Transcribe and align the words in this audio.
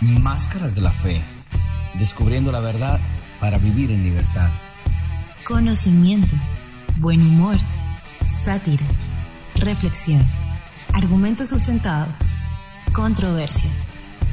Máscaras 0.00 0.74
de 0.74 0.82
la 0.82 0.90
Fe. 0.90 1.22
Descubriendo 1.98 2.52
la 2.52 2.60
verdad 2.60 3.00
para 3.40 3.56
vivir 3.56 3.90
en 3.90 4.02
libertad. 4.02 4.50
Conocimiento, 5.46 6.34
buen 6.98 7.22
humor, 7.22 7.56
sátira, 8.28 8.84
reflexión, 9.54 10.22
argumentos 10.92 11.48
sustentados, 11.48 12.18
controversia. 12.92 13.70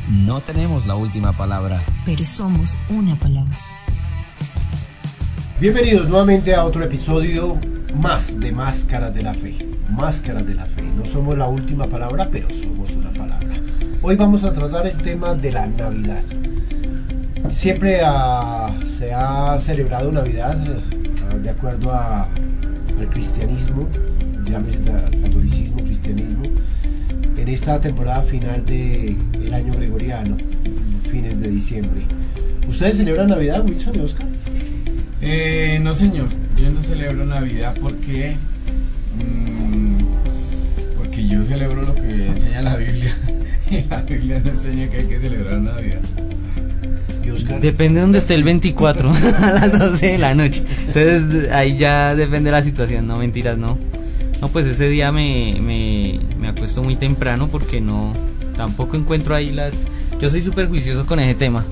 No 0.09 0.41
tenemos 0.41 0.85
la 0.85 0.95
última 0.95 1.31
palabra. 1.31 1.81
Pero 2.05 2.25
somos 2.25 2.77
una 2.89 3.15
palabra. 3.15 3.57
Bienvenidos 5.61 6.09
nuevamente 6.09 6.53
a 6.53 6.65
otro 6.65 6.83
episodio 6.83 7.57
más 7.95 8.37
de 8.37 8.51
Máscaras 8.51 9.13
de 9.13 9.23
la 9.23 9.33
Fe. 9.33 9.65
Máscaras 9.89 10.45
de 10.45 10.55
la 10.55 10.65
Fe. 10.65 10.81
No 10.81 11.05
somos 11.05 11.37
la 11.37 11.47
última 11.47 11.87
palabra, 11.87 12.27
pero 12.29 12.49
somos 12.49 12.91
una 12.91 13.11
palabra. 13.11 13.62
Hoy 14.05 14.17
vamos 14.17 14.43
a 14.43 14.53
tratar 14.53 14.85
el 14.85 14.97
tema 14.97 15.33
de 15.33 15.49
la 15.49 15.65
Navidad. 15.65 16.21
Siempre 17.49 18.01
ah, 18.03 18.69
se 18.97 19.13
ha 19.13 19.57
celebrado 19.61 20.11
Navidad 20.11 20.57
ah, 21.31 21.37
de 21.37 21.49
acuerdo 21.49 21.89
al 21.93 23.09
cristianismo, 23.11 23.87
llámese 24.43 24.79
catolicismo, 24.79 25.83
cristianismo, 25.85 26.43
en 27.37 27.47
esta 27.47 27.79
temporada 27.79 28.23
final 28.23 28.65
del 28.65 29.53
año 29.53 29.71
gregoriano, 29.71 30.35
fines 31.09 31.39
de 31.39 31.47
diciembre. 31.47 32.01
¿Ustedes 32.67 32.97
celebran 32.97 33.29
Navidad, 33.29 33.63
Wilson 33.63 33.95
y 33.95 33.99
Oscar? 33.99 34.27
Eh, 35.21 35.79
no 35.81 35.93
señor, 35.93 36.27
yo 36.57 36.69
no 36.71 36.83
celebro 36.83 37.23
Navidad 37.23 37.73
porque 37.79 38.35
mm, 39.17 40.03
porque 40.97 41.25
yo 41.25 41.45
celebro 41.45 41.83
lo 41.83 41.95
que 41.95 42.27
enseña 42.27 42.63
la 42.63 42.75
Biblia 42.75 43.15
la 43.89 44.01
Biblia 44.01 44.41
no 44.43 44.51
enseña 44.51 44.89
que 44.89 44.97
hay 44.97 45.05
que 45.05 45.19
celebrar 45.19 45.59
Navidad. 45.59 46.01
Depende 47.61 47.95
de 47.95 48.01
donde 48.01 48.19
esté 48.19 48.35
el 48.35 48.43
24, 48.43 49.11
a 49.39 49.51
las 49.51 49.79
12 49.79 50.05
de 50.05 50.17
la 50.17 50.35
noche. 50.35 50.63
Entonces 50.87 51.51
ahí 51.51 51.77
ya 51.77 52.15
depende 52.15 52.49
de 52.49 52.51
la 52.51 52.63
situación, 52.63 53.05
no 53.05 53.17
mentiras, 53.17 53.57
no. 53.57 53.77
No, 54.41 54.49
pues 54.49 54.65
ese 54.65 54.89
día 54.89 55.11
me, 55.11 55.57
me, 55.61 56.19
me 56.37 56.49
acuesto 56.49 56.83
muy 56.83 56.95
temprano 56.95 57.47
porque 57.49 57.79
no, 57.79 58.13
tampoco 58.55 58.97
encuentro 58.97 59.35
ahí 59.35 59.51
las... 59.51 59.73
Yo 60.19 60.29
soy 60.29 60.41
súper 60.41 60.67
juicioso 60.67 61.05
con 61.05 61.19
ese 61.19 61.35
tema. 61.35 61.65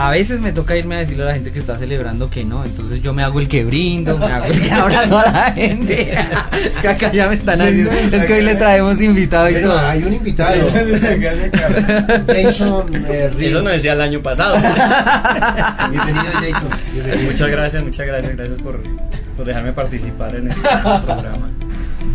A 0.00 0.08
veces 0.08 0.40
me 0.40 0.50
toca 0.52 0.74
irme 0.78 0.96
a 0.96 1.00
decirle 1.00 1.24
a 1.24 1.26
la 1.26 1.34
gente 1.34 1.52
que 1.52 1.58
está 1.58 1.76
celebrando 1.76 2.30
que 2.30 2.42
no, 2.42 2.64
entonces 2.64 3.02
yo 3.02 3.12
me 3.12 3.22
hago 3.22 3.38
el 3.38 3.48
que 3.48 3.64
brindo, 3.64 4.16
me 4.16 4.24
hago 4.24 4.46
el 4.46 4.58
que 4.58 4.72
abrazo 4.72 5.18
a 5.18 5.30
la 5.30 5.52
gente. 5.52 6.14
Es 6.52 6.80
que 6.80 6.88
acá 6.88 7.12
ya 7.12 7.28
me 7.28 7.34
están 7.34 7.60
haciendo, 7.60 7.90
es 7.90 8.24
que 8.24 8.32
hoy 8.32 8.42
le 8.42 8.54
traemos 8.54 8.98
invitado 9.02 9.50
y 9.50 9.60
todo. 9.60 9.78
hay 9.78 10.02
un 10.02 10.14
invitado. 10.14 10.54
Jason 10.58 10.88
eh. 12.94 13.30
Eso 13.40 13.62
no 13.62 13.68
decía 13.68 13.92
el 13.92 14.00
año 14.00 14.22
pasado. 14.22 14.56
Bienvenido, 15.90 16.24
Jason. 16.32 16.68
Bienvenido. 16.94 17.30
muchas 17.30 17.50
gracias, 17.50 17.84
muchas 17.84 18.06
gracias, 18.06 18.36
gracias 18.36 18.58
por, 18.62 18.82
por 19.36 19.44
dejarme 19.44 19.74
participar 19.74 20.34
en 20.34 20.48
este 20.48 20.62
programa. 21.04 21.50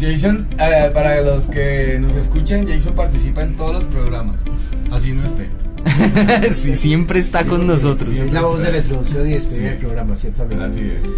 Jason, 0.02 0.48
eh, 0.60 0.90
para 0.92 1.22
los 1.22 1.46
que 1.46 2.00
nos 2.02 2.16
escuchan, 2.16 2.68
Jason 2.68 2.96
participa 2.96 3.44
en 3.44 3.56
todos 3.56 3.74
los 3.74 3.84
programas, 3.84 4.44
así 4.92 5.12
no 5.12 5.24
esté. 5.24 5.65
Sí, 6.52 6.76
siempre 6.76 7.20
está 7.20 7.46
con 7.46 7.68
nosotros. 7.68 8.10
Es 8.10 8.32
la 8.32 8.42
voz 8.42 8.60
de 8.60 8.72
la 8.72 8.78
introducción 8.78 9.28
y 9.28 9.34
despedida 9.34 9.70
del 9.70 9.78
programa, 9.80 10.16
ciertamente. 10.16 10.64
Así 10.64 10.80
es. 10.82 11.10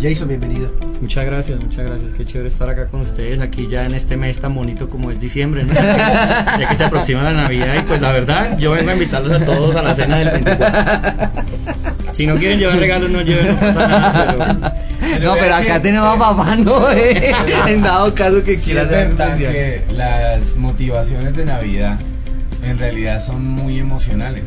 Jason, 0.00 0.28
bienvenido. 0.28 0.72
Muchas 1.00 1.24
gracias, 1.26 1.58
muchas 1.58 1.84
gracias. 1.84 2.12
Qué 2.12 2.24
chévere 2.24 2.48
estar 2.48 2.68
acá 2.68 2.86
con 2.86 3.00
ustedes, 3.00 3.40
aquí 3.40 3.66
ya 3.68 3.84
en 3.84 3.94
este 3.94 4.16
mes 4.16 4.38
tan 4.38 4.54
bonito 4.54 4.88
como 4.88 5.10
es 5.10 5.18
diciembre, 5.18 5.64
¿no? 5.64 5.72
ya 5.74 6.66
que 6.70 6.76
se 6.76 6.84
aproxima 6.84 7.22
la 7.24 7.32
Navidad 7.32 7.74
y 7.80 7.82
pues 7.82 8.00
la 8.00 8.12
verdad, 8.12 8.56
yo 8.58 8.72
vengo 8.72 8.90
a 8.90 8.92
invitarlos 8.92 9.40
a 9.40 9.44
todos 9.44 9.74
a 9.74 9.82
la 9.82 9.94
cena 9.94 10.18
del 10.18 10.30
24. 10.30 11.42
Si 12.12 12.26
no 12.26 12.36
quieren 12.36 12.58
llevar 12.58 12.78
regalos, 12.78 13.10
no 13.10 13.22
lleven, 13.22 13.46
no 13.48 13.56
pasa 13.60 13.88
nada, 13.88 14.70
pero... 15.00 15.24
No, 15.24 15.34
pero 15.34 15.54
acá 15.54 15.80
tenemos 15.82 16.14
a 16.14 16.18
papá 16.18 16.54
Noé. 16.56 17.32
En 17.66 17.82
dado 17.82 18.14
caso 18.14 18.42
que 18.44 18.56
Sí, 18.56 18.66
quiera 18.66 18.82
es 18.82 18.88
hacer 18.88 19.08
verdad 19.08 19.36
que 19.36 19.82
las 19.96 20.56
motivaciones 20.56 21.34
de 21.36 21.44
Navidad 21.44 21.98
en 22.62 22.78
realidad 22.78 23.20
son 23.20 23.44
muy 23.44 23.78
emocionales. 23.78 24.44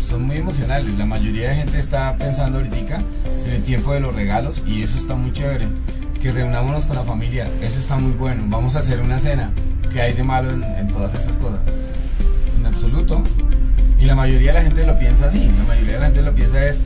Son 0.00 0.22
muy 0.22 0.38
emocionales. 0.38 0.86
La 0.98 1.06
mayoría 1.06 1.50
de 1.50 1.56
gente 1.56 1.78
está 1.78 2.16
pensando 2.16 2.58
ahorita 2.58 2.76
en 3.46 3.52
el 3.52 3.62
tiempo 3.62 3.92
de 3.92 4.00
los 4.00 4.14
regalos 4.14 4.62
y 4.66 4.82
eso 4.82 4.98
está 4.98 5.14
muy 5.14 5.32
chévere. 5.32 5.66
Que 6.20 6.32
reunámonos 6.32 6.86
con 6.86 6.96
la 6.96 7.02
familia, 7.02 7.48
eso 7.62 7.80
está 7.80 7.96
muy 7.96 8.12
bueno. 8.12 8.44
Vamos 8.46 8.76
a 8.76 8.80
hacer 8.80 9.00
una 9.00 9.18
cena. 9.18 9.50
¿Qué 9.92 10.00
hay 10.00 10.12
de 10.12 10.22
malo 10.22 10.50
en, 10.52 10.88
todas 10.88 11.14
estas 11.14 11.36
cosas? 11.36 11.60
En 12.58 12.66
absoluto. 12.66 13.22
Y 13.98 14.04
la 14.06 14.14
mayoría 14.14 14.52
de 14.52 14.58
la 14.58 14.64
gente 14.64 14.86
lo 14.86 14.98
piensa 14.98 15.26
así. 15.26 15.50
La 15.58 15.64
mayoría 15.64 15.94
de 15.94 15.98
la 15.98 16.06
gente 16.06 16.22
lo 16.22 16.34
piensa 16.34 16.64
es... 16.64 16.82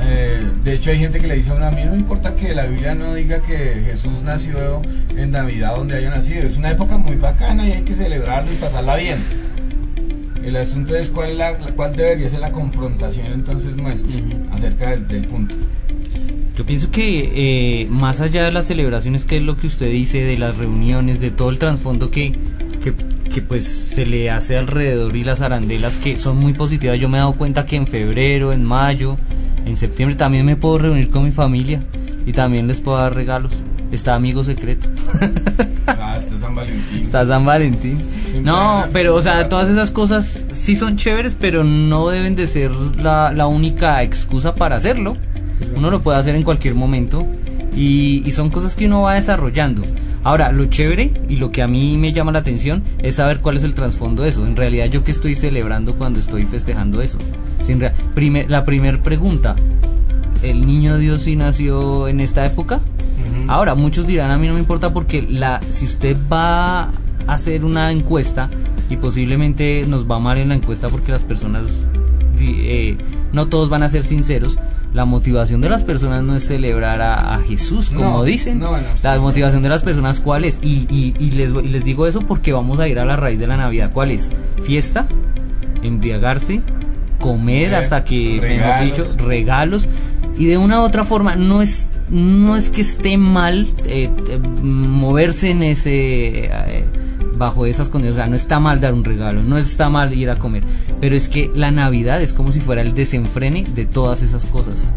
eh, 0.00 0.44
de 0.64 0.72
hecho 0.74 0.90
hay 0.90 0.98
gente 0.98 1.20
que 1.20 1.26
le 1.26 1.36
dice 1.36 1.50
a 1.50 1.54
uno, 1.54 1.66
a 1.66 1.70
mí 1.70 1.82
no 1.84 1.92
me 1.92 1.98
importa 1.98 2.34
que 2.34 2.54
la 2.54 2.66
Biblia 2.66 2.94
no 2.94 3.14
diga 3.14 3.40
que 3.40 3.82
Jesús 3.86 4.22
nació 4.22 4.82
en 5.16 5.30
Navidad 5.30 5.76
donde 5.76 5.96
haya 5.96 6.10
nacido. 6.10 6.42
Es 6.42 6.56
una 6.56 6.70
época 6.70 6.98
muy 6.98 7.16
bacana 7.16 7.66
y 7.66 7.72
hay 7.72 7.82
que 7.82 7.94
celebrarlo 7.94 8.52
y 8.52 8.56
pasarla 8.56 8.96
bien. 8.96 9.18
El 10.44 10.56
asunto 10.56 10.96
es 10.96 11.10
cuál, 11.10 11.38
la, 11.38 11.56
cuál 11.76 11.94
debería 11.94 12.28
ser 12.28 12.40
la 12.40 12.50
confrontación 12.50 13.26
entonces 13.26 13.76
nuestra 13.76 14.20
acerca 14.52 14.90
del, 14.90 15.06
del 15.06 15.26
punto. 15.26 15.54
Yo 16.56 16.66
pienso 16.66 16.90
que 16.90 17.30
eh, 17.82 17.86
más 17.88 18.20
allá 18.20 18.44
de 18.44 18.52
las 18.52 18.66
celebraciones, 18.66 19.24
que 19.24 19.38
es 19.38 19.42
lo 19.42 19.56
que 19.56 19.66
usted 19.66 19.90
dice, 19.90 20.22
de 20.22 20.36
las 20.36 20.58
reuniones, 20.58 21.20
de 21.20 21.30
todo 21.30 21.50
el 21.50 21.58
trasfondo 21.58 22.10
que, 22.10 22.32
que, 22.82 22.92
que, 23.32 23.42
pues 23.42 23.64
se 23.64 24.04
le 24.04 24.30
hace 24.30 24.56
alrededor 24.56 25.16
y 25.16 25.24
las 25.24 25.40
arandelas 25.40 25.98
que 25.98 26.16
son 26.16 26.38
muy 26.38 26.52
positivas. 26.52 27.00
Yo 27.00 27.08
me 27.08 27.18
he 27.18 27.20
dado 27.20 27.32
cuenta 27.32 27.64
que 27.64 27.76
en 27.76 27.86
febrero, 27.86 28.52
en 28.52 28.64
mayo, 28.64 29.16
en 29.64 29.76
septiembre 29.76 30.16
también 30.16 30.44
me 30.44 30.56
puedo 30.56 30.78
reunir 30.78 31.08
con 31.08 31.24
mi 31.24 31.30
familia 31.30 31.82
y 32.26 32.32
también 32.32 32.66
les 32.66 32.80
puedo 32.80 32.98
dar 32.98 33.14
regalos. 33.14 33.52
Está 33.92 34.14
amigo 34.14 34.44
secreto. 34.44 34.88
Ah, 35.86 36.14
está 36.16 36.38
San 36.38 36.54
Valentín. 36.54 37.02
Está 37.02 37.24
San 37.26 37.44
Valentín. 37.44 37.98
Siempre 38.22 38.42
No, 38.42 38.84
pero 38.92 39.14
o 39.16 39.22
sea, 39.22 39.48
todas 39.48 39.68
esas 39.68 39.90
cosas 39.90 40.44
sí 40.52 40.76
son 40.76 40.96
chéveres, 40.96 41.36
pero 41.38 41.64
no 41.64 42.08
deben 42.08 42.36
de 42.36 42.46
ser 42.46 42.70
la, 43.00 43.32
la 43.32 43.46
única 43.46 44.02
excusa 44.02 44.54
para 44.54 44.76
hacerlo. 44.76 45.16
Uno 45.74 45.90
lo 45.90 46.02
puede 46.02 46.18
hacer 46.18 46.34
en 46.36 46.42
cualquier 46.42 46.74
momento 46.74 47.26
y, 47.76 48.22
y 48.24 48.30
son 48.30 48.50
cosas 48.50 48.76
que 48.76 48.86
uno 48.86 49.02
va 49.02 49.14
desarrollando. 49.14 49.82
Ahora, 50.22 50.52
lo 50.52 50.66
chévere 50.66 51.10
y 51.28 51.36
lo 51.36 51.50
que 51.50 51.62
a 51.62 51.66
mí 51.66 51.96
me 51.96 52.12
llama 52.12 52.30
la 52.32 52.40
atención 52.40 52.82
es 52.98 53.16
saber 53.16 53.40
cuál 53.40 53.56
es 53.56 53.64
el 53.64 53.74
trasfondo 53.74 54.22
de 54.22 54.28
eso. 54.30 54.46
En 54.46 54.54
realidad, 54.56 54.86
yo 54.86 55.02
que 55.02 55.10
estoy 55.10 55.34
celebrando 55.34 55.94
cuando 55.94 56.20
estoy 56.20 56.44
festejando 56.44 57.00
eso. 57.02 57.18
Sin 57.60 57.80
primer- 58.14 58.50
la 58.50 58.64
primera 58.64 59.02
pregunta, 59.02 59.56
¿el 60.42 60.66
niño 60.66 60.98
Dios 60.98 61.22
sí 61.22 61.36
nació 61.36 62.06
en 62.08 62.20
esta 62.20 62.44
época? 62.46 62.80
Ahora, 63.50 63.74
muchos 63.74 64.06
dirán, 64.06 64.30
a 64.30 64.38
mí 64.38 64.46
no 64.46 64.54
me 64.54 64.60
importa 64.60 64.92
porque 64.92 65.22
la, 65.22 65.60
si 65.70 65.84
usted 65.84 66.16
va 66.32 66.82
a 66.84 66.90
hacer 67.26 67.64
una 67.64 67.90
encuesta 67.90 68.48
y 68.88 68.96
posiblemente 68.96 69.84
nos 69.88 70.08
va 70.08 70.20
mal 70.20 70.38
en 70.38 70.50
la 70.50 70.54
encuesta 70.54 70.88
porque 70.88 71.10
las 71.10 71.24
personas, 71.24 71.88
eh, 72.38 72.96
no 73.32 73.48
todos 73.48 73.68
van 73.68 73.82
a 73.82 73.88
ser 73.88 74.04
sinceros, 74.04 74.56
la 74.94 75.04
motivación 75.04 75.60
de 75.60 75.68
las 75.68 75.82
personas 75.82 76.22
no 76.22 76.36
es 76.36 76.46
celebrar 76.46 77.02
a, 77.02 77.34
a 77.34 77.38
Jesús, 77.40 77.90
como 77.90 78.18
No, 78.18 78.22
dicen. 78.24 78.60
no, 78.60 78.76
en 78.76 78.84
la 79.02 79.18
motivación 79.18 79.62
de 79.64 79.68
las 79.68 79.82
personas, 79.82 80.20
¿cuál 80.20 80.44
es? 80.44 80.60
Y, 80.62 80.86
y, 80.88 81.14
y 81.18 81.32
les, 81.32 81.50
y 81.50 81.68
les 81.70 81.84
digo 81.84 82.06
eso 82.06 82.20
porque 82.20 82.52
vamos 82.52 82.78
a 82.78 82.86
ir 82.86 83.00
a 83.00 83.04
la 83.04 83.16
raíz 83.16 83.40
de 83.40 83.48
la 83.48 83.56
Navidad. 83.56 83.90
¿Cuál 83.92 84.12
es? 84.12 84.30
Fiesta, 84.62 85.06
embriagarse, 85.82 86.60
comer 87.18 87.74
hasta 87.74 88.04
que, 88.04 88.38
mejor 88.40 88.48
regalos. 88.48 88.84
dicho, 88.84 89.26
regalos 89.26 89.88
y 90.36 90.46
de 90.46 90.56
una 90.56 90.80
u 90.80 90.84
otra 90.84 91.04
forma 91.04 91.36
no 91.36 91.62
es 91.62 91.88
no 92.10 92.56
es 92.56 92.70
que 92.70 92.80
esté 92.80 93.16
mal 93.16 93.68
eh, 93.84 94.10
eh, 94.28 94.38
moverse 94.62 95.50
en 95.50 95.62
ese 95.62 96.46
eh, 96.46 96.84
bajo 97.36 97.64
esas 97.64 97.88
condiciones, 97.88 98.18
o 98.18 98.20
sea, 98.20 98.28
no 98.28 98.36
está 98.36 98.60
mal 98.60 98.80
dar 98.80 98.92
un 98.92 99.02
regalo, 99.02 99.42
no 99.42 99.56
está 99.56 99.88
mal 99.88 100.12
ir 100.12 100.28
a 100.28 100.36
comer, 100.36 100.62
pero 101.00 101.16
es 101.16 101.28
que 101.28 101.50
la 101.54 101.70
Navidad 101.70 102.20
es 102.20 102.34
como 102.34 102.52
si 102.52 102.60
fuera 102.60 102.82
el 102.82 102.94
desenfrene 102.94 103.64
de 103.64 103.86
todas 103.86 104.22
esas 104.22 104.44
cosas. 104.44 104.92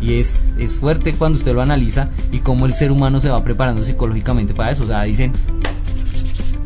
Y 0.00 0.14
es, 0.14 0.52
es 0.58 0.76
fuerte 0.76 1.14
cuando 1.14 1.38
usted 1.38 1.54
lo 1.54 1.62
analiza 1.62 2.10
y 2.32 2.40
cómo 2.40 2.66
el 2.66 2.74
ser 2.74 2.90
humano 2.90 3.20
se 3.20 3.30
va 3.30 3.42
preparando 3.42 3.82
psicológicamente 3.82 4.52
para 4.52 4.72
eso. 4.72 4.84
O 4.84 4.86
sea, 4.86 5.02
dicen, 5.04 5.32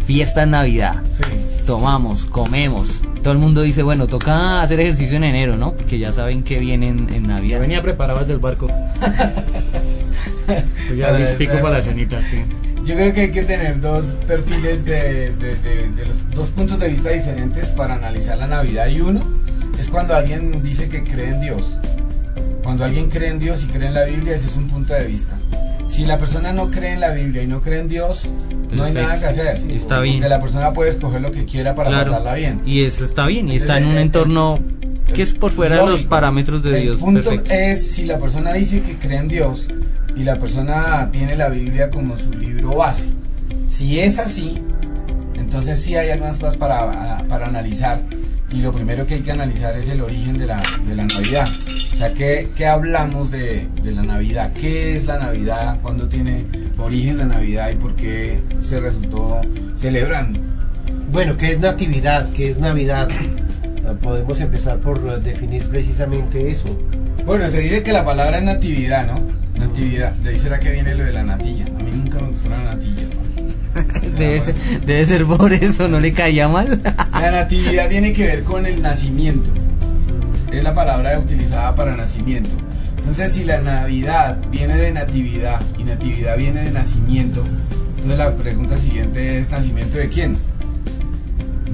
fiesta 0.06 0.46
Navidad, 0.46 1.02
Sí. 1.12 1.49
Tomamos, 1.66 2.24
comemos. 2.26 3.02
Todo 3.22 3.32
el 3.32 3.38
mundo 3.38 3.62
dice, 3.62 3.82
bueno, 3.82 4.06
toca 4.06 4.62
hacer 4.62 4.80
ejercicio 4.80 5.16
en 5.16 5.24
enero, 5.24 5.56
¿no? 5.56 5.72
Porque 5.72 5.98
ya 5.98 6.12
saben 6.12 6.42
que 6.42 6.58
viene 6.58 6.88
en, 6.88 7.08
en 7.12 7.22
Yo 7.22 7.28
Navidad. 7.28 7.60
venía 7.60 7.82
preparado 7.82 8.20
desde 8.20 8.32
el 8.34 8.38
barco. 8.38 8.66
Pues 10.46 10.98
ya 10.98 11.12
listico 11.12 11.52
para 11.60 11.78
la 11.78 11.82
cenita, 11.84 12.20
sí. 12.22 12.42
Yo 12.84 12.94
creo 12.96 13.12
que 13.12 13.20
hay 13.20 13.30
que 13.30 13.42
tener 13.44 13.80
dos 13.80 14.16
perfiles 14.26 14.84
de, 14.84 15.30
de- 15.36 15.54
de- 15.54 15.88
de 15.90 16.06
los 16.06 16.28
dos 16.34 16.50
puntos 16.50 16.78
de 16.80 16.88
vista 16.88 17.10
diferentes 17.10 17.68
para 17.70 17.94
analizar 17.94 18.36
la 18.36 18.48
Navidad. 18.48 18.88
Y 18.88 19.00
uno 19.00 19.20
es 19.78 19.88
cuando 19.88 20.16
alguien 20.16 20.60
dice 20.62 20.88
que 20.88 21.04
cree 21.04 21.28
en 21.28 21.40
Dios. 21.40 21.78
Cuando 22.64 22.84
alguien 22.84 23.08
cree 23.10 23.28
en 23.30 23.38
Dios 23.38 23.62
y 23.62 23.66
cree 23.68 23.86
en 23.88 23.94
la 23.94 24.04
Biblia, 24.04 24.34
ese 24.34 24.46
es 24.48 24.56
un 24.56 24.66
punto 24.68 24.92
de 24.92 25.06
vista. 25.06 25.38
Si 25.90 26.04
la 26.06 26.18
persona 26.18 26.52
no 26.52 26.70
cree 26.70 26.92
en 26.92 27.00
la 27.00 27.10
Biblia 27.10 27.42
y 27.42 27.46
no 27.46 27.60
cree 27.60 27.80
en 27.80 27.88
Dios, 27.88 28.26
no 28.72 28.84
hay 28.84 28.92
Perfecto. 28.92 29.00
nada 29.02 29.18
que 29.18 29.26
hacer. 29.26 29.70
Está 29.70 30.00
bien. 30.00 30.16
Porque 30.16 30.28
la 30.28 30.40
persona 30.40 30.72
puede 30.72 30.90
escoger 30.90 31.20
lo 31.20 31.32
que 31.32 31.44
quiera 31.44 31.74
para 31.74 31.90
Claro. 31.90 32.10
pasarla 32.12 32.34
bien. 32.34 32.62
Y 32.64 32.84
eso 32.84 33.04
está 33.04 33.26
bien, 33.26 33.48
y 33.48 33.56
está 33.56 33.76
en 33.78 33.86
un 33.86 33.96
entorno 33.96 34.58
Que 35.12 35.22
es 35.22 35.32
por 35.32 35.50
fuera 35.50 35.76
de 35.76 35.82
los 35.82 35.90
lógico. 35.92 36.10
parámetros 36.10 36.62
de 36.62 36.76
El 36.76 36.82
Dios 36.84 37.00
punto 37.00 37.20
perfecto. 37.28 37.52
es 37.52 37.90
si 37.90 38.04
la 38.06 38.18
persona 38.20 38.52
dice 38.52 38.80
que 38.82 38.96
cree 38.96 39.18
en 39.18 39.26
Dios 39.26 39.66
y 40.14 40.22
la 40.22 40.38
persona 40.38 41.08
tiene 41.10 41.34
la 41.34 41.48
Biblia 41.48 41.90
como 41.90 42.16
su 42.16 42.32
libro 42.32 42.76
base. 42.76 43.06
Si 43.66 43.98
es 43.98 44.20
así, 44.20 44.60
entonces 45.34 45.82
sí 45.82 45.96
hay 45.96 46.10
algunas 46.10 46.38
cosas 46.38 46.56
para, 46.56 47.24
para 47.28 47.48
analizar. 47.48 48.00
Y 48.52 48.62
lo 48.62 48.72
primero 48.72 49.06
que 49.06 49.14
hay 49.14 49.20
que 49.20 49.30
analizar 49.30 49.76
es 49.76 49.88
el 49.88 50.00
origen 50.00 50.36
de 50.36 50.46
la, 50.46 50.60
de 50.86 50.94
la 50.96 51.04
Navidad. 51.06 51.48
O 51.92 51.96
sea, 51.96 52.12
¿qué, 52.14 52.48
qué 52.56 52.66
hablamos 52.66 53.30
de, 53.30 53.68
de 53.82 53.92
la 53.92 54.02
Navidad? 54.02 54.52
¿Qué 54.52 54.94
es 54.96 55.06
la 55.06 55.18
Navidad? 55.18 55.78
¿Cuándo 55.82 56.08
tiene 56.08 56.44
origen 56.78 57.18
la 57.18 57.26
Navidad? 57.26 57.70
¿Y 57.70 57.76
por 57.76 57.94
qué 57.94 58.40
se 58.60 58.80
resultó 58.80 59.40
celebrando? 59.76 60.40
Bueno, 61.12 61.36
¿qué 61.36 61.50
es 61.52 61.60
natividad? 61.60 62.28
¿Qué 62.32 62.48
es 62.48 62.58
Navidad? 62.58 63.08
Ah, 63.86 63.94
Podemos 64.00 64.40
empezar 64.40 64.78
por 64.78 65.00
definir 65.22 65.64
precisamente 65.64 66.50
eso. 66.50 66.68
Bueno, 67.24 67.48
se 67.50 67.60
dice 67.60 67.82
que 67.82 67.92
la 67.92 68.04
palabra 68.04 68.38
es 68.38 68.44
natividad, 68.44 69.06
¿no? 69.06 69.20
Natividad. 69.58 70.12
De 70.12 70.30
ahí 70.30 70.38
será 70.38 70.58
que 70.58 70.70
viene 70.72 70.94
lo 70.94 71.04
de 71.04 71.12
la 71.12 71.22
natilla. 71.22 71.66
A 71.66 71.82
mí 71.82 71.90
nunca 71.94 72.18
me 72.18 72.28
gustó 72.28 72.48
la 72.48 72.62
natilla. 72.64 73.02
¿no? 73.02 73.29
Debe 74.84 75.06
ser, 75.06 75.24
por 75.24 75.52
eso, 75.52 75.88
¿no 75.88 76.00
le 76.00 76.12
caía 76.12 76.48
mal? 76.48 76.80
La 77.12 77.30
natividad 77.30 77.88
tiene 77.88 78.12
que 78.12 78.26
ver 78.26 78.44
con 78.44 78.66
el 78.66 78.82
nacimiento. 78.82 79.50
Es 80.52 80.62
la 80.64 80.74
palabra 80.74 81.18
utilizada 81.18 81.74
para 81.76 81.96
nacimiento. 81.96 82.50
Entonces, 82.98 83.32
si 83.32 83.44
la 83.44 83.60
Navidad 83.60 84.38
viene 84.50 84.76
de 84.76 84.92
natividad 84.92 85.60
y 85.78 85.84
natividad 85.84 86.36
viene 86.36 86.64
de 86.64 86.70
nacimiento, 86.70 87.44
entonces 87.96 88.18
la 88.18 88.34
pregunta 88.36 88.76
siguiente 88.76 89.38
es 89.38 89.50
¿nacimiento 89.50 89.96
de 89.98 90.08
quién? 90.08 90.36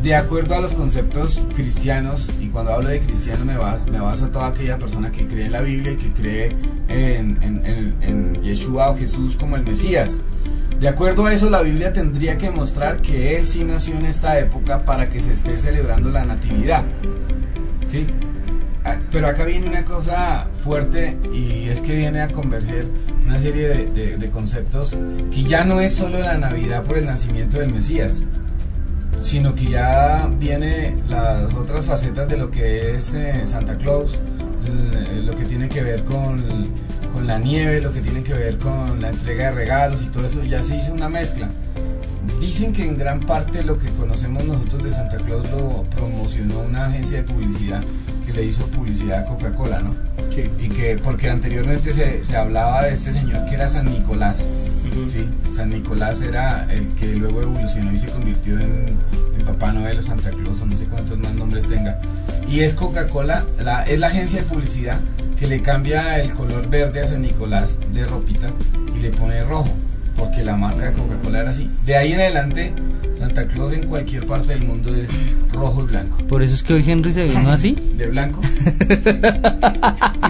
De 0.03 0.15
acuerdo 0.15 0.55
a 0.55 0.61
los 0.61 0.73
conceptos 0.75 1.45
cristianos, 1.57 2.33
y 2.41 2.47
cuando 2.49 2.73
hablo 2.75 2.91
de 2.91 3.01
cristiano 3.01 3.45
me 3.45 3.57
baso, 3.57 3.91
me 3.91 3.99
a 3.99 4.15
toda 4.31 4.49
aquella 4.49 4.79
persona 4.79 5.11
que 5.11 5.27
cree 5.27 5.47
en 5.47 5.53
la 5.53 5.63
Biblia 5.63 5.93
y 5.93 5.97
que 5.97 6.13
cree 6.13 6.57
en, 6.89 7.43
en, 7.43 7.67
en- 7.67 7.95
en 8.03 8.43
Yeshua 8.43 8.91
o 8.91 8.97
Jesús 8.97 9.37
como 9.37 9.57
el 9.57 9.65
Mesías. 9.65 10.21
De 10.81 10.89
acuerdo 10.89 11.25
a 11.25 11.33
eso, 11.33 11.49
la 11.49 11.63
Biblia 11.63 11.93
tendría 11.93 12.37
que 12.37 12.51
mostrar 12.51 13.01
que 13.01 13.39
Él 13.39 13.47
sí 13.47 13.65
nació 13.65 13.97
en 13.97 14.05
esta 14.05 14.39
época 14.39 14.85
para 14.85 15.09
que 15.09 15.21
se 15.21 15.33
esté 15.33 15.57
celebrando 15.57 16.11
la 16.11 16.27
Natividad. 16.27 16.85
¿Sí? 17.87 18.07
Ah, 18.85 18.97
Pero 19.11 19.29
acá 19.29 19.45
viene 19.45 19.69
una 19.69 19.85
cosa 19.85 20.49
fuerte 20.63 21.17
y 21.33 21.69
es 21.69 21.81
que 21.81 21.97
viene 21.97 22.21
a 22.21 22.29
converger 22.29 22.87
una 23.25 23.39
serie 23.41 23.69
de, 23.87 24.31
conceptos 24.31 24.97
que 25.33 25.43
ya 25.43 25.65
no 25.65 25.81
es 25.81 25.95
solo 25.95 26.19
la 26.19 26.37
Navidad 26.37 26.85
por 26.85 26.99
el 26.99 27.07
nacimiento 27.07 27.59
del 27.59 27.73
Mesías, 27.73 28.25
sino 29.21 29.55
que 29.55 29.71
ya 29.71 30.31
viene 30.39 30.95
las 31.09 31.53
otras 31.55 31.87
facetas 31.87 32.29
de 32.29 32.37
lo 32.37 32.51
que 32.51 32.95
es 32.95 33.15
eh, 33.15 33.47
Santa 33.47 33.77
Claus, 33.79 34.21
lo 35.25 35.35
que 35.35 35.45
tiene 35.45 35.69
que 35.69 35.83
ver 35.83 36.05
con, 36.05 36.45
con 37.17 37.27
la 37.27 37.39
nieve, 37.39 37.81
lo 37.81 37.95
que 37.95 38.03
tiene 38.03 38.23
que 38.23 38.35
ver 38.35 38.59
con 38.59 39.01
la 39.01 39.09
entrega 39.09 39.47
de 39.47 39.53
regalos 39.53 40.03
y 40.03 40.09
todo 40.09 40.27
eso, 40.27 40.43
ya 40.43 40.63
se 40.63 40.77
hizo 40.77 40.93
una 40.93 41.09
mezcla. 41.09 41.49
Dicen 42.39 42.75
que 42.75 42.85
en 42.85 42.99
gran 42.99 43.21
parte 43.21 43.65
lo 43.65 43.79
que 43.79 43.89
conocemos 43.93 44.45
nosotros 44.45 44.85
de 44.85 44.91
Santa 44.91 45.17
Claus 45.17 45.51
lo 45.51 45.85
promocionó 45.85 46.61
una 46.61 46.89
agencia 46.89 47.17
de 47.17 47.23
publicidad 47.23 47.83
que 48.27 48.35
le 48.35 48.45
hizo 48.45 48.67
publicidad 48.67 49.21
a 49.21 49.25
Coca-Cola, 49.25 49.81
¿no? 49.81 49.95
Sí. 50.35 50.51
Y 50.61 50.69
que, 50.69 50.99
porque 51.03 51.31
anteriormente 51.31 51.95
se, 51.95 52.23
se 52.23 52.37
hablaba 52.37 52.85
de 52.85 52.93
este 52.93 53.15
señor 53.15 53.47
que 53.47 53.55
era 53.55 53.67
San 53.67 53.91
Nicolás, 53.91 54.47
Sí, 55.09 55.29
San 55.53 55.71
Nicolás 55.71 56.21
era 56.23 56.67
el 56.73 56.89
que 56.95 57.15
luego 57.15 57.43
evolucionó 57.43 57.93
y 57.93 57.99
se 57.99 58.09
convirtió 58.09 58.59
en, 58.59 58.97
en 59.39 59.45
Papá 59.45 59.73
Noel 59.73 59.99
o 59.99 60.03
Santa 60.03 60.31
Claus 60.31 60.61
o 60.63 60.67
no 60.67 60.77
sé 60.77 60.87
cuántos 60.87 61.19
más 61.19 61.35
nombres 61.35 61.69
tenga. 61.69 62.01
Y 62.49 62.61
es 62.61 62.75
Coca-Cola, 62.75 63.45
la, 63.63 63.85
es 63.85 63.99
la 63.99 64.09
agencia 64.09 64.41
de 64.43 64.47
publicidad 64.47 64.99
que 65.39 65.47
le 65.47 65.61
cambia 65.61 66.19
el 66.21 66.33
color 66.35 66.69
verde 66.69 67.03
a 67.03 67.07
San 67.07 67.23
Nicolás 67.23 67.79
de 67.93 68.07
ropita 68.07 68.51
y 68.97 69.01
le 69.01 69.11
pone 69.11 69.45
rojo, 69.45 69.69
porque 70.17 70.43
la 70.43 70.57
marca 70.57 70.87
de 70.87 70.93
Coca-Cola 70.93 71.41
era 71.41 71.51
así. 71.51 71.71
De 71.85 71.97
ahí 71.97 72.13
en 72.13 72.21
adelante, 72.21 72.73
Santa 73.19 73.47
Claus 73.47 73.73
en 73.73 73.87
cualquier 73.87 74.27
parte 74.27 74.49
del 74.49 74.65
mundo 74.65 74.95
es 74.95 75.11
rojo 75.53 75.85
y 75.85 75.87
blanco. 75.87 76.19
Por 76.27 76.43
eso 76.43 76.55
es 76.55 76.63
que 76.63 76.75
hoy 76.75 76.85
Henry 76.87 77.13
se 77.13 77.27
vino 77.27 77.51
así. 77.51 77.77
De 77.97 78.09
blanco 78.09 78.41
sí, 78.89 79.11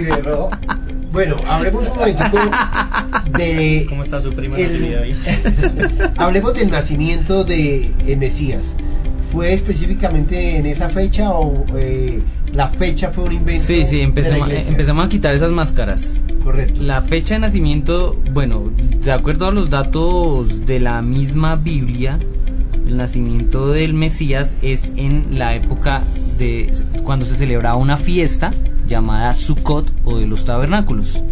y 0.00 0.02
de 0.02 0.16
rojo. 0.22 0.50
Bueno, 1.16 1.36
hablemos 1.48 1.88
un 1.88 1.96
momentico 1.96 2.36
de... 3.38 3.86
¿Cómo 3.88 4.02
está 4.02 4.20
su 4.20 4.34
prima 4.34 4.58
El-? 4.58 5.16
Hablemos 6.18 6.52
del 6.52 6.70
nacimiento 6.70 7.42
de 7.42 7.90
el 8.06 8.18
Mesías. 8.18 8.76
¿Fue 9.32 9.54
específicamente 9.54 10.58
en 10.58 10.66
esa 10.66 10.90
fecha 10.90 11.30
o 11.30 11.64
eh, 11.74 12.20
la 12.52 12.68
fecha 12.68 13.12
fue 13.12 13.24
un 13.24 13.32
invento? 13.32 13.64
Sí, 13.64 13.86
sí, 13.86 13.96
de 13.96 14.02
la 14.02 14.08
empezamos, 14.08 14.48
iglesia? 14.48 14.70
empezamos 14.70 15.06
a 15.06 15.08
quitar 15.08 15.34
esas 15.34 15.52
máscaras. 15.52 16.22
Correcto. 16.44 16.82
La 16.82 17.00
fecha 17.00 17.32
de 17.32 17.40
nacimiento, 17.40 18.20
bueno, 18.32 18.70
de 19.02 19.10
acuerdo 19.10 19.46
a 19.46 19.52
los 19.52 19.70
datos 19.70 20.66
de 20.66 20.80
la 20.80 21.00
misma 21.00 21.56
Biblia, 21.56 22.18
el 22.86 22.98
nacimiento 22.98 23.68
del 23.72 23.94
Mesías 23.94 24.58
es 24.60 24.92
en 24.96 25.38
la 25.38 25.54
época 25.54 26.02
de 26.38 26.70
cuando 27.04 27.24
se 27.24 27.36
celebraba 27.36 27.76
una 27.76 27.96
fiesta 27.96 28.52
llamada 28.86 29.34
Sukkot 29.34 29.90
o 30.04 30.18
de 30.18 30.26
los 30.26 30.44
tabernáculos. 30.44 31.22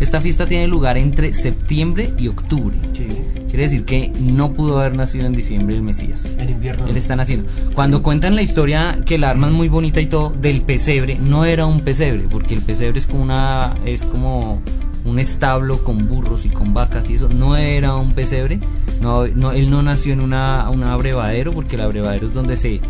Esta 0.00 0.20
fiesta 0.20 0.46
tiene 0.46 0.66
lugar 0.66 0.98
entre 0.98 1.32
septiembre 1.32 2.12
y 2.18 2.28
octubre. 2.28 2.76
Sí, 2.92 3.06
Quiere 3.48 3.64
decir 3.64 3.84
que 3.84 4.10
no 4.18 4.52
pudo 4.54 4.80
haber 4.80 4.94
nacido 4.96 5.26
en 5.26 5.34
diciembre 5.34 5.76
el 5.76 5.82
Mesías. 5.82 6.24
en 6.38 6.48
invierno. 6.50 6.86
Él 6.86 6.96
está 6.96 7.14
naciendo. 7.16 7.46
Cuando 7.74 8.02
cuentan 8.02 8.34
la 8.34 8.40
historia 8.42 8.98
que 9.04 9.18
la 9.18 9.28
arma 9.30 9.48
es 9.48 9.52
muy 9.52 9.68
bonita 9.68 10.00
y 10.00 10.06
todo 10.06 10.30
del 10.30 10.62
pesebre, 10.62 11.18
no 11.20 11.44
era 11.44 11.66
un 11.66 11.80
pesebre, 11.82 12.24
porque 12.30 12.54
el 12.54 12.62
pesebre 12.62 12.98
es 12.98 13.06
como 13.06 13.22
una 13.22 13.74
es 13.84 14.04
como 14.06 14.60
un 15.04 15.18
establo 15.18 15.82
con 15.84 16.08
burros 16.08 16.46
y 16.46 16.48
con 16.48 16.72
vacas 16.74 17.10
y 17.10 17.14
eso 17.14 17.28
no 17.28 17.56
era 17.56 17.94
un 17.96 18.12
pesebre. 18.12 18.58
No, 19.02 19.26
no 19.28 19.52
él 19.52 19.68
no 19.70 19.82
nació 19.82 20.14
en 20.14 20.20
una 20.20 20.68
un 20.70 20.82
abrevadero, 20.82 21.52
porque 21.52 21.76
el 21.76 21.82
abrevadero 21.82 22.26
es 22.28 22.34
donde 22.34 22.56
se 22.56 22.80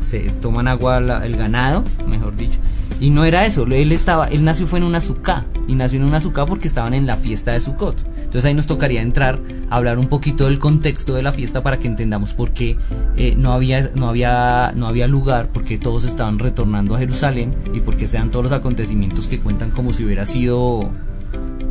se 0.00 0.20
toman 0.42 0.66
agua 0.68 1.00
la- 1.00 1.24
el 1.24 1.36
ganado, 1.36 1.84
mejor 2.08 2.34
dicho. 2.36 2.58
Y 3.00 3.10
no 3.10 3.24
era 3.24 3.46
eso, 3.46 3.64
él 3.64 3.92
estaba, 3.92 4.26
él 4.26 4.44
nació 4.44 4.66
fue 4.66 4.80
en 4.80 4.84
una 4.84 4.98
azúcar 4.98 5.44
y 5.68 5.74
nació 5.74 6.00
en 6.00 6.06
una 6.06 6.16
azúcar 6.16 6.46
porque 6.48 6.66
estaban 6.66 6.94
en 6.94 7.06
la 7.06 7.16
fiesta 7.16 7.52
de 7.52 7.60
Sukkot. 7.60 8.04
Entonces 8.16 8.44
ahí 8.44 8.54
nos 8.54 8.66
tocaría 8.66 9.02
entrar 9.02 9.40
a 9.70 9.76
hablar 9.76 9.98
un 9.98 10.08
poquito 10.08 10.46
del 10.46 10.58
contexto 10.58 11.14
de 11.14 11.22
la 11.22 11.30
fiesta 11.30 11.62
para 11.62 11.76
que 11.76 11.86
entendamos 11.86 12.32
por 12.32 12.52
qué 12.52 12.76
eh, 13.16 13.34
no 13.36 13.52
había 13.52 13.90
no 13.94 14.08
había 14.08 14.72
no 14.74 14.88
había 14.88 15.06
lugar, 15.06 15.50
porque 15.52 15.78
todos 15.78 16.04
estaban 16.04 16.38
retornando 16.38 16.96
a 16.96 16.98
Jerusalén 16.98 17.54
y 17.72 17.80
porque 17.80 18.08
sean 18.08 18.30
todos 18.30 18.44
los 18.44 18.52
acontecimientos 18.52 19.28
que 19.28 19.38
cuentan 19.38 19.70
como 19.70 19.92
si 19.92 20.04
hubiera 20.04 20.26
sido 20.26 20.90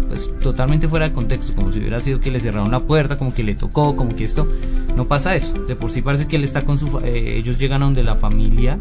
pues 0.07 0.31
totalmente 0.41 0.88
fuera 0.88 1.10
de 1.10 1.13
contexto, 1.13 1.53
como 1.53 1.72
si 1.72 1.79
hubiera 1.79 2.00
sido 2.00 2.22
que 2.22 2.31
le 2.31 2.39
cerraron 2.39 2.72
la 2.72 2.79
puerta, 2.79 3.17
como 3.17 3.34
que 3.34 3.43
le 3.43 3.55
tocó, 3.55 3.96
como 3.98 4.15
que 4.15 4.24
esto 4.24 4.48
no 4.96 5.07
pasa 5.07 5.36
eso. 5.36 5.53
De 5.65 5.75
por 5.75 5.89
sí 5.89 6.01
parece 6.01 6.27
que 6.27 6.38
él 6.38 6.46
está 6.46 6.63
con 6.63 6.79
su 6.79 7.00
eh, 7.00 7.36
ellos 7.38 7.57
llegan 7.57 7.81
a 7.81 7.86
donde 7.86 8.03
la 8.03 8.15
familia 8.15 8.79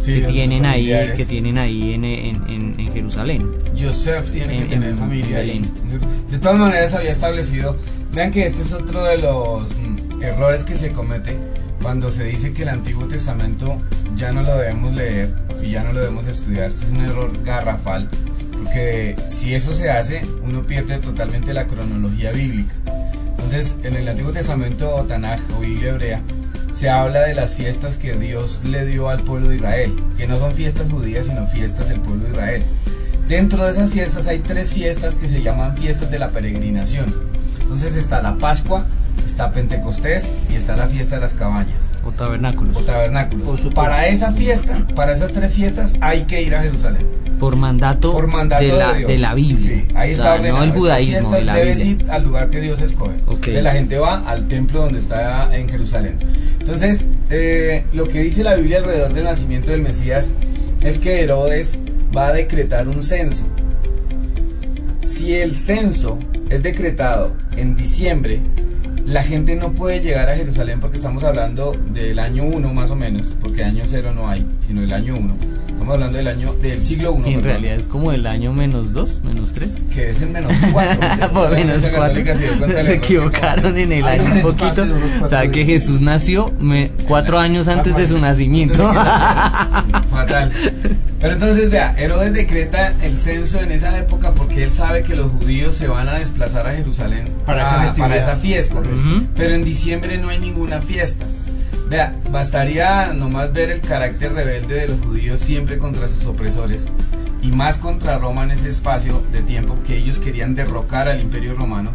Sí, 0.00 0.20
que 0.20 0.26
tienen 0.28 0.64
ahí 0.64 0.86
que 1.16 1.26
tienen 1.26 1.58
ahí 1.58 1.94
en, 1.94 2.04
en, 2.04 2.42
en- 2.48 2.74
en 2.80 2.92
Jerusalén. 2.92 3.50
Joseph 3.78 4.30
tiene 4.30 4.56
que 4.56 4.62
En- 4.62 4.68
tener 4.68 4.90
en 4.90 4.98
familia 4.98 5.38
ahí. 5.38 5.62
De 6.30 6.38
todas 6.38 6.58
maneras 6.58 6.94
había 6.94 7.10
establecido, 7.10 7.76
vean 8.12 8.30
que 8.30 8.46
este 8.46 8.62
es 8.62 8.72
otro 8.72 9.04
de 9.04 9.18
los 9.18 9.68
mm, 9.70 10.22
errores 10.22 10.64
que 10.64 10.76
se 10.76 10.92
comete 10.92 11.36
cuando 11.82 12.10
se 12.10 12.24
dice 12.24 12.52
que 12.52 12.62
el 12.62 12.70
Antiguo 12.70 13.06
Testamento 13.06 13.76
ya 14.16 14.32
no 14.32 14.42
lo 14.42 14.56
debemos 14.56 14.94
leer 14.94 15.32
y 15.62 15.70
ya 15.70 15.82
no 15.84 15.92
lo 15.92 16.00
debemos 16.00 16.26
estudiar. 16.26 16.68
Es 16.68 16.84
un 16.90 17.00
error 17.02 17.30
garrafal, 17.44 18.08
porque 18.52 19.14
si 19.28 19.54
eso 19.54 19.74
se 19.74 19.90
hace, 19.90 20.24
uno 20.44 20.62
pierde 20.66 20.98
totalmente 20.98 21.52
la 21.54 21.66
cronología 21.66 22.32
bíblica. 22.32 22.74
Entonces, 23.30 23.78
en 23.84 23.94
el 23.96 24.08
Antiguo 24.08 24.32
Testamento 24.32 24.94
o 24.94 25.04
Tanaj 25.04 25.40
o 25.56 25.60
Biblia 25.60 25.90
hebrea, 25.90 26.20
se 26.70 26.90
habla 26.90 27.22
de 27.22 27.34
las 27.34 27.54
fiestas 27.54 27.96
que 27.96 28.14
Dios 28.14 28.60
le 28.64 28.84
dio 28.84 29.08
al 29.08 29.20
pueblo 29.20 29.48
de 29.48 29.56
Israel, 29.56 29.92
que 30.16 30.26
no 30.26 30.38
son 30.38 30.54
fiestas 30.54 30.90
judías, 30.90 31.26
sino 31.26 31.46
fiestas 31.46 31.88
del 31.88 32.00
pueblo 32.00 32.24
de 32.24 32.30
Israel. 32.30 32.62
Dentro 33.28 33.64
de 33.64 33.72
esas 33.72 33.90
fiestas 33.90 34.26
hay 34.26 34.38
tres 34.38 34.72
fiestas 34.72 35.14
que 35.14 35.28
se 35.28 35.42
llaman 35.42 35.76
fiestas 35.76 36.10
de 36.10 36.18
la 36.18 36.30
peregrinación. 36.30 37.14
Entonces 37.60 37.94
está 37.94 38.22
la 38.22 38.36
Pascua, 38.36 38.86
está 39.28 39.52
Pentecostés 39.52 40.32
y 40.50 40.54
está 40.56 40.74
la 40.76 40.88
fiesta 40.88 41.14
de 41.16 41.20
las 41.20 41.34
cabañas 41.34 41.90
O 42.04 42.10
tabernáculos. 42.10 42.76
o 42.76 42.80
tabernáculos. 42.80 43.60
Para 43.74 44.08
esa 44.08 44.32
fiesta, 44.32 44.76
para 44.94 45.12
esas 45.12 45.32
tres 45.32 45.52
fiestas 45.52 45.96
hay 46.00 46.24
que 46.24 46.42
ir 46.42 46.54
a 46.54 46.62
Jerusalén. 46.62 47.06
por 47.38 47.54
mandato, 47.54 48.12
Por 48.12 48.26
mandato 48.26 48.64
de, 48.64 48.72
la, 48.72 48.92
de, 48.92 48.98
Dios. 48.98 49.08
de 49.10 49.18
la 49.18 49.34
Biblia. 49.34 49.58
Sí, 49.58 49.84
ahí 49.94 50.10
O 50.10 50.12
está 50.14 50.34
ordenado. 50.34 50.58
no 50.58 50.64
el 50.64 50.70
judaísmo, 50.72 51.30
de 51.30 51.44
la 51.44 51.54
debes 51.54 51.84
Biblia. 51.84 52.04
ir 52.06 52.10
al 52.10 52.24
lugar 52.24 52.48
que 52.50 52.60
Dios 52.60 52.80
escoge. 52.80 53.14
Ok. 53.26 53.34
Entonces, 53.36 53.62
la 53.62 53.72
gente 53.72 53.98
va 53.98 54.28
al 54.28 54.48
templo 54.48 54.80
donde 54.82 54.98
está 54.98 55.54
en 55.56 55.68
Jerusalén. 55.68 56.16
Entonces, 56.58 57.06
eh, 57.30 57.84
lo 57.92 58.08
que 58.08 58.20
dice 58.22 58.42
la 58.42 58.56
Biblia 58.56 58.78
alrededor 58.78 59.12
del 59.12 59.24
nacimiento 59.24 59.70
del 59.70 59.82
Mesías 59.82 60.32
es 60.82 60.98
que 60.98 61.22
Herodes 61.22 61.78
va 62.16 62.28
a 62.28 62.32
decretar 62.32 62.88
un 62.88 63.02
censo. 63.02 63.44
Si 65.06 65.34
el 65.34 65.54
censo 65.54 66.18
es 66.50 66.62
decretado 66.62 67.34
en 67.56 67.76
diciembre, 67.76 68.40
la 69.08 69.22
gente 69.22 69.56
no 69.56 69.72
puede 69.72 70.00
llegar 70.00 70.28
a 70.28 70.36
Jerusalén 70.36 70.80
porque 70.80 70.98
estamos 70.98 71.24
hablando 71.24 71.74
del 71.94 72.18
año 72.18 72.44
1 72.44 72.74
más 72.74 72.90
o 72.90 72.96
menos, 72.96 73.34
porque 73.40 73.64
año 73.64 73.84
0 73.86 74.12
no 74.14 74.28
hay, 74.28 74.46
sino 74.66 74.82
el 74.82 74.92
año 74.92 75.16
1. 75.16 75.34
Estamos 75.78 75.94
hablando 75.94 76.18
del 76.18 76.26
año 76.26 76.52
del 76.54 76.84
siglo 76.84 77.16
I. 77.24 77.30
Y 77.30 77.34
en 77.34 77.44
realidad 77.44 77.74
es 77.76 77.86
como 77.86 78.10
el 78.10 78.26
año 78.26 78.52
menos 78.52 78.92
2, 78.92 79.22
menos 79.22 79.52
3. 79.52 79.86
que 79.94 80.10
es 80.10 80.20
el 80.22 80.30
menos 80.30 80.52
4. 80.72 81.00
Por 81.32 81.50
menos 81.52 81.82
4. 81.94 82.24
Se 82.84 82.94
equivocaron 82.94 83.78
en 83.78 83.92
el 83.92 84.04
año 84.04 84.24
un 84.34 84.42
poquito. 84.42 84.84
O 85.22 85.28
sea 85.28 85.48
que. 85.50 85.64
Jesús 85.64 86.00
nació 86.00 86.52
me- 86.58 86.90
cuatro 87.06 87.38
años 87.38 87.68
antes 87.68 87.94
de 87.96 88.08
su 88.08 88.18
nacimiento. 88.18 88.92
Fatal. 90.10 90.50
Pero 91.20 91.34
entonces, 91.34 91.70
vea, 91.70 91.94
Herodes 91.98 92.32
decreta 92.32 92.92
el 93.02 93.16
censo 93.16 93.60
en 93.60 93.70
esa 93.72 93.96
época 93.98 94.32
porque 94.34 94.64
él 94.64 94.72
sabe 94.72 95.02
que 95.02 95.14
los 95.14 95.30
judíos 95.32 95.74
se 95.76 95.86
van 95.88 96.08
a 96.08 96.14
desplazar 96.18 96.66
a 96.66 96.74
Jerusalén 96.74 97.28
Para 97.46 97.62
esa 97.62 97.80
a- 97.80 97.84
festividad. 97.84 98.08
para 98.08 98.20
esa 98.22 98.36
fiesta. 98.36 98.80
Pero 99.36 99.54
en 99.54 99.64
diciembre 99.64 100.18
no 100.18 100.28
hay 100.30 100.38
ninguna 100.40 100.80
fiesta. 100.80 101.24
Vea, 101.88 102.14
bastaría 102.30 103.14
nomás 103.14 103.50
ver 103.52 103.70
el 103.70 103.80
carácter 103.80 104.34
rebelde 104.34 104.74
de 104.74 104.88
los 104.88 105.00
judíos 105.00 105.40
siempre 105.40 105.78
contra 105.78 106.06
sus 106.06 106.26
opresores 106.26 106.86
y 107.40 107.48
más 107.48 107.78
contra 107.78 108.18
Roma 108.18 108.44
en 108.44 108.50
ese 108.50 108.68
espacio 108.68 109.22
de 109.32 109.40
tiempo 109.40 109.78
que 109.86 109.96
ellos 109.96 110.18
querían 110.18 110.54
derrocar 110.54 111.08
al 111.08 111.20
imperio 111.20 111.54
romano. 111.54 111.94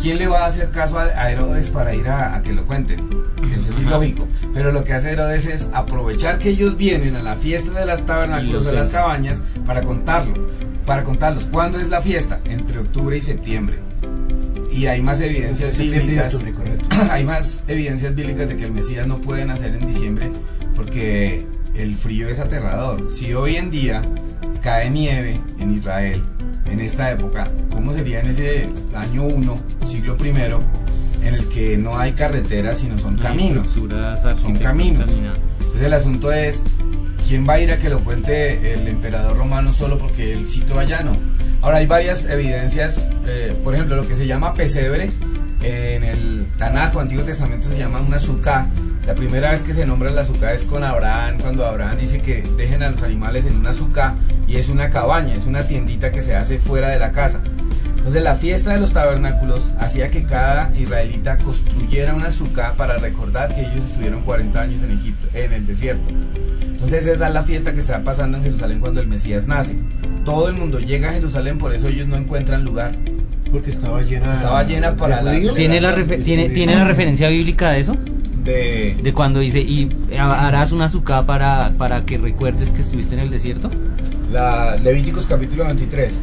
¿Quién 0.00 0.16
le 0.16 0.28
va 0.28 0.44
a 0.44 0.46
hacer 0.46 0.70
caso 0.70 0.98
a, 0.98 1.30
Herodes 1.30 1.68
para 1.68 1.94
ir 1.94 2.08
a, 2.08 2.34
a 2.34 2.42
que 2.42 2.54
lo 2.54 2.64
cuenten? 2.64 3.10
Eso 3.54 3.70
es 3.70 3.78
ilógico. 3.80 4.26
Pero 4.54 4.72
lo 4.72 4.82
que 4.82 4.94
hace 4.94 5.12
Herodes 5.12 5.44
es 5.44 5.68
aprovechar 5.74 6.38
que 6.38 6.48
ellos 6.48 6.78
vienen 6.78 7.14
a 7.14 7.22
la 7.22 7.36
fiesta 7.36 7.78
de 7.78 7.84
las 7.84 8.06
tabernáculos 8.06 8.54
los 8.54 8.66
de 8.66 8.72
las 8.72 8.90
cabañas 8.90 9.42
para 9.66 9.82
contarlo. 9.82 10.48
Para 10.86 11.04
contarlos. 11.04 11.46
¿Cuándo 11.46 11.78
es 11.78 11.90
la 11.90 12.00
fiesta? 12.00 12.40
Entre 12.46 12.78
octubre 12.78 13.14
y 13.14 13.20
septiembre. 13.20 13.78
Y 14.74 14.86
hay 14.86 15.00
más 15.00 15.20
evidencias 15.20 15.78
bíblicas. 15.78 16.44
hay 17.10 17.24
más 17.24 17.64
evidencias 17.68 18.14
bíblicas 18.14 18.48
de 18.48 18.56
que 18.56 18.64
el 18.64 18.72
Mesías 18.72 19.06
no 19.06 19.20
puede 19.20 19.44
nacer 19.44 19.74
en 19.74 19.86
diciembre 19.86 20.32
porque 20.74 21.46
el 21.74 21.94
frío 21.94 22.28
es 22.28 22.40
aterrador. 22.40 23.10
Si 23.10 23.32
hoy 23.34 23.56
en 23.56 23.70
día 23.70 24.02
cae 24.62 24.90
nieve 24.90 25.40
en 25.60 25.72
Israel, 25.72 26.22
en 26.70 26.80
esta 26.80 27.10
época, 27.12 27.50
¿cómo 27.70 27.92
sería 27.92 28.20
en 28.20 28.28
ese 28.28 28.68
año 28.94 29.24
1, 29.24 29.62
siglo 29.86 30.16
primero, 30.16 30.60
en 31.22 31.34
el 31.34 31.48
que 31.48 31.78
no 31.78 31.96
hay 31.96 32.12
carreteras 32.12 32.78
sino 32.78 32.98
son 32.98 33.16
caminos? 33.16 33.70
Son 33.70 34.56
caminos. 34.56 35.10
Entonces 35.10 35.82
el 35.82 35.92
asunto 35.92 36.32
es, 36.32 36.64
¿quién 37.26 37.48
va 37.48 37.54
a 37.54 37.60
ir 37.60 37.70
a 37.70 37.78
que 37.78 37.88
lo 37.90 38.00
cuente 38.00 38.72
el 38.72 38.88
emperador 38.88 39.36
romano 39.36 39.72
solo 39.72 39.98
porque 39.98 40.32
él 40.32 40.46
citó 40.46 40.80
allá? 40.80 41.02
No. 41.02 41.16
Ahora 41.64 41.78
hay 41.78 41.86
varias 41.86 42.26
evidencias, 42.26 43.06
eh, 43.26 43.56
por 43.64 43.74
ejemplo, 43.74 43.96
lo 43.96 44.06
que 44.06 44.16
se 44.16 44.26
llama 44.26 44.52
pesebre, 44.52 45.10
en 45.62 46.04
el 46.04 46.46
Tanaj 46.58 46.94
o 46.94 47.00
Antiguo 47.00 47.24
Testamento 47.24 47.70
se 47.70 47.78
llama 47.78 48.02
una 48.02 48.18
azúcar. 48.18 48.66
La 49.06 49.14
primera 49.14 49.50
vez 49.50 49.62
que 49.62 49.72
se 49.72 49.86
nombra 49.86 50.10
la 50.10 50.20
azúcar 50.20 50.52
es 50.52 50.64
con 50.64 50.84
Abraham, 50.84 51.38
cuando 51.40 51.64
Abraham 51.64 51.96
dice 51.98 52.20
que 52.20 52.42
dejen 52.58 52.82
a 52.82 52.90
los 52.90 53.02
animales 53.02 53.46
en 53.46 53.56
una 53.56 53.70
azúcar 53.70 54.12
y 54.46 54.56
es 54.56 54.68
una 54.68 54.90
cabaña, 54.90 55.36
es 55.36 55.46
una 55.46 55.66
tiendita 55.66 56.10
que 56.10 56.20
se 56.20 56.36
hace 56.36 56.58
fuera 56.58 56.90
de 56.90 56.98
la 56.98 57.12
casa. 57.12 57.40
Entonces 58.04 58.22
la 58.22 58.36
fiesta 58.36 58.74
de 58.74 58.80
los 58.80 58.92
tabernáculos 58.92 59.72
hacía 59.78 60.10
que 60.10 60.24
cada 60.24 60.70
israelita 60.76 61.38
construyera 61.38 62.14
una 62.14 62.26
azúcar 62.26 62.74
para 62.74 62.98
recordar 62.98 63.54
que 63.54 63.62
ellos 63.62 63.82
estuvieron 63.82 64.20
40 64.20 64.60
años 64.60 64.82
en 64.82 64.90
Egipto, 64.90 65.26
en 65.32 65.54
el 65.54 65.66
desierto. 65.66 66.10
Entonces 66.60 67.06
esa 67.06 67.28
es 67.28 67.32
la 67.32 67.42
fiesta 67.44 67.72
que 67.72 67.80
está 67.80 68.04
pasando 68.04 68.36
en 68.36 68.44
Jerusalén 68.44 68.78
cuando 68.78 69.00
el 69.00 69.08
Mesías 69.08 69.48
nace. 69.48 69.78
Todo 70.22 70.50
el 70.50 70.54
mundo 70.54 70.80
llega 70.80 71.08
a 71.08 71.12
Jerusalén, 71.14 71.56
por 71.56 71.72
eso 71.72 71.88
ellos 71.88 72.06
no 72.06 72.16
encuentran 72.16 72.62
lugar. 72.62 72.92
Porque 73.50 73.70
estaba 73.70 74.02
llena. 74.02 74.34
Estaba 74.34 74.62
llena 74.64 74.94
para 74.94 75.22
de 75.22 75.40
la. 75.40 75.54
¿Tiene 75.54 75.80
la, 75.80 75.94
tiene. 76.22 76.50
¿Tiene 76.50 76.74
la 76.74 76.84
referencia 76.84 77.30
bíblica 77.30 77.70
de 77.70 77.80
eso? 77.80 77.96
De, 78.44 78.98
De 79.02 79.14
cuando 79.14 79.40
dice, 79.40 79.60
y 79.60 79.88
harás 80.18 80.72
una 80.72 80.84
azúcar 80.84 81.24
para, 81.24 81.72
para 81.78 82.04
que 82.04 82.18
recuerdes 82.18 82.68
que 82.68 82.82
estuviste 82.82 83.14
en 83.14 83.22
el 83.22 83.30
desierto. 83.30 83.70
la 84.30 84.76
Levíticos 84.76 85.26
capítulo 85.26 85.64
23. 85.64 86.20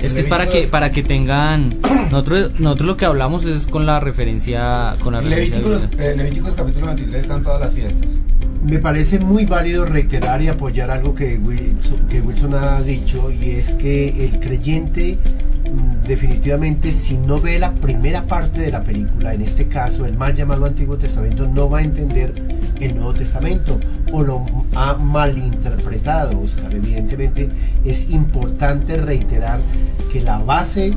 Es 0.00 0.12
que 0.12 0.20
es 0.20 0.26
para 0.26 0.48
que 0.48 0.62
para 0.66 0.90
que 0.90 1.02
tengan 1.02 1.76
nosotros 2.10 2.60
nosotros 2.60 2.86
lo 2.86 2.96
que 2.96 3.06
hablamos 3.06 3.44
es 3.46 3.66
con 3.66 3.86
la 3.86 3.98
referencia 4.00 4.94
con 5.00 5.14
la 5.14 5.20
referencia 5.20 5.56
Levíticos, 5.56 5.82
bíblica. 5.90 6.04
eh, 6.04 6.16
Levíticos 6.16 6.54
capítulo 6.54 6.86
23 6.86 7.20
están 7.20 7.42
todas 7.42 7.60
las 7.60 7.72
fiestas. 7.72 8.18
Me 8.64 8.78
parece 8.78 9.18
muy 9.20 9.44
válido 9.44 9.84
reiterar 9.84 10.42
y 10.42 10.48
apoyar 10.48 10.90
algo 10.90 11.14
que 11.14 11.38
Wilson, 11.38 12.06
que 12.08 12.20
Wilson 12.20 12.54
ha 12.54 12.80
dicho 12.82 13.30
y 13.30 13.50
es 13.52 13.70
que 13.74 14.24
el 14.26 14.40
creyente 14.40 15.16
mm, 15.64 16.06
definitivamente 16.06 16.92
si 16.92 17.16
no 17.16 17.40
ve 17.40 17.58
la 17.58 17.72
primera 17.72 18.26
parte 18.26 18.60
de 18.60 18.72
la 18.72 18.82
película, 18.82 19.34
en 19.34 19.42
este 19.42 19.66
caso 19.68 20.04
el 20.04 20.14
mal 20.16 20.34
llamado 20.34 20.66
Antiguo 20.66 20.96
Testamento, 20.98 21.46
no 21.46 21.70
va 21.70 21.78
a 21.78 21.82
entender 21.82 22.32
el 22.80 22.94
Nuevo 22.96 23.14
Testamento 23.14 23.78
o 24.12 24.22
lo 24.22 24.44
ha 24.74 24.94
malinterpretado, 24.94 26.40
Oscar. 26.40 26.72
Evidentemente 26.72 27.50
es 27.84 28.10
importante 28.10 28.96
reiterar 28.96 29.60
que 30.12 30.20
la 30.20 30.38
base 30.38 30.94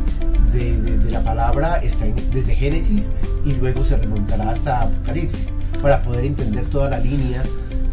de, 0.53 0.81
de- 0.81 0.97
de 0.97 1.11
la 1.11 1.23
palabra 1.23 1.77
está 1.83 2.05
en- 2.05 2.15
desde 2.33 2.55
Génesis 2.55 3.09
y 3.45 3.53
luego 3.53 3.83
se 3.85 3.97
remontará 3.97 4.49
hasta 4.51 4.81
Apocalipsis 4.81 5.53
para 5.81 6.01
poder 6.01 6.25
entender 6.25 6.65
toda 6.65 6.89
la 6.89 6.99
línea 6.99 7.43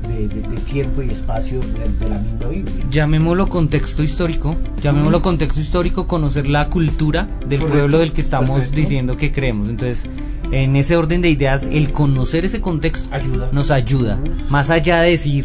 de, 0.09 0.29
de- 0.29 0.43
de 0.49 0.57
tiempo 0.61 1.03
y 1.03 1.11
espacio 1.11 1.61
de, 1.61 2.05
de 2.05 2.09
la 2.09 2.19
misma 2.19 2.49
Biblia. 2.49 2.85
Llamémoslo 2.91 3.49
contexto 3.49 4.03
histórico, 4.03 4.57
llamémoslo 4.83 5.21
contexto 5.21 5.61
histórico, 5.61 6.07
conocer 6.07 6.47
la 6.49 6.69
cultura 6.69 7.25
del 7.47 7.61
Correcto, 7.61 7.69
pueblo 7.69 7.99
del 7.99 8.13
que 8.13 8.21
estamos 8.21 8.51
perfecto. 8.61 8.77
diciendo 8.81 9.17
que 9.17 9.33
creemos. 9.33 9.69
Entonces, 9.69 10.07
en 10.51 10.77
ese 10.77 10.97
orden 10.97 11.23
de 11.23 11.31
ideas, 11.31 11.69
el 11.71 11.93
conocer 11.93 12.45
ese 12.45 12.61
contexto 12.61 13.09
Ayuda. 13.13 13.49
nos 13.53 13.71
ayuda. 13.71 14.19
Más 14.49 14.71
allá 14.71 15.01
de 15.01 15.11
decir, 15.11 15.45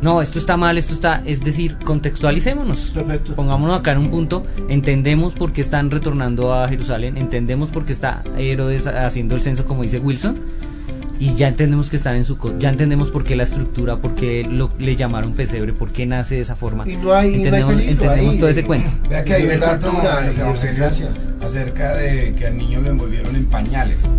no, 0.00 0.22
esto 0.22 0.38
está 0.38 0.56
mal, 0.56 0.78
esto 0.78 0.94
está, 0.94 1.22
es 1.24 1.42
decir, 1.42 1.76
contextualicémonos. 1.84 2.92
Perfecto. 2.94 3.34
Pongámonos 3.34 3.78
acá 3.78 3.92
en 3.92 3.98
un 3.98 4.10
punto, 4.10 4.44
entendemos 4.68 5.34
por 5.34 5.52
qué 5.52 5.60
están 5.60 5.90
retornando 5.90 6.54
a 6.54 6.68
Jerusalén, 6.68 7.16
entendemos 7.16 7.70
por 7.70 7.84
qué 7.84 7.92
está 7.92 8.22
Herodes 8.36 8.86
haciendo 8.86 9.34
el 9.34 9.42
censo 9.42 9.64
como 9.64 9.82
dice 9.82 9.98
Wilson, 9.98 10.36
y 11.18 11.34
ya 11.34 11.48
entendemos 11.48 11.88
que 11.88 11.96
están 11.96 12.16
en 12.16 12.24
su 12.24 12.36
ya 12.58 12.68
entendemos 12.68 13.10
por 13.10 13.24
qué 13.24 13.36
la 13.36 13.44
estructura, 13.44 13.96
por 13.96 14.14
qué 14.14 14.46
lo, 14.48 14.70
le 14.78 14.96
llamaron 14.96 15.32
pesebre, 15.32 15.72
por 15.72 15.90
qué 15.90 16.04
nace 16.04 16.36
de 16.36 16.42
esa 16.42 16.56
forma. 16.56 16.84
Y 16.86 16.96
no 16.96 17.12
hay, 17.14 17.30
no 17.30 17.34
hay 17.34 17.34
entendemos 17.34 17.74
peligro 17.74 17.92
entendemos 17.92 18.34
ahí. 18.34 18.40
todo 18.40 18.50
ese 18.50 18.64
cuento. 18.64 18.90
Vea 19.08 19.24
que 19.24 19.34
hay 19.34 19.46
un 19.46 19.60
dato 19.60 19.92
acerca 21.40 21.96
de 21.96 22.34
que 22.34 22.46
al 22.46 22.56
niño 22.56 22.80
lo 22.80 22.90
envolvieron 22.90 23.34
en 23.34 23.46
pañales. 23.46 24.12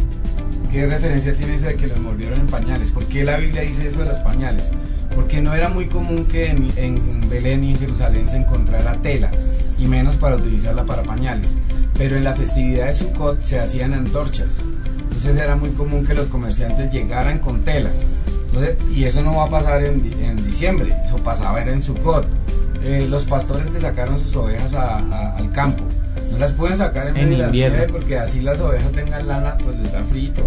¿Qué 0.72 0.86
referencia 0.86 1.34
tiene 1.34 1.56
eso 1.56 1.68
de 1.68 1.76
que 1.76 1.88
lo 1.88 1.96
envolvieron 1.96 2.42
en 2.42 2.48
pañales? 2.48 2.92
¿Por 2.92 3.06
qué 3.06 3.24
la 3.24 3.38
Biblia 3.38 3.62
dice 3.62 3.88
eso 3.88 4.00
de 4.00 4.06
los 4.06 4.20
pañales? 4.20 4.70
Porque 5.16 5.42
no 5.42 5.56
era 5.56 5.70
muy 5.70 5.86
común 5.86 6.26
que 6.26 6.50
en, 6.50 7.30
Belén 7.30 7.64
y 7.64 7.72
en 7.72 7.80
Jerusalén 7.80 8.28
se 8.28 8.38
encontrara 8.38 9.02
tela, 9.02 9.32
y 9.80 9.86
menos 9.86 10.16
para 10.18 10.36
utilizarla 10.36 10.86
para 10.86 11.04
pañales. 11.04 11.54
Pero 11.98 12.18
en 12.18 12.26
la 12.26 12.36
festividad 12.36 12.88
de 12.88 12.96
Sukkot 12.96 13.42
se 13.42 13.60
hacían 13.60 13.94
antorchas. 13.94 14.62
Entonces 15.04 15.38
era 15.38 15.56
muy 15.56 15.70
común 15.72 16.06
que 16.06 16.14
los 16.14 16.28
comerciantes 16.28 16.92
llegaran 16.92 17.40
con 17.40 17.62
tela. 17.64 17.90
Entonces, 18.48 18.78
y 18.94 19.06
eso 19.06 19.24
no 19.24 19.38
va 19.38 19.46
a 19.46 19.50
pasar 19.50 19.84
en, 19.84 20.14
en 20.22 20.46
diciembre, 20.46 20.94
eso 21.06 21.18
pasaba 21.18 21.62
era 21.62 21.72
en 21.72 21.82
Sukkot. 21.82 22.26
Eh, 22.88 23.06
los 23.10 23.26
pastores 23.26 23.68
que 23.68 23.80
sacaron 23.80 24.18
sus 24.20 24.34
ovejas 24.38 24.74
a- 24.74 25.00
a- 25.00 25.36
al 25.38 25.52
campo, 25.52 25.84
no 26.32 26.38
las 26.38 26.54
pueden 26.54 26.78
sacar 26.78 27.08
en, 27.08 27.14
medio 27.16 27.30
de 27.32 27.38
la 27.38 27.46
invierno. 27.48 27.78
nieve 27.78 27.92
porque 27.92 28.18
así 28.18 28.40
las 28.40 28.62
ovejas 28.62 28.94
tengan 28.94 29.28
lana, 29.28 29.58
pues 29.58 29.78
les 29.78 29.92
da 29.92 30.04
frito. 30.06 30.44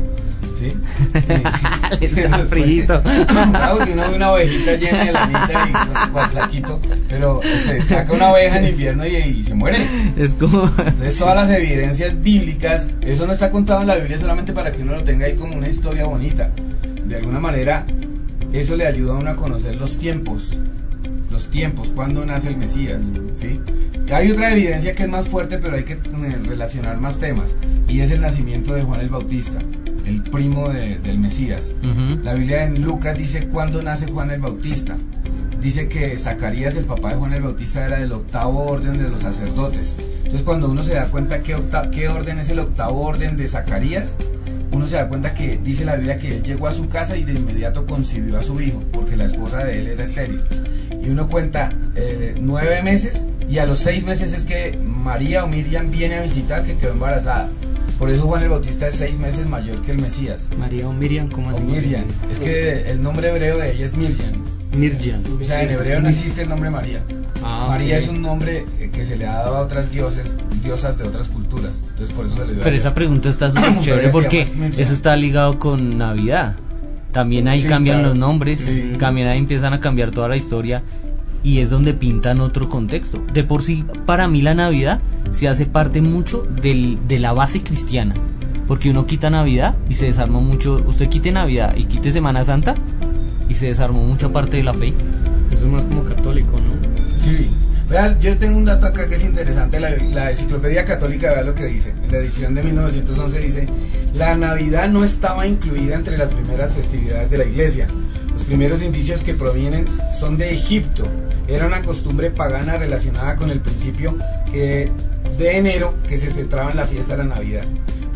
¿Sí? 0.59 0.75
Les 2.01 2.31
da 2.31 2.39
frito. 2.47 3.03
Claro, 3.51 3.79
que 3.79 3.93
uno 3.93 4.11
ve 4.11 4.17
una 4.17 4.33
ovejita 4.33 4.75
llena 4.77 5.05
de 5.07 5.13
lanita 5.13 5.69
y 5.69 6.11
con 6.13 6.31
saquito, 6.31 6.81
pero 7.09 7.41
se 7.65 7.81
saca 7.81 8.13
una 8.13 8.31
oveja 8.33 8.59
en 8.59 8.67
invierno 8.67 9.07
y, 9.07 9.17
y 9.17 9.45
se 9.45 9.55
muere. 9.55 9.87
Es 10.19 10.35
como 10.35 10.65
Entonces 10.65 11.17
todas 11.19 11.35
las 11.37 11.51
evidencias 11.51 12.21
bíblicas, 12.23 12.89
eso 13.01 13.27
no 13.27 13.33
está 13.33 13.51
contado 13.51 13.81
en 13.81 13.87
la 13.87 13.97
Biblia 13.97 14.19
solamente 14.19 14.53
para 14.53 14.71
que 14.73 14.83
uno 14.83 14.97
lo 14.97 15.05
tenga 15.05 15.25
ahí 15.27 15.35
como 15.35 15.57
una 15.57 15.69
historia 15.69 16.05
bonita. 16.05 16.51
De 17.07 17.17
alguna 17.17 17.41
manera, 17.41 17.87
eso 18.53 18.77
le 18.77 18.87
ayuda 18.87 19.13
a 19.15 19.17
uno 19.17 19.31
a 19.31 19.37
conocer 19.37 19.77
los 19.77 19.97
tiempos, 19.99 20.59
los 21.41 21.49
tiempos, 21.51 21.91
cuándo 21.95 22.27
nace 22.27 22.49
el 22.49 22.59
Mesías, 22.59 23.07
¿sí? 23.33 23.59
Hay 24.13 24.31
otra 24.31 24.53
evidencia 24.53 24.95
que 24.95 25.05
es 25.05 25.09
más 25.09 25.27
fuerte, 25.27 25.57
pero 25.57 25.75
hay 25.77 25.85
que 25.85 25.95
eh, 25.95 26.39
relacionar 26.47 27.01
más 27.01 27.19
temas, 27.19 27.57
y 27.89 28.01
es 28.01 28.11
el 28.11 28.21
nacimiento 28.21 28.75
de 28.75 28.83
Juan 28.83 29.01
el 29.01 29.09
Bautista, 29.09 29.59
el 30.05 30.23
primo 30.23 30.69
de- 30.69 30.99
del 30.99 31.19
Mesías. 31.19 31.75
La 32.23 32.35
Biblia 32.35 32.65
en 32.65 32.83
Lucas 32.83 33.17
dice 33.17 33.49
cuándo 33.49 33.83
nace 33.83 34.11
Juan 34.11 34.31
el 34.31 34.41
Bautista. 34.41 34.99
Dice 35.63 35.89
que 35.89 36.17
Zacarías, 36.19 36.77
el 36.77 36.85
papá 36.85 37.11
de 37.11 37.17
Juan 37.17 37.33
el 37.33 37.43
Bautista, 37.43 37.87
era 37.87 37.99
del 37.99 38.13
octavo 38.13 38.65
orden 38.67 38.99
de 38.99 39.09
los 39.09 39.21
sacerdotes. 39.23 39.97
Entonces 40.19 40.43
cuando 40.43 40.71
uno 40.71 40.83
se 40.83 40.95
da 40.95 41.07
cuenta 41.07 41.43
qué, 41.43 41.57
qué 41.93 42.09
orden 42.09 42.39
es 42.39 42.49
el 42.51 42.59
octavo 42.59 43.01
orden 43.03 43.37
de 43.39 43.49
Zacarías, 43.49 44.17
uno 44.73 44.87
se 44.87 44.97
da 44.97 45.09
cuenta 45.09 45.35
que 45.35 45.59
dice 45.63 45.85
la 45.85 45.97
Biblia 45.97 46.19
que 46.19 46.37
él 46.37 46.43
llegó 46.43 46.67
a 46.69 46.75
su 46.75 46.89
casa 46.89 47.17
y 47.17 47.25
de 47.25 47.33
inmediato 47.35 47.87
concibió 47.87 48.39
a 48.39 48.43
su 48.43 48.61
hijo, 48.61 48.83
porque 48.93 49.17
la 49.17 49.25
esposa 49.25 49.65
de 49.65 49.81
él 49.81 49.87
era 49.89 50.05
estéril. 50.05 50.41
Y 51.11 51.13
uno 51.13 51.27
cuenta 51.27 51.73
eh, 51.97 52.37
nueve 52.41 52.85
meses 52.85 53.27
y 53.49 53.59
a 53.59 53.67
los 53.67 53.81
seis 53.81 54.05
meses 54.05 54.33
es 54.33 54.45
que 54.45 54.79
María 54.79 55.43
o 55.43 55.49
Miriam 55.49 55.91
viene 55.91 56.15
a 56.15 56.23
visitar 56.23 56.63
que 56.65 56.77
quedó 56.77 56.93
embarazada. 56.93 57.49
Por 57.99 58.11
eso 58.11 58.29
Juan 58.29 58.45
el 58.45 58.51
Bautista 58.51 58.87
es 58.87 58.95
seis 58.95 59.19
meses 59.19 59.49
mayor 59.49 59.83
que 59.83 59.91
el 59.91 59.99
Mesías. 59.99 60.49
María 60.57 60.87
o 60.87 60.93
Miriam, 60.93 61.29
¿cómo 61.29 61.49
O 61.49 61.51
así? 61.51 61.63
Miriam. 61.63 62.05
Es 62.31 62.39
que 62.39 62.89
el 62.89 63.03
nombre 63.03 63.29
hebreo 63.31 63.59
de 63.59 63.73
ella 63.73 63.87
es 63.87 63.97
Miriam. 63.97 64.45
Mirjan. 64.73 65.25
O 65.41 65.45
sea, 65.45 65.65
en 65.65 65.71
hebreo 65.71 66.01
no 66.01 66.09
existe 66.09 66.43
el 66.43 66.49
nombre 66.49 66.71
María. 66.71 67.03
Ah, 67.43 67.67
María 67.67 67.99
es 67.99 68.07
un 68.07 68.23
nombre 68.23 68.65
eh, 68.79 68.91
que 68.93 69.05
se 69.05 69.17
le 69.17 69.27
ha 69.27 69.33
dado 69.33 69.57
a 69.57 69.61
otras 69.63 69.91
dioses, 69.91 70.37
diosas 70.63 70.97
de 70.97 71.09
otras 71.09 71.29
culturas. 71.29 71.73
Entonces 71.91 72.15
por 72.15 72.27
eso 72.27 72.37
se 72.37 72.47
le 72.47 72.53
dio 72.53 72.63
a 72.63 72.65
Pero 72.65 72.77
esa 72.77 72.95
pregunta 72.95 73.31
está 73.31 73.51
súper 73.51 73.81
chévere 73.81 74.11
porque 74.11 74.43
eso 74.43 74.93
está 74.93 75.17
ligado 75.17 75.59
con 75.59 75.99
Navidad. 75.99 76.55
También 77.13 77.49
ahí 77.49 77.61
Sí, 77.63 77.69
cambian 77.69 77.99
claro. 77.99 78.09
los 78.11 78.19
nombres, 78.19 78.61
Sí. 78.61 78.93
también 78.99 79.27
ahí 79.29 79.39
empiezan 79.39 79.73
a 79.73 79.81
cambiar 79.81 80.11
toda 80.13 80.29
la 80.29 80.37
historia 80.37 80.83
y 81.43 81.59
es 81.59 81.71
donde 81.71 81.95
pintan 81.95 82.41
otro 82.41 82.69
contexto. 82.69 83.23
De 83.33 83.43
por 83.45 83.63
sí, 83.63 83.85
para 84.07 84.29
mí 84.29 84.43
la 84.43 84.55
Navidad 84.55 85.01
se 85.31 85.49
hace 85.49 85.67
parte 85.67 86.01
mucho 86.03 86.47
del, 86.63 86.99
de 87.09 87.19
la 87.19 87.33
base 87.33 87.61
cristiana. 87.63 88.15
Porque 88.67 88.91
uno 88.91 89.05
quita 89.05 89.31
Navidad 89.31 89.75
y 89.89 89.95
se 89.95 90.07
desarmó 90.07 90.41
mucho. 90.41 90.81
Usted 90.87 91.09
quite 91.09 91.33
Navidad 91.33 91.75
y 91.77 91.85
quite 91.85 92.13
Semana 92.13 92.45
Santa 92.45 92.77
y 93.49 93.55
se 93.57 93.67
desarmó 93.67 94.05
mucha 94.05 94.29
parte 94.29 94.59
de 94.59 94.63
la 94.63 94.75
fe. 94.75 94.93
Eso 95.51 95.65
es 95.65 95.73
más 95.73 95.83
como 95.87 96.05
católico, 96.05 96.53
¿no? 96.61 96.75
Sí. 97.19 97.49
Vean, 97.91 98.21
yo 98.21 98.39
tengo 98.39 98.57
un 98.57 98.65
dato 98.65 98.87
acá 98.87 99.09
que 99.09 99.17
es 99.17 99.25
interesante. 99.25 99.81
La, 99.81 100.31
enciclopedia 100.31 100.85
católica, 100.85 101.33
vea 101.33 101.43
lo 101.43 101.57
que 101.57 101.65
dice. 101.65 101.91
En 102.05 102.13
la 102.13 102.19
edición 102.19 102.55
de 102.55 102.63
1911 102.63 103.41
dice: 103.41 103.67
La 104.15 104.37
Navidad 104.37 104.89
no 104.89 105.03
estaba 105.03 105.45
incluida 105.45 105.97
entre 105.97 106.17
las 106.17 106.31
primeras 106.31 106.73
festividades 106.73 107.29
de 107.29 107.39
la 107.39 107.45
iglesia. 107.45 107.89
Los 108.33 108.45
primeros 108.45 108.81
indicios 108.81 109.25
que 109.25 109.35
provienen 109.35 109.89
son 110.19 110.39
de 110.39 110.55
Egipto. 110.55 111.05
Era 111.49 111.67
una 111.67 111.83
costumbre 111.83 112.31
pagana 112.31 112.77
relacionada 112.77 113.35
con 113.35 113.51
el 113.51 113.59
principio 113.59 114.17
que- 114.53 114.89
de 115.37 115.57
enero 115.59 115.95
que 116.09 116.17
se 116.17 116.31
centraba 116.31 116.71
en 116.71 116.77
la 116.77 116.87
fiesta 116.87 117.17
de 117.17 117.25
la 117.25 117.35
Navidad. 117.35 117.65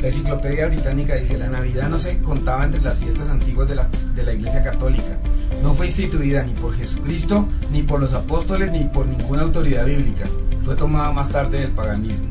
La 0.00 0.06
enciclopedia 0.06 0.66
británica 0.68 1.16
dice, 1.16 1.36
la 1.36 1.48
Navidad 1.48 1.88
no 1.88 1.98
se 1.98 2.18
contaba 2.18 2.64
entre 2.64 2.80
las 2.80 2.98
fiestas 2.98 3.28
antiguas 3.28 3.68
de 3.68 4.22
la 4.22 4.32
Iglesia 4.32 4.62
Católica. 4.62 5.18
No 5.64 5.74
fue 5.74 5.86
instituida 5.86 6.44
ni 6.44 6.52
por 6.52 6.76
Jesucristo, 6.76 7.48
ni 7.72 7.82
por 7.82 7.98
los 7.98 8.12
apóstoles, 8.14 8.70
ni 8.70 8.84
por 8.84 9.06
ninguna 9.06 9.42
autoridad 9.42 9.86
bíblica. 9.86 10.24
Fue 10.64 10.76
tomada 10.76 11.10
más 11.10 11.32
tarde 11.32 11.58
del 11.60 11.70
paganismo. 11.70 12.28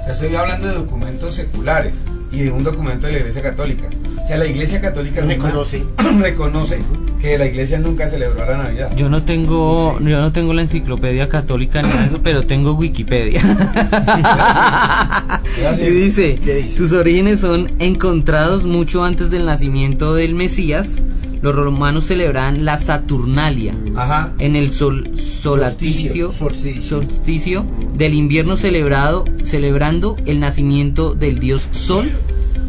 O 0.00 0.04
sea, 0.04 0.12
estoy 0.14 0.34
hablando 0.34 0.66
de 0.66 0.74
documentos 0.74 1.36
seculares 1.36 2.02
y 2.32 2.40
de 2.40 2.50
un 2.50 2.64
documento 2.64 3.06
de 3.06 3.12
la 3.12 3.18
Iglesia 3.20 3.42
Católica. 3.42 3.86
O 4.24 4.26
sea, 4.26 4.38
la 4.38 4.46
Iglesia 4.46 4.80
Católica 4.80 5.20
nunca- 5.20 5.46
Reconoce. 5.48 5.84
reconoce 6.20 6.78
que 7.20 7.38
la 7.38 7.46
Iglesia 7.46 7.78
nunca 7.78 8.08
celebró 8.08 8.44
la 8.44 8.56
Navidad. 8.56 8.90
Yo 8.96 9.08
no 9.08 9.22
tengo, 9.22 10.00
yo 10.00 10.20
no 10.20 10.32
tengo 10.32 10.52
la 10.54 10.62
enciclopedia 10.62 11.28
católica 11.28 11.82
ni 11.82 11.88
nada 11.90 12.00
de 12.02 12.08
eso, 12.08 12.20
pero 12.22 12.46
tengo 12.46 12.72
Wikipedia. 12.72 13.40
Y 15.80 15.90
dice, 15.90 16.38
¿Qué 16.42 16.54
dice? 16.56 16.76
sus 16.76 16.92
orígenes 16.92 17.40
son 17.40 17.70
encontrados 17.78 18.64
mucho 18.64 19.04
antes 19.04 19.30
del 19.30 19.44
nacimiento 19.44 20.14
del 20.14 20.34
Mesías. 20.34 21.02
Los 21.42 21.54
romanos 21.56 22.04
celebraban 22.04 22.64
la 22.64 22.76
Saturnalia. 22.76 23.74
Ajá. 23.96 24.32
En 24.38 24.54
el 24.56 24.72
sol, 24.72 25.10
solsticio, 25.18 26.32
Solsticio. 26.32 26.82
solsticio 26.82 27.66
del 27.96 28.14
invierno 28.14 28.56
celebrado, 28.56 29.24
celebrando 29.42 30.16
el 30.26 30.38
nacimiento 30.40 31.14
del 31.14 31.40
dios 31.40 31.68
Sol, 31.72 32.10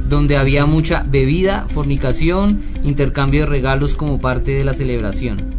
donde 0.09 0.37
había 0.37 0.65
mucha 0.65 1.03
bebida, 1.07 1.65
fornicación, 1.73 2.61
intercambio 2.83 3.41
de 3.41 3.45
regalos 3.45 3.93
como 3.95 4.19
parte 4.19 4.51
de 4.51 4.63
la 4.63 4.73
celebración. 4.73 5.55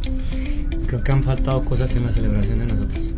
Creo 0.86 1.02
que 1.02 1.12
han 1.12 1.22
faltado 1.22 1.62
cosas 1.62 1.94
en 1.96 2.06
la 2.06 2.12
celebración 2.12 2.58
de 2.58 2.66
nosotros. 2.66 3.14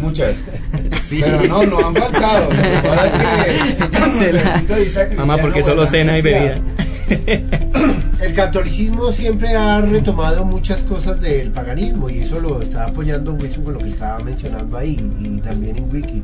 Muchas. 0.00 0.34
Pero 1.10 1.42
no, 1.46 1.64
no 1.64 1.88
han 1.88 1.94
faltado. 1.94 2.48
Pasa 2.82 3.46
es 3.46 4.18
que, 4.18 4.32
la- 5.14 5.14
Mamá, 5.16 5.38
porque 5.38 5.62
solo 5.64 5.86
cena 5.86 6.18
y 6.18 6.22
bebida. 6.22 6.60
El 8.20 8.34
catolicismo 8.34 9.12
siempre 9.12 9.54
ha 9.54 9.80
retomado 9.80 10.44
muchas 10.44 10.82
cosas 10.82 11.20
del 11.20 11.50
paganismo 11.50 12.10
y 12.10 12.18
eso 12.18 12.40
lo 12.40 12.60
está 12.60 12.86
apoyando 12.86 13.34
Wilson 13.34 13.64
con 13.64 13.74
lo 13.74 13.80
que 13.80 13.88
estaba 13.88 14.18
mencionando 14.18 14.76
ahí 14.76 14.98
y 15.20 15.40
también 15.40 15.76
en 15.76 15.90
Wiki. 15.90 16.22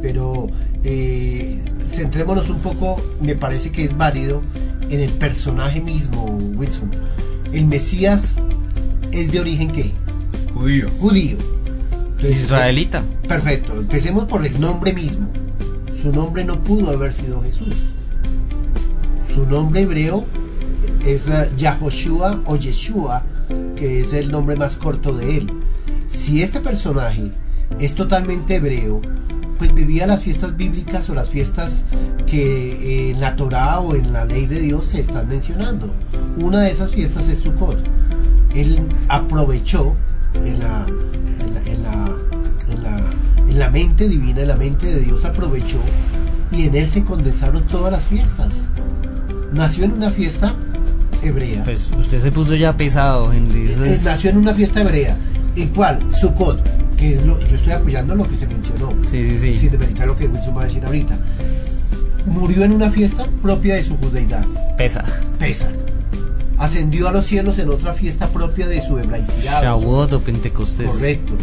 Pero 0.00 0.48
eh, 0.82 1.62
centrémonos 1.88 2.48
un 2.48 2.60
poco, 2.60 3.00
me 3.20 3.34
parece 3.34 3.70
que 3.70 3.84
es 3.84 3.96
válido 3.96 4.42
en 4.88 5.00
el 5.00 5.10
personaje 5.10 5.80
mismo, 5.80 6.24
Wilson. 6.56 6.90
El 7.52 7.66
Mesías 7.66 8.40
es 9.12 9.30
de 9.30 9.40
origen 9.40 9.70
qué? 9.70 9.90
Judío. 10.54 10.88
Judío. 10.98 11.36
Entonces, 12.16 12.42
Israelita. 12.42 13.02
Perfecto, 13.28 13.74
empecemos 13.74 14.24
por 14.24 14.44
el 14.46 14.58
nombre 14.60 14.92
mismo. 14.92 15.28
Su 16.00 16.10
nombre 16.10 16.44
no 16.44 16.62
pudo 16.64 16.90
haber 16.90 17.12
sido 17.12 17.42
Jesús. 17.42 17.93
Su 19.34 19.46
nombre 19.46 19.82
hebreo 19.82 20.24
es 21.04 21.28
eh, 21.28 21.50
Yahoshua 21.56 22.40
o 22.46 22.56
Yeshua, 22.56 23.22
que 23.76 24.00
es 24.00 24.12
el 24.12 24.30
nombre 24.30 24.56
más 24.56 24.76
corto 24.76 25.12
de 25.14 25.38
él. 25.38 25.52
Si 26.08 26.42
este 26.42 26.60
personaje 26.60 27.30
es 27.80 27.94
totalmente 27.94 28.56
hebreo, 28.56 29.00
pues 29.58 29.74
vivía 29.74 30.06
las 30.06 30.22
fiestas 30.22 30.56
bíblicas 30.56 31.08
o 31.10 31.14
las 31.14 31.28
fiestas 31.28 31.84
que 32.26 32.72
eh, 32.72 33.10
en 33.10 33.20
la 33.20 33.36
Torá 33.36 33.80
o 33.80 33.94
en 33.96 34.12
la 34.12 34.24
ley 34.24 34.46
de 34.46 34.60
Dios 34.60 34.86
se 34.86 35.00
están 35.00 35.28
mencionando. 35.28 35.92
Una 36.36 36.60
de 36.60 36.70
esas 36.70 36.92
fiestas 36.92 37.28
es 37.28 37.38
Sukkot. 37.40 37.78
Él 38.54 38.80
aprovechó 39.08 39.94
en 40.34 40.60
la, 40.60 40.86
en 41.40 41.54
la, 41.54 41.62
en 41.70 41.82
la, 41.82 42.16
en 42.70 42.82
la- 42.82 43.10
en 43.46 43.58
la 43.60 43.70
mente 43.70 44.08
divina, 44.08 44.40
en 44.40 44.48
la 44.48 44.56
mente 44.56 44.86
de 44.86 45.00
Dios 45.00 45.24
aprovechó 45.24 45.78
y 46.50 46.62
en 46.66 46.74
él 46.74 46.88
se 46.90 47.04
condensaron 47.04 47.62
todas 47.68 47.92
las 47.92 48.02
fiestas. 48.02 48.62
Nació 49.54 49.84
en 49.84 49.92
una 49.92 50.10
fiesta 50.10 50.54
hebrea. 51.22 51.64
Pues 51.64 51.90
usted 51.98 52.20
se 52.20 52.30
puso 52.32 52.54
ya 52.56 52.76
pesado, 52.76 53.32
Henry. 53.32 53.70
Eso 53.70 53.84
Eh, 53.84 53.94
es- 53.94 54.04
Nació 54.04 54.30
en 54.30 54.38
una 54.38 54.52
fiesta 54.54 54.80
hebrea. 54.82 55.16
¿Y 55.56 55.66
cuál? 55.66 56.00
Sukkot, 56.12 56.60
que 56.96 57.14
es 57.14 57.24
lo, 57.24 57.38
yo 57.40 57.54
estoy 57.56 57.72
apoyando 57.72 58.14
lo 58.16 58.28
que 58.28 58.36
se 58.36 58.46
mencionó. 58.48 58.92
Sí, 59.02 59.22
sí, 59.24 59.38
sí. 59.38 59.54
Sin 59.54 59.70
demeritar 59.70 60.06
lo 60.08 60.16
que 60.16 60.26
Wilson 60.26 60.56
va 60.56 60.62
a 60.62 60.66
decir 60.66 60.84
ahorita. 60.84 61.16
Murió 62.26 62.64
en 62.64 62.72
una 62.72 62.90
fiesta 62.90 63.26
propia 63.42 63.76
de 63.76 63.84
su 63.84 63.96
judeidad, 63.96 64.44
Pesa. 64.76 65.04
Pesach. 65.38 65.68
Ascendió 66.58 67.08
a 67.08 67.12
los 67.12 67.26
cielos 67.26 67.58
en 67.58 67.68
otra 67.68 67.92
fiesta 67.94 68.28
propia 68.28 68.66
de 68.66 68.80
su 68.80 68.98
hebraicidad. 68.98 69.62
Shavuot 69.62 70.12
o 70.14 70.20
Pentecostés. 70.20 70.88
Correcto. 70.88 71.34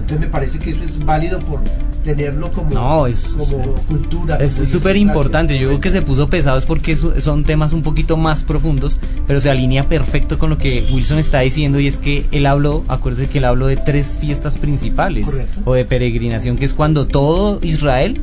Entonces 0.00 0.20
me 0.20 0.26
parece 0.26 0.58
que 0.58 0.70
eso 0.70 0.82
es 0.84 1.04
válido 1.04 1.38
por 1.40 1.60
tenerlo 2.02 2.50
como, 2.50 2.70
No, 2.70 3.06
es- 3.06 3.34
como 3.36 3.74
cultura. 3.86 4.36
Es 4.36 4.52
súper 4.52 4.96
importante. 4.96 5.58
Yo 5.58 5.68
creo 5.68 5.80
que 5.80 5.90
se 5.90 6.02
puso 6.02 6.28
pesado 6.28 6.56
es 6.58 6.64
porque 6.66 6.96
su- 6.96 7.20
son 7.20 7.44
temas 7.44 7.72
un 7.72 7.82
poquito 7.82 8.16
más 8.16 8.42
profundos, 8.42 8.96
pero 9.26 9.40
se 9.40 9.50
alinea 9.50 9.88
perfecto 9.88 10.38
con 10.38 10.50
lo 10.50 10.58
que 10.58 10.86
Wilson 10.92 11.18
está 11.18 11.40
diciendo 11.40 11.78
y 11.80 11.86
es 11.86 11.98
que 11.98 12.26
él 12.32 12.46
habló, 12.46 12.84
acuérdese 12.88 13.28
que 13.28 13.38
él 13.38 13.44
habló 13.44 13.66
de 13.66 13.76
tres 13.76 14.16
fiestas 14.20 14.56
principales 14.58 15.26
Correcto. 15.26 15.60
o 15.64 15.74
de 15.74 15.84
peregrinación, 15.84 16.56
que 16.56 16.64
es 16.64 16.74
cuando 16.74 17.06
todo 17.06 17.58
Israel 17.62 18.20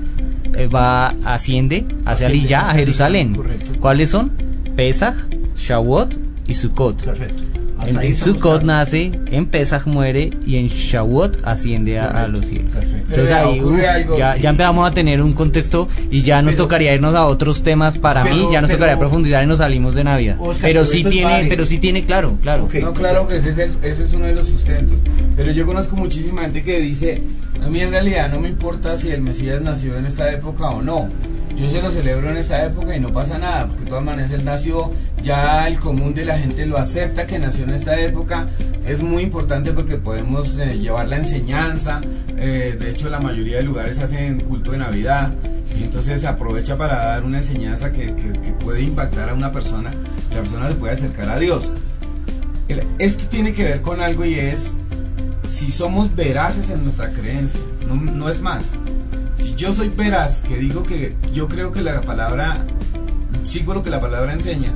eh, 0.55 0.67
va 0.67 1.13
asciende 1.25 1.85
hacia 2.05 2.27
allá 2.27 2.69
a 2.69 2.73
Jerusalén. 2.73 3.35
Correcto. 3.35 3.79
¿Cuáles 3.79 4.09
son? 4.09 4.31
Pesach, 4.75 5.15
Shavuot 5.55 6.15
y 6.47 6.53
Sukkot. 6.53 7.03
Perfecto. 7.03 7.43
En, 7.87 8.15
Sukkot 8.15 8.63
nace, 8.63 9.11
en 9.27 9.45
Pesach 9.45 9.85
muere 9.85 10.31
y 10.45 10.57
en 10.57 10.67
Shavuot 10.67 11.39
asciende 11.45 11.99
a, 11.99 12.07
a 12.23 12.27
los 12.27 12.45
cielos. 12.47 12.73
Perfecto. 12.73 13.05
Pero 13.09 13.21
Entonces 13.23 13.33
ahí 13.33 13.61
uf, 13.63 14.17
ya, 14.17 14.35
ya 14.37 14.49
empezamos 14.49 14.89
a 14.89 14.93
tener 14.93 15.21
un 15.21 15.33
contexto 15.33 15.87
y 16.11 16.21
ya 16.23 16.41
nos 16.41 16.53
Pero- 16.55 16.65
tocaría 16.65 16.93
irnos 16.93 17.15
a 17.15 17.25
otros 17.25 17.63
temas 17.63 17.97
para 17.97 18.23
Pero- 18.23 18.35
mí, 18.35 18.47
ya 18.51 18.61
nos 18.61 18.69
pero- 18.69 18.79
tocaría 18.79 18.99
profundizar 18.99 19.43
y 19.43 19.47
nos 19.47 19.59
salimos 19.59 19.95
de 19.95 20.03
Navidad. 20.03 20.35
Oscar, 20.39 20.55
pero 20.61 20.81
pero 20.81 20.85
sí 20.85 21.03
tiene, 21.03 21.31
válido. 21.31 21.49
pero 21.49 21.65
sí 21.65 21.77
tiene, 21.77 22.05
claro, 22.05 22.37
claro. 22.41 22.65
Ok. 22.65 22.75
No, 22.75 22.93
claro 22.93 23.27
que 23.27 23.37
ese 23.37 23.49
es, 23.49 23.57
el- 23.57 23.71
ese 23.83 24.03
es 24.03 24.13
uno 24.13 24.25
de 24.25 24.35
los 24.35 24.47
sustentos. 24.47 24.99
Pero 25.35 25.51
yo 25.51 25.65
conozco 25.65 25.95
muchísima 25.95 26.41
gente 26.43 26.63
que 26.63 26.79
dice, 26.81 27.21
a 27.63 27.69
mí 27.69 27.79
en 27.81 27.91
realidad 27.91 28.29
no 28.31 28.39
me 28.39 28.49
importa 28.49 28.97
si 28.97 29.09
el 29.11 29.21
Mesías 29.21 29.61
nació 29.61 29.97
en 29.97 30.05
esta 30.05 30.31
época 30.31 30.69
o 30.69 30.81
no. 30.81 31.09
Yo 31.57 31.67
se 31.71 31.81
lo 31.81 31.89
celebro 31.89 32.29
en 32.29 32.37
esta 32.37 32.63
época 32.63 32.95
y 32.95 32.99
no 32.99 33.11
pasa 33.11 33.39
nada, 33.39 33.65
porque 33.65 33.83
de 33.83 33.89
todas 33.89 34.03
maneras 34.03 34.31
él 34.31 34.45
nació, 34.45 34.91
ya 35.23 35.67
el 35.67 35.79
común 35.79 36.13
de 36.13 36.23
la 36.23 36.37
gente 36.37 36.67
lo 36.67 36.77
acepta 36.77 37.25
que 37.25 37.39
nació 37.39 37.63
en 37.63 37.71
esta 37.71 37.99
época. 37.99 38.47
Es 38.85 39.01
muy 39.01 39.23
importante 39.23 39.73
porque 39.73 39.97
podemos 39.97 40.59
eh, 40.59 40.77
llevar 40.77 41.07
la 41.07 41.17
enseñanza. 41.17 41.99
eh, 42.37 42.77
de 42.79 42.91
hecho, 42.91 43.09
la 43.09 43.19
mayoría 43.19 43.57
de 43.57 43.63
lugares 43.63 43.97
hacen 43.97 44.39
culto 44.41 44.71
de 44.71 44.77
Navidad. 44.77 45.33
Y 45.75 45.83
entonces 45.83 46.21
se 46.21 46.27
aprovecha 46.27 46.77
para 46.77 46.95
dar 47.05 47.23
una 47.23 47.39
enseñanza 47.39 47.91
que, 47.91 48.13
puede 48.63 48.81
impactar 48.81 49.29
a 49.29 49.33
una 49.33 49.51
persona. 49.51 49.91
y 50.29 50.35
La 50.35 50.41
persona 50.41 50.69
se 50.69 50.75
puede 50.75 50.93
acercar 50.93 51.27
a 51.29 51.39
Dios. 51.39 51.71
Esto 52.99 53.25
tiene 53.29 53.53
que 53.53 53.63
ver 53.63 53.81
con 53.81 53.99
algo 53.99 54.25
y 54.25 54.35
es 54.35 54.75
si 55.49 55.71
somos 55.71 56.15
veraces 56.15 56.69
en 56.69 56.83
nuestra 56.83 57.09
creencia, 57.11 57.59
no, 57.87 57.95
no 57.95 58.29
es 58.29 58.41
más. 58.41 58.79
Yo 59.57 59.73
soy 59.73 59.89
veraz, 59.89 60.43
que 60.43 60.57
digo 60.57 60.83
que 60.83 61.15
yo 61.33 61.47
creo 61.47 61.71
que 61.71 61.81
la 61.81 62.01
palabra, 62.01 62.63
sigo 63.43 63.73
lo 63.73 63.81
que 63.81 63.89
la 63.89 63.99
palabra 63.99 64.31
enseña, 64.31 64.71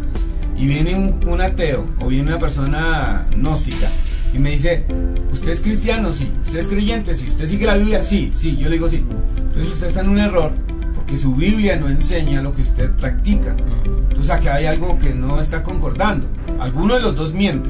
y 0.58 0.66
viene 0.66 0.96
un, 0.96 1.28
un 1.28 1.40
ateo 1.40 1.86
o 2.00 2.08
viene 2.08 2.30
una 2.30 2.40
persona 2.40 3.28
gnóstica 3.32 3.90
y 4.34 4.40
me 4.40 4.52
dice, 4.52 4.86
¿usted 5.32 5.50
es 5.50 5.62
cristiano? 5.62 6.14
Sí. 6.14 6.32
¿Usted 6.44 6.60
es 6.60 6.68
creyente? 6.68 7.14
Sí. 7.14 7.28
¿Usted 7.28 7.46
sigue 7.46 7.66
la 7.66 7.78
Biblia? 7.78 8.02
Sí, 8.02 8.32
sí. 8.34 8.58
Yo 8.58 8.70
le 8.70 8.76
digo 8.76 8.90
sí. 8.90 9.06
Entonces 9.38 9.74
usted 9.74 9.88
está 9.88 10.02
en 10.02 10.10
un 10.10 10.20
error 10.20 10.52
porque 10.96 11.16
su 11.18 11.36
Biblia 11.36 11.76
no 11.76 11.90
enseña 11.90 12.42
lo 12.42 12.54
que 12.54 12.62
usted 12.62 12.90
practica. 12.92 13.56
Entonces 13.86 14.32
acá 14.32 14.56
hay 14.56 14.66
algo 14.66 14.98
que 14.98 15.14
no 15.14 15.42
está 15.42 15.62
concordando. 15.62 16.28
Alguno 16.60 16.96
de 16.96 17.02
los 17.02 17.16
dos 17.16 17.34
miente. 17.34 17.70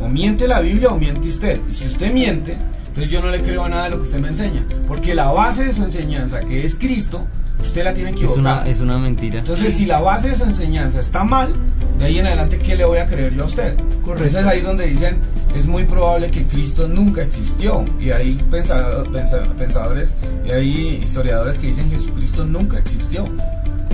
O 0.00 0.08
miente 0.08 0.46
la 0.46 0.60
Biblia 0.60 0.90
o 0.90 0.98
miente 0.98 1.28
usted. 1.28 1.60
Y 1.70 1.74
si 1.74 1.86
usted 1.86 2.12
miente, 2.12 2.56
entonces 2.96 3.10
yo 3.12 3.20
no 3.20 3.30
le 3.30 3.42
creo 3.42 3.62
a 3.64 3.68
nada 3.68 3.84
de 3.84 3.90
lo 3.90 3.96
que 3.98 4.04
usted 4.04 4.18
me 4.20 4.28
enseña. 4.28 4.64
Porque 4.88 5.14
la 5.14 5.26
base 5.30 5.64
de 5.64 5.72
su 5.72 5.84
enseñanza, 5.84 6.40
que 6.40 6.64
es 6.64 6.76
Cristo, 6.76 7.26
usted 7.60 7.84
la 7.84 7.92
tiene 7.94 8.10
Es 8.10 8.16
equivocada. 8.16 8.60
una, 8.62 8.68
es 8.70 8.80
una 8.80 8.98
mentira. 8.98 9.40
Entonces, 9.40 9.74
si 9.74 9.84
la 9.86 10.00
base 10.00 10.30
de 10.30 10.34
su 10.34 10.44
enseñanza 10.44 10.98
está 11.00 11.22
mal, 11.24 11.54
de 11.98 12.04
ahí 12.06 12.18
en 12.18 12.26
adelante, 12.26 12.58
¿qué 12.58 12.74
le 12.74 12.84
voy 12.86 12.98
a 12.98 13.06
creer 13.06 13.34
yo 13.34 13.44
a 13.44 13.46
usted? 13.46 13.74
Correcto. 14.02 14.24
Entonces, 14.24 14.46
ahí 14.46 14.60
donde 14.62 14.86
dicen, 14.86 15.18
es 15.54 15.66
muy 15.66 15.84
probable 15.84 16.30
que 16.30 16.44
Cristo 16.44 16.88
nunca 16.88 17.22
existió. 17.22 17.84
Y 18.00 18.10
hay 18.10 18.34
pensa- 18.50 19.02
pensa- 19.12 19.42
pensadores, 19.58 20.16
y 20.46 20.50
hay 20.50 21.00
historiadores 21.02 21.58
que 21.58 21.66
dicen 21.68 21.88
que 21.90 21.96
Jesucristo 21.96 22.44
nunca 22.44 22.78
existió. 22.78 23.28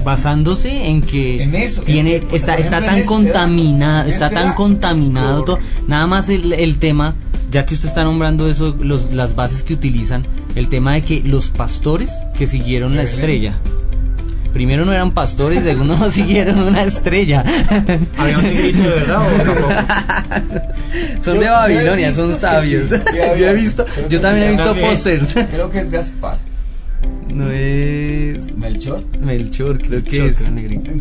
basándose 0.05 0.88
en 0.88 1.01
que 1.03 1.43
En 1.43 1.55
eso, 1.55 1.83
tiene 1.83 2.17
en- 2.17 2.23
está 2.33 2.55
está 2.57 2.57
ejemplo, 2.57 2.81
tan 2.87 2.95
en 2.95 3.01
este, 3.03 3.07
contaminado 3.07 4.09
está 4.09 4.27
Este 4.27 4.37
tan 4.41 4.55
contaminado 4.55 5.45
todo 5.45 5.57
Correcto. 5.59 5.85
nada 5.87 6.07
más 6.09 6.29
el, 6.29 6.53
el 6.55 6.79
tema 6.79 7.15
ya 7.53 7.65
que 7.67 7.75
usted 7.75 7.88
está 7.88 8.03
nombrando 8.03 8.49
eso 8.51 8.75
los, 8.81 9.12
las 9.12 9.35
bases 9.37 9.62
que 9.62 9.75
utilizan 9.75 10.25
el 10.57 10.69
tema 10.69 10.95
de 10.95 11.03
que 11.03 11.23
los 11.25 11.49
pastores 11.49 12.11
que 12.37 12.47
siguieron 12.49 12.97
la 12.97 13.03
estrella. 13.03 13.55
Primero 14.53 14.85
no 14.85 14.93
eran 14.93 15.12
pastores 15.12 15.62
segundo 15.62 15.97
no 15.97 16.11
siguieron 16.11 16.59
una 16.62 16.83
estrella. 16.83 17.45
¿Había 18.19 18.38
un 18.38 18.45
negrito 18.45 18.83
de 18.83 18.88
verdad 18.88 19.21
o 19.27 19.31
tampoco? 19.45 19.69
son 21.23 21.35
Yo- 21.37 21.41
de 21.41 21.49
Babilonia 21.49 22.12
son 22.12 22.35
sabios 22.35 22.91
sí, 22.91 22.97
sí 22.97 23.03
yo 23.17 23.31
había. 23.31 23.51
he 23.51 23.55
visto 23.55 23.85
yo 24.11 24.21
también 24.21 24.49
he 24.49 24.53
visto 24.53 24.75
pósters. 24.77 25.35
Creo 25.53 25.71
que 25.71 25.79
es 25.81 25.91
Gaspar. 25.91 26.37
No 27.33 27.51
es 27.51 28.55
Melchor. 28.57 29.03
Melchor 29.21 29.79
creo 29.79 30.03
que 30.03 30.27
es. 30.27 30.38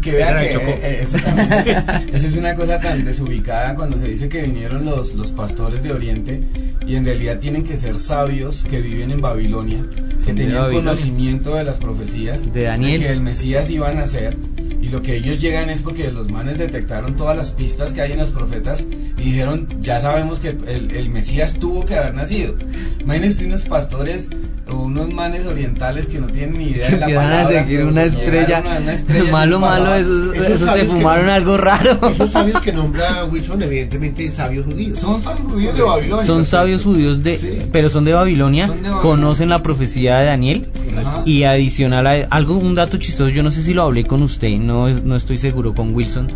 Que 0.01 0.11
vea 0.11 0.41
Ese 0.43 0.55
era 0.55 0.65
que 0.65 0.71
eh, 0.71 0.79
eh, 0.81 0.99
eso, 1.03 1.17
también 1.19 1.53
es, 1.53 1.67
eso 2.15 2.27
es 2.27 2.35
una 2.37 2.55
cosa 2.55 2.79
tan 2.79 3.03
desubicada 3.05 3.75
cuando 3.75 3.97
se 3.97 4.07
dice 4.07 4.29
que 4.29 4.41
vinieron 4.43 4.85
los, 4.85 5.13
los 5.15 5.31
pastores 5.31 5.83
de 5.83 5.91
Oriente 5.91 6.41
y 6.87 6.95
en 6.95 7.05
realidad 7.05 7.39
tienen 7.39 7.63
que 7.63 7.77
ser 7.77 7.97
sabios 7.97 8.65
que 8.69 8.81
viven 8.81 9.11
en 9.11 9.21
Babilonia, 9.21 9.85
que 9.91 10.19
Son 10.19 10.35
tenían 10.35 10.63
Babilonia. 10.63 10.73
conocimiento 10.91 11.55
de 11.55 11.63
las 11.63 11.77
profecías, 11.77 12.51
De 12.53 12.63
Daniel. 12.63 13.01
que 13.01 13.09
el 13.09 13.21
Mesías 13.21 13.69
iba 13.69 13.89
a 13.89 13.93
nacer 13.93 14.35
y 14.81 14.89
lo 14.89 15.01
que 15.01 15.15
ellos 15.15 15.39
llegan 15.39 15.69
es 15.69 15.81
porque 15.81 16.11
los 16.11 16.31
manes 16.31 16.57
detectaron 16.57 17.15
todas 17.15 17.37
las 17.37 17.51
pistas 17.51 17.93
que 17.93 18.01
hay 18.01 18.13
en 18.13 18.17
los 18.19 18.31
profetas 18.31 18.87
y 19.17 19.21
dijeron, 19.21 19.67
ya 19.79 19.99
sabemos 19.99 20.39
que 20.39 20.49
el, 20.49 20.91
el 20.91 21.09
Mesías 21.09 21.55
tuvo 21.59 21.85
que 21.85 21.95
haber 21.95 22.13
nacido. 22.15 22.55
Imagínense 22.99 23.45
unos 23.45 23.65
pastores 23.65 24.29
o 24.67 24.75
unos 24.83 25.09
manes 25.13 25.45
orientales 25.45 26.05
que 26.07 26.19
no 26.19 26.27
tienen 26.27 26.57
ni 26.57 26.69
idea 26.69 26.87
que 26.87 26.93
de 26.93 26.97
la 26.99 27.05
empiezan 27.05 27.25
a 27.27 27.35
palabra, 27.35 27.63
seguir 27.63 27.83
una 27.83 28.03
estrella, 28.03 28.57
a 28.57 28.79
una 28.79 28.93
estrella, 28.93 29.31
malo 29.31 29.59
malo 29.59 29.93
esos, 29.95 30.33
Esos 30.33 30.45
esos 30.47 30.59
se 30.59 30.65
sabios 30.65 30.87
que- 30.87 30.93
fumaron 30.93 31.29
algo 31.29 31.57
raro 31.57 31.99
Esos 32.09 32.31
sabios 32.31 32.61
que 32.61 32.71
nombra 32.71 33.25
Wilson, 33.31 33.61
evidentemente 33.63 34.31
sabios 34.31 34.65
judíos. 34.65 34.97
Son, 34.97 35.21
son 35.21 35.37
judíos 35.39 35.75
de 35.75 35.81
Babilonia. 35.83 36.25
son 36.25 36.45
sabios 36.45 36.83
judíos 36.83 37.21
de 37.23 37.37
Sí. 37.37 37.61
pero 37.71 37.89
son 37.89 38.03
de 38.05 38.13
Babilonia, 38.13 38.67
Son 38.67 38.77
de 38.77 38.81
Babilonia. 38.83 39.01
conocen 39.01 39.49
la 39.49 39.61
profecía 39.61 40.19
de 40.19 40.25
Daniel 40.27 40.69
Ajá. 40.97 41.21
y 41.25 41.43
adicional 41.43 42.07
a 42.07 42.13
algo 42.29 42.55
un 42.57 42.73
dato 42.75 42.97
chistoso 42.97 43.29
yo 43.29 43.43
no 43.43 43.51
sé 43.51 43.61
si 43.63 43.73
lo 43.73 43.83
hablé 43.83 44.05
con 44.05 44.21
usted 44.23 44.49
no 44.57 44.70
no 44.71 45.15
estoy 45.15 45.37
seguro 45.37 45.73
con 45.73 45.93
Wilson 45.93 46.27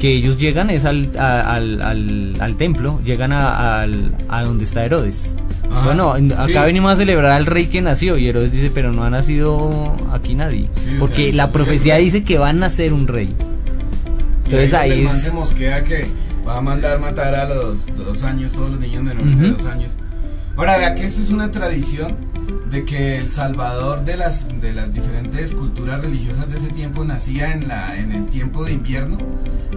que 0.00 0.12
ellos 0.12 0.38
llegan 0.38 0.70
es 0.70 0.84
al, 0.84 1.10
a- 1.18 1.54
al, 1.54 1.82
al, 1.82 2.34
al 2.40 2.56
templo 2.56 3.00
llegan 3.04 3.32
a, 3.32 3.80
al- 3.82 4.14
a 4.28 4.42
donde 4.42 4.64
está 4.64 4.84
Herodes 4.84 5.34
Ajá. 5.70 5.84
bueno 5.84 6.16
en- 6.16 6.32
acá 6.32 6.46
Sí. 6.46 6.52
venimos 6.66 6.92
a 6.92 6.96
celebrar 6.96 7.32
al 7.32 7.46
rey 7.46 7.66
que 7.66 7.82
nació 7.82 8.16
y 8.16 8.28
Herodes 8.28 8.52
dice 8.52 8.70
pero 8.72 8.92
no 8.92 9.02
ha 9.04 9.10
nacido 9.10 9.94
aquí 10.12 10.34
nadie 10.34 10.68
Sí, 10.84 10.96
o 10.96 11.00
porque 11.00 11.26
sea, 11.26 11.34
la 11.34 11.50
profecía 11.52 11.96
dice 11.96 12.22
que 12.22 12.38
va 12.38 12.50
a 12.50 12.52
nacer 12.52 12.92
un 12.92 13.08
rey 13.08 13.34
Y 14.44 14.44
entonces 14.46 14.74
ahí 14.74 14.92
ahí 14.92 15.02
man 15.02 15.16
es 15.16 15.22
se 15.22 15.32
mosquea 15.32 15.82
que 15.84 16.06
va 16.46 16.58
a 16.58 16.60
mandar 16.60 16.98
matar 17.00 17.34
a 17.34 17.46
los 17.46 17.86
dos 17.96 18.22
años, 18.24 18.52
todos 18.54 18.70
los 18.70 18.80
niños 18.80 19.02
menores 19.02 19.38
de 19.38 19.46
Ujú. 19.50 19.56
dos 19.58 19.66
años. 19.66 19.96
Ahora, 20.56 20.78
vea 20.78 20.94
que 20.94 21.04
esto 21.04 21.20
es 21.22 21.28
una 21.30 21.50
tradición 21.50 22.16
de 22.70 22.84
que 22.84 23.18
el 23.18 23.28
salvador 23.30 24.04
de 24.04 24.16
las, 24.16 24.48
de 24.60 24.72
las 24.72 24.92
diferentes 24.92 25.52
culturas 25.52 26.00
religiosas 26.00 26.50
de 26.50 26.56
ese 26.58 26.68
tiempo 26.68 27.04
nacía 27.04 27.52
en, 27.52 27.68
la, 27.68 27.96
en 27.98 28.12
el 28.12 28.26
tiempo 28.26 28.64
de 28.64 28.72
invierno, 28.72 29.18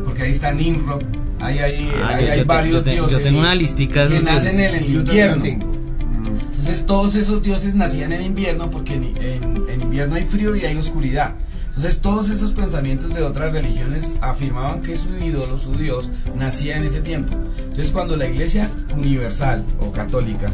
porque 0.05 0.23
ahí 0.23 0.31
está 0.31 0.51
Nimrod, 0.51 1.01
ahí 1.39 1.59
hay, 1.59 1.91
Ah, 2.03 2.09
ahí 2.15 2.25
yo- 2.25 2.31
hay 2.31 2.37
yo 2.39 2.43
te- 2.43 2.47
varios 2.47 2.83
te- 2.83 2.95
yo 2.95 3.07
dioses 3.07 3.23
tengo 3.25 3.39
una 3.39 3.55
listica 3.55 4.07
que 4.07 4.15
de- 4.15 4.21
nacen 4.21 4.59
en 4.59 4.75
el 4.75 4.85
invierno. 4.95 5.45
Entonces 5.45 6.85
todos 6.85 7.15
esos 7.15 7.41
dioses 7.41 7.75
nacían 7.75 8.13
en 8.13 8.21
invierno 8.23 8.69
porque 8.69 8.95
en, 8.95 9.03
en- 9.17 9.63
en 9.69 9.81
invierno 9.81 10.15
hay 10.15 10.25
frío 10.25 10.55
y 10.55 10.65
hay 10.65 10.77
oscuridad. 10.77 11.33
Entonces 11.69 11.99
todos 12.01 12.29
esos 12.29 12.51
pensamientos 12.51 13.13
de 13.13 13.23
otras 13.23 13.53
religiones 13.53 14.17
afirmaban 14.21 14.81
que 14.81 14.95
su 14.97 15.09
ídolo, 15.17 15.57
su 15.57 15.73
dios, 15.75 16.11
nacía 16.37 16.75
en 16.77 16.83
ese 16.83 16.99
tiempo. 17.01 17.33
Entonces 17.57 17.91
cuando 17.91 18.17
la 18.17 18.27
iglesia 18.27 18.69
universal 18.95 19.63
o 19.79 19.91
católica 19.91 20.51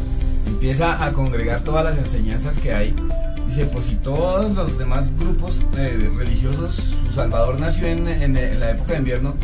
empieza 0.58 1.04
a 1.04 1.12
congregar 1.12 1.60
todas 1.60 1.84
las 1.84 1.96
enseñanzas 1.98 2.58
que 2.58 2.72
hay, 2.74 2.92
dice, 3.46 3.64
pues 3.66 3.84
si 3.86 3.94
todos 3.94 4.50
los 4.56 4.76
demás 4.76 5.12
grupos 5.16 5.64
eh, 5.76 6.10
religiosos, 6.16 6.74
su 7.06 7.12
salvador 7.12 7.60
nació 7.60 7.86
en, 7.86 8.08
en- 8.08 8.36
en 8.36 8.58
la 8.58 8.72
época 8.72 8.94
de 8.94 8.98
invierno, 8.98 9.34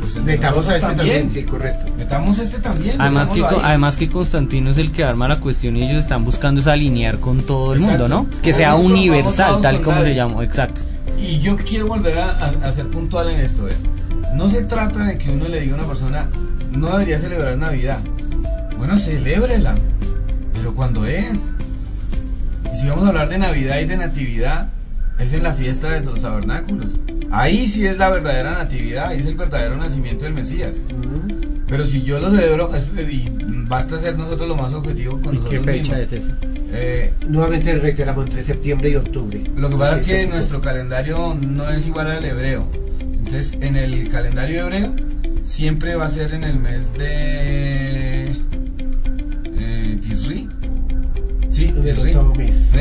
pues 0.00 0.16
el 0.16 0.24
de 0.24 0.32
Metamos 0.36 0.66
este 0.68 0.80
también, 0.80 1.30
sí, 1.30 1.44
correcto. 1.44 1.86
Metamos 1.96 2.38
este 2.40 2.58
también. 2.58 3.00
Además 3.00 3.30
que, 3.30 3.44
ahí. 3.44 3.56
además 3.62 3.96
que 3.96 4.10
Constantino 4.10 4.70
es 4.70 4.78
el 4.78 4.90
que 4.90 5.04
arma 5.04 5.28
la 5.28 5.38
cuestión 5.38 5.76
y 5.76 5.84
ellos 5.88 6.02
están 6.02 6.24
buscando 6.24 6.60
es 6.60 6.66
alinear 6.66 7.18
con 7.20 7.42
todo 7.42 7.72
el 7.74 7.80
Exacto. 7.82 8.08
mundo, 8.08 8.22
¿no? 8.32 8.40
Que 8.42 8.52
sea 8.52 8.74
universal, 8.74 9.60
tal 9.62 9.80
como 9.82 9.98
se 9.98 10.02
nadie. 10.02 10.14
llamó, 10.16 10.42
exacto. 10.42 10.82
Y 11.16 11.38
yo 11.38 11.56
quiero 11.56 11.86
volver 11.86 12.18
a, 12.18 12.30
a- 12.30 12.66
a 12.68 12.72
ser 12.72 12.88
puntual 12.88 13.30
en 13.30 13.38
esto. 13.40 13.68
¿eh? 13.68 13.76
No 14.34 14.48
se 14.48 14.64
trata 14.64 15.04
de 15.04 15.16
que 15.16 15.30
uno 15.30 15.46
le 15.46 15.60
diga 15.60 15.74
a 15.76 15.78
una 15.78 15.86
persona, 15.86 16.26
no 16.72 16.88
debería 16.90 17.18
celebrar 17.20 17.56
Navidad. 17.56 17.98
Bueno, 18.76 18.98
celébrela, 18.98 19.76
pero 20.56 20.74
cuando 20.74 21.06
es. 21.06 21.52
Y 22.72 22.76
si 22.76 22.88
vamos 22.88 23.04
a 23.04 23.08
hablar 23.08 23.28
de 23.28 23.38
Navidad 23.38 23.78
y 23.80 23.84
de 23.86 23.96
Natividad, 23.96 24.70
es 25.18 25.32
en 25.32 25.42
la 25.42 25.54
fiesta 25.54 25.90
de 25.90 26.00
los 26.00 26.22
tabernáculos. 26.22 27.00
Ahí 27.30 27.66
sí 27.68 27.86
es 27.86 27.96
la 27.98 28.10
verdadera 28.10 28.52
Natividad, 28.52 29.08
ahí 29.08 29.18
es 29.20 29.26
el 29.26 29.34
verdadero 29.36 29.76
nacimiento 29.76 30.24
del 30.24 30.34
Mesías. 30.34 30.82
Pero 31.68 31.84
si 31.86 32.02
yo 32.02 32.20
lo 32.20 32.30
celebro, 32.30 32.74
es- 32.76 32.92
y 33.10 33.28
basta 33.68 33.98
ser 33.98 34.16
nosotros 34.18 34.46
lo 34.48 34.56
más 34.56 34.72
objetivo 34.72 35.20
con 35.20 35.34
¿Y 35.34 35.38
qué 35.38 35.58
nosotros 35.58 35.64
fecha 35.64 35.92
mismos. 35.94 35.98
es 35.98 36.12
esa? 36.12 36.36
Eh, 36.72 37.12
Nuevamente 37.28 37.74
reiteramos 37.78 38.26
entre 38.26 38.42
septiembre 38.42 38.90
y 38.90 38.96
octubre. 38.96 39.42
Lo 39.56 39.70
que 39.70 39.76
pasa 39.76 40.00
es 40.00 40.06
que 40.06 40.20
Este- 40.20 40.32
nuestro 40.32 40.60
calendario 40.60 41.34
no 41.40 41.68
es 41.70 41.86
igual 41.86 42.08
al 42.10 42.24
hebreo. 42.24 42.68
Entonces, 43.00 43.56
en 43.60 43.76
el 43.76 44.08
calendario 44.10 44.60
hebreo 44.66 44.94
siempre 45.42 45.96
va 45.96 46.04
a 46.06 46.08
ser 46.08 46.34
en 46.34 46.44
el 46.44 46.58
mes 46.60 46.92
de 46.92 48.36
Tisri. 50.26 50.48
Sí, 51.50 51.72
En 51.74 51.86
el 51.86 51.94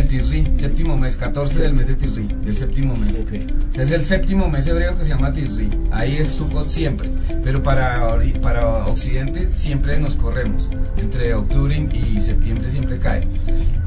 Tisri. 0.07 0.41
mes. 0.41 0.59
Séptimo 0.59 0.97
mes, 0.97 1.15
14 1.15 1.59
del 1.61 1.73
mes 1.75 1.87
de 1.87 1.95
Tisri, 1.95 2.27
del 2.43 2.57
séptimo 2.57 2.95
mes. 2.95 3.19
Ok. 3.19 3.31
O 3.69 3.73
sea, 3.73 3.83
es 3.83 3.91
el 3.91 4.03
séptimo 4.03 4.49
mes 4.49 4.65
hebreo 4.67 4.97
que 4.97 5.03
se 5.03 5.09
llama 5.11 5.31
Tisri. 5.31 5.69
Ahí 5.91 6.17
es 6.17 6.29
Sukkot 6.33 6.69
siempre. 6.69 7.09
Pero 7.43 7.61
para, 7.61 8.17
para 8.41 8.85
Occidente 8.87 9.45
siempre 9.45 9.99
nos 9.99 10.15
corremos. 10.15 10.69
Entre 10.97 11.33
octubre 11.33 11.87
y 11.93 12.19
septiembre 12.19 12.69
siempre 12.69 12.97
cae. 12.99 13.27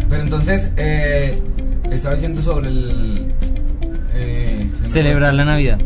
Pero 0.08 0.22
entonces, 0.22 0.70
eh, 0.76 1.38
estaba 1.90 2.14
diciendo 2.14 2.40
sobre 2.40 2.68
el. 2.68 3.26
eh, 4.14 4.66
Celebrar 4.86 5.34
la 5.34 5.44
Navidad. 5.44 5.78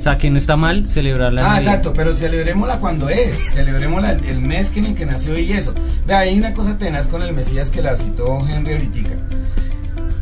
O 0.00 0.02
sea, 0.02 0.16
que 0.18 0.30
no 0.30 0.38
está 0.38 0.56
mal 0.56 0.86
celebrar 0.86 1.32
la 1.32 1.42
Ah, 1.42 1.48
Navidad. 1.54 1.62
exacto, 1.74 1.92
pero 1.94 2.14
celebrémosla 2.14 2.78
cuando 2.80 3.10
es, 3.10 3.52
celebrémosla 3.52 4.12
el, 4.12 4.24
el 4.24 4.40
mes 4.40 4.70
que 4.70 4.78
en 4.80 4.86
el 4.86 4.94
que 4.94 5.04
nació 5.06 5.38
y 5.38 5.52
eso. 5.52 5.74
Vea, 6.06 6.20
hay 6.20 6.38
una 6.38 6.54
cosa 6.54 6.78
tenaz 6.78 7.06
con 7.08 7.22
el 7.22 7.34
Mesías 7.34 7.68
que 7.70 7.82
la 7.82 7.94
citó 7.96 8.46
Henry 8.48 8.72
ahorita. 8.72 9.10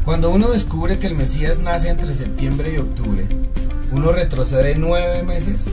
Cuando 0.05 0.31
uno 0.31 0.49
descubre 0.51 0.99
que 0.99 1.07
el 1.07 1.15
Mesías 1.15 1.61
nace 1.61 1.91
entre 1.91 2.13
septiembre 2.15 2.73
y 2.75 2.79
octubre, 2.79 3.27
uno 3.93 4.11
retrocede 4.13 4.75
nueve 4.77 5.23
meses 5.23 5.71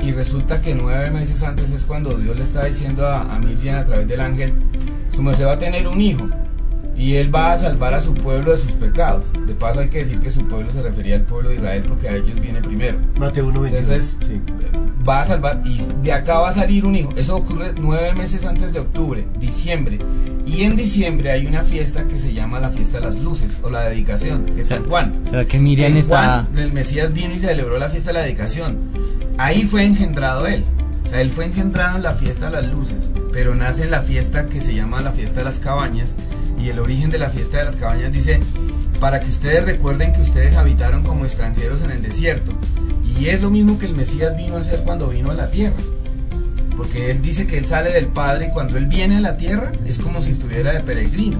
y 0.00 0.12
resulta 0.12 0.60
que 0.62 0.74
nueve 0.74 1.10
meses 1.10 1.42
antes 1.42 1.72
es 1.72 1.84
cuando 1.84 2.16
Dios 2.16 2.36
le 2.36 2.44
está 2.44 2.64
diciendo 2.64 3.06
a, 3.06 3.22
a 3.22 3.38
Miriam 3.40 3.76
a 3.76 3.84
través 3.84 4.06
del 4.06 4.20
ángel, 4.20 4.52
su 5.12 5.22
merced 5.22 5.46
va 5.46 5.54
a 5.54 5.58
tener 5.58 5.88
un 5.88 6.00
hijo 6.00 6.28
y 6.98 7.14
él 7.14 7.34
va 7.34 7.52
a 7.52 7.56
salvar 7.56 7.94
a 7.94 8.00
su 8.00 8.12
pueblo 8.12 8.50
de 8.50 8.58
sus 8.58 8.72
pecados. 8.72 9.32
De 9.46 9.54
paso 9.54 9.80
hay 9.80 9.88
que 9.88 9.98
decir 9.98 10.20
que 10.20 10.30
su 10.32 10.46
pueblo 10.46 10.72
se 10.72 10.82
refería 10.82 11.14
al 11.14 11.22
pueblo 11.22 11.50
de 11.50 11.56
Israel 11.56 11.84
porque 11.86 12.08
a 12.08 12.16
ellos 12.16 12.40
viene 12.40 12.60
primero. 12.60 12.98
Mateo 13.16 13.46
1.21. 13.52 13.66
Entonces, 13.68 14.18
sí. 14.20 14.42
va 15.08 15.20
a 15.20 15.24
salvar 15.24 15.62
y 15.64 15.78
de 16.02 16.12
acá 16.12 16.40
va 16.40 16.48
a 16.48 16.52
salir 16.52 16.84
un 16.84 16.96
hijo. 16.96 17.12
Eso 17.16 17.36
ocurre 17.36 17.72
nueve 17.78 18.12
meses 18.14 18.44
antes 18.44 18.72
de 18.72 18.80
octubre, 18.80 19.24
diciembre. 19.38 19.98
Y 20.44 20.64
en 20.64 20.74
diciembre 20.74 21.30
hay 21.30 21.46
una 21.46 21.62
fiesta 21.62 22.04
que 22.08 22.18
se 22.18 22.32
llama 22.32 22.58
la 22.58 22.70
fiesta 22.70 22.98
de 22.98 23.04
las 23.04 23.18
luces 23.18 23.60
o 23.62 23.70
la 23.70 23.82
dedicación, 23.82 24.44
que 24.46 24.62
es 24.62 24.66
San 24.66 24.84
Juan. 24.84 25.22
O 25.24 25.28
sea, 25.28 25.44
que 25.44 25.58
Miriam 25.58 25.92
En 25.92 25.98
está... 25.98 26.46
Juan, 26.50 26.58
el 26.58 26.72
Mesías 26.72 27.12
vino 27.12 27.34
y 27.34 27.38
celebró 27.38 27.78
la 27.78 27.90
fiesta 27.90 28.10
de 28.10 28.14
la 28.14 28.24
dedicación. 28.24 28.78
Ahí 29.36 29.62
fue 29.62 29.84
engendrado 29.84 30.46
él. 30.48 30.64
Él 31.12 31.30
fue 31.30 31.46
engendrado 31.46 31.96
en 31.96 32.02
la 32.02 32.14
fiesta 32.14 32.46
de 32.50 32.52
las 32.62 32.66
luces, 32.70 33.12
pero 33.32 33.54
nace 33.54 33.84
en 33.84 33.90
la 33.90 34.02
fiesta 34.02 34.46
que 34.46 34.60
se 34.60 34.74
llama 34.74 35.00
la 35.00 35.12
fiesta 35.12 35.40
de 35.40 35.44
las 35.44 35.58
cabañas. 35.58 36.16
Y 36.58 36.68
el 36.68 36.78
origen 36.80 37.10
de 37.10 37.18
la 37.18 37.30
fiesta 37.30 37.58
de 37.58 37.64
las 37.64 37.76
cabañas 37.76 38.12
dice, 38.12 38.40
para 39.00 39.20
que 39.20 39.28
ustedes 39.28 39.64
recuerden 39.64 40.12
que 40.12 40.20
ustedes 40.22 40.54
habitaron 40.56 41.02
como 41.02 41.24
extranjeros 41.24 41.82
en 41.82 41.92
el 41.92 42.02
desierto. 42.02 42.52
Y 43.18 43.28
es 43.28 43.40
lo 43.40 43.50
mismo 43.50 43.78
que 43.78 43.86
el 43.86 43.94
Mesías 43.94 44.36
vino 44.36 44.56
a 44.56 44.60
hacer 44.60 44.80
cuando 44.84 45.08
vino 45.08 45.30
a 45.30 45.34
la 45.34 45.50
tierra. 45.50 45.76
porque 46.76 47.10
él 47.10 47.20
dice 47.22 47.46
que 47.48 47.58
él 47.58 47.66
sale 47.66 47.90
del 47.90 48.06
Padre 48.06 48.46
y 48.46 48.50
cuando 48.52 48.76
él 48.78 48.86
viene 48.86 49.16
a 49.16 49.20
la 49.20 49.36
tierra 49.36 49.72
es 49.84 49.98
como 49.98 50.20
si 50.22 50.30
estuviera 50.30 50.72
de 50.72 50.78
peregrino, 50.80 51.38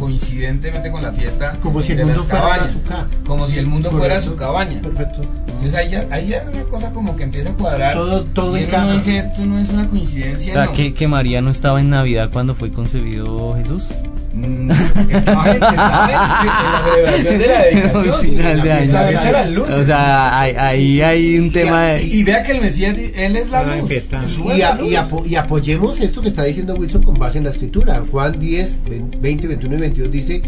coincidentemente 0.00 0.90
con 0.90 1.00
la 1.02 1.12
fiesta 1.12 1.56
Como 1.62 1.80
si 1.80 1.92
el 1.92 1.98
de 1.98 2.04
mundo 2.06 2.18
las 2.22 2.26
fuera 2.28 2.42
cabañas, 2.42 2.70
azúcar. 2.74 3.06
como 3.24 3.46
si 3.46 3.58
el 3.58 3.66
mundo 3.68 3.90
fuera 3.92 4.20
su 4.20 4.34
cabaña. 4.34 4.80
Perfecto. 4.82 5.22
Entonces 5.62 5.78
ahí 5.78 5.90
ya, 5.90 6.06
ahí 6.10 6.28
ya 6.28 6.44
una 6.50 6.62
cosa 6.64 6.90
como 6.90 7.14
que 7.16 7.24
empieza 7.24 7.50
a 7.50 7.54
cuadrar. 7.54 7.94
Todo- 7.94 8.22
todo 8.24 8.56
y 8.58 8.64
uno 8.64 8.92
dice 8.94 9.18
esto 9.18 9.44
no 9.44 9.58
es 9.58 9.68
una 9.68 9.86
coincidencia. 9.88 10.50
O 10.52 10.54
sea, 10.54 10.64
no. 10.66 10.72
que, 10.72 10.94
que 10.94 11.06
María 11.06 11.42
no 11.42 11.50
estaba 11.50 11.80
en 11.80 11.90
Navidad 11.90 12.30
cuando 12.32 12.54
fue 12.54 12.72
concebido 12.72 13.54
Jesús. 13.56 13.88
Mm, 14.32 14.70
estaba 15.10 15.50
en, 15.50 15.62
estaba 15.62 16.06
en- 16.06 16.10
en 16.10 16.46
la 16.46 16.82
celebración 16.84 17.38
de 17.38 17.46
la 17.46 17.62
dedicación. 17.64 18.14
Al 18.14 18.20
final 18.20 18.58
la 18.58 18.64
de 18.64 18.78
fiesta 18.80 19.00
año. 19.00 19.06
de 19.08 19.12
la- 19.12 19.24
de 19.24 19.32
las 19.32 19.50
luces. 19.50 19.74
O 19.76 19.84
sea, 19.84 20.40
hay- 20.40 20.54
ahí 20.56 21.00
hay 21.02 21.38
un 21.38 21.52
tema 21.52 21.82
de... 21.82 22.02
y, 22.04 22.20
y 22.20 22.24
vea 22.24 22.42
que 22.42 22.52
el 22.52 22.60
Mesías, 22.62 22.96
él 22.98 23.36
es 23.36 23.50
la 23.50 23.62
luz. 23.64 23.90
Y, 23.90 24.58
la 24.58 24.74
luz. 24.76 24.90
y 24.90 24.94
apo- 24.94 25.24
y 25.26 25.34
apoyemos 25.34 26.00
esto 26.00 26.22
que 26.22 26.28
está 26.28 26.44
diciendo 26.44 26.74
Wilson 26.76 27.02
con 27.02 27.18
base 27.18 27.38
en 27.38 27.44
la 27.44 27.50
escritura. 27.50 28.02
Juan 28.10 28.38
10, 28.40 28.80
20, 29.20 29.46
21 29.48 29.74
y 29.76 29.80
22 29.80 30.10
dice, 30.12 30.42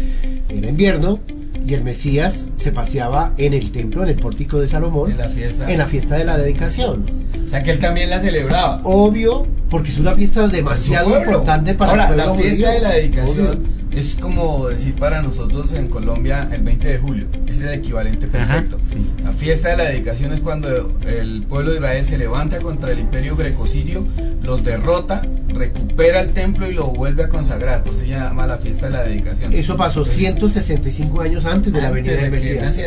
era 0.49 0.67
invierno 0.69 1.19
y 1.65 1.73
el 1.73 1.83
Mesías 1.83 2.49
se 2.55 2.71
paseaba 2.71 3.33
en 3.37 3.53
el 3.53 3.71
templo, 3.71 4.03
en 4.03 4.09
el 4.09 4.15
pórtico 4.15 4.59
de 4.59 4.67
Salomón, 4.67 5.11
En 5.11 5.17
la 5.17 5.29
fiesta. 5.29 5.71
en 5.71 5.77
la 5.77 5.85
fiesta 5.87 6.15
de 6.17 6.25
la 6.25 6.37
dedicación. 6.37 7.05
O 7.45 7.49
sea, 7.49 7.63
que 7.63 7.71
él 7.71 7.79
también 7.79 8.09
la 8.09 8.19
celebraba. 8.19 8.81
Obvio, 8.83 9.47
porque 9.69 9.89
es 9.89 9.97
una 9.99 10.13
fiesta 10.13 10.47
demasiado 10.47 11.17
importante 11.17 11.73
para 11.73 11.91
Ahora, 11.91 12.03
el 12.09 12.13
pueblo 12.15 12.35
la 12.35 12.41
fiesta 12.41 12.65
judío. 12.67 12.71
de 12.73 12.79
la 12.81 12.89
dedicación 12.93 13.47
Obvio. 13.47 13.59
Es 13.95 14.15
como 14.19 14.67
decir 14.69 14.93
para 14.95 15.21
nosotros 15.21 15.73
en 15.73 15.87
Colombia 15.87 16.47
el 16.51 16.61
20 16.63 16.87
de 16.87 16.97
julio. 16.97 17.27
Es 17.47 17.59
el 17.61 17.69
equivalente 17.69 18.27
Ajá, 18.37 18.53
perfecto. 18.55 18.79
sí. 18.83 18.97
La 19.23 19.31
fiesta 19.33 19.69
de 19.69 19.77
la 19.77 19.83
dedicación 19.85 20.33
es 20.33 20.39
cuando 20.39 20.97
el 21.07 21.43
pueblo 21.43 21.71
de 21.71 21.77
Israel 21.77 22.05
se 22.05 22.17
levanta 22.17 22.59
contra 22.59 22.91
el 22.91 22.99
imperio 22.99 23.35
greco-sirio, 23.35 24.05
los 24.41 24.63
derrota, 24.63 25.21
recupera 25.49 26.21
el 26.21 26.29
templo 26.33 26.69
y 26.69 26.73
lo 26.73 26.87
vuelve 26.87 27.23
a 27.23 27.29
consagrar. 27.29 27.83
Por 27.83 27.93
eso 27.93 28.01
se 28.03 28.07
llama 28.09 28.47
la 28.47 28.57
fiesta 28.57 28.87
de 28.87 28.91
la 28.93 29.03
dedicación. 29.03 29.53
Eso 29.53 29.77
pasó 29.77 30.03
165 30.05 31.21
años 31.21 31.45
antes 31.45 31.71
de 31.71 31.81
la 31.81 31.91
venida 31.91 32.15
del 32.15 32.31
Mesías. 32.31 32.77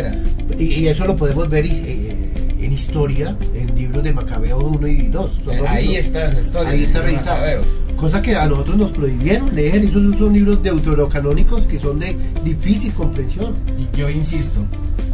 Y, 0.59 0.65
y 0.65 0.89
eso 0.89 1.07
lo 1.07 1.17
podemos 1.17 1.49
ver 1.49 1.67
eh, 1.67 2.17
en 2.61 2.73
historia, 2.73 3.37
en 3.55 3.75
libros 3.77 4.03
de 4.03 4.13
Macabeo 4.13 4.59
1 4.59 4.87
y 4.89 5.07
2. 5.09 5.41
Son 5.45 5.55
Eh, 5.55 5.59
dos 5.59 5.69
ahí 5.69 5.87
libros. 5.89 6.05
está 6.07 6.27
esa 6.27 6.41
historia. 6.41 6.71
Ahí 6.73 6.83
está 6.85 7.03
registrado. 7.03 7.63
Cosa 7.97 8.21
que 8.21 8.37
a 8.37 8.47
nosotros 8.47 8.77
nos 8.77 8.93
prohibieron 8.93 9.55
leer. 9.55 9.85
Esos 9.85 10.19
son 10.19 10.33
libros 10.33 10.63
deuterocanónicos 10.63 11.67
que 11.67 11.79
son 11.79 11.99
de 11.99 12.17
difícil 12.45 12.93
comprensión. 12.93 13.55
Y 13.79 13.97
yo 13.97 14.11
insisto, 14.11 14.67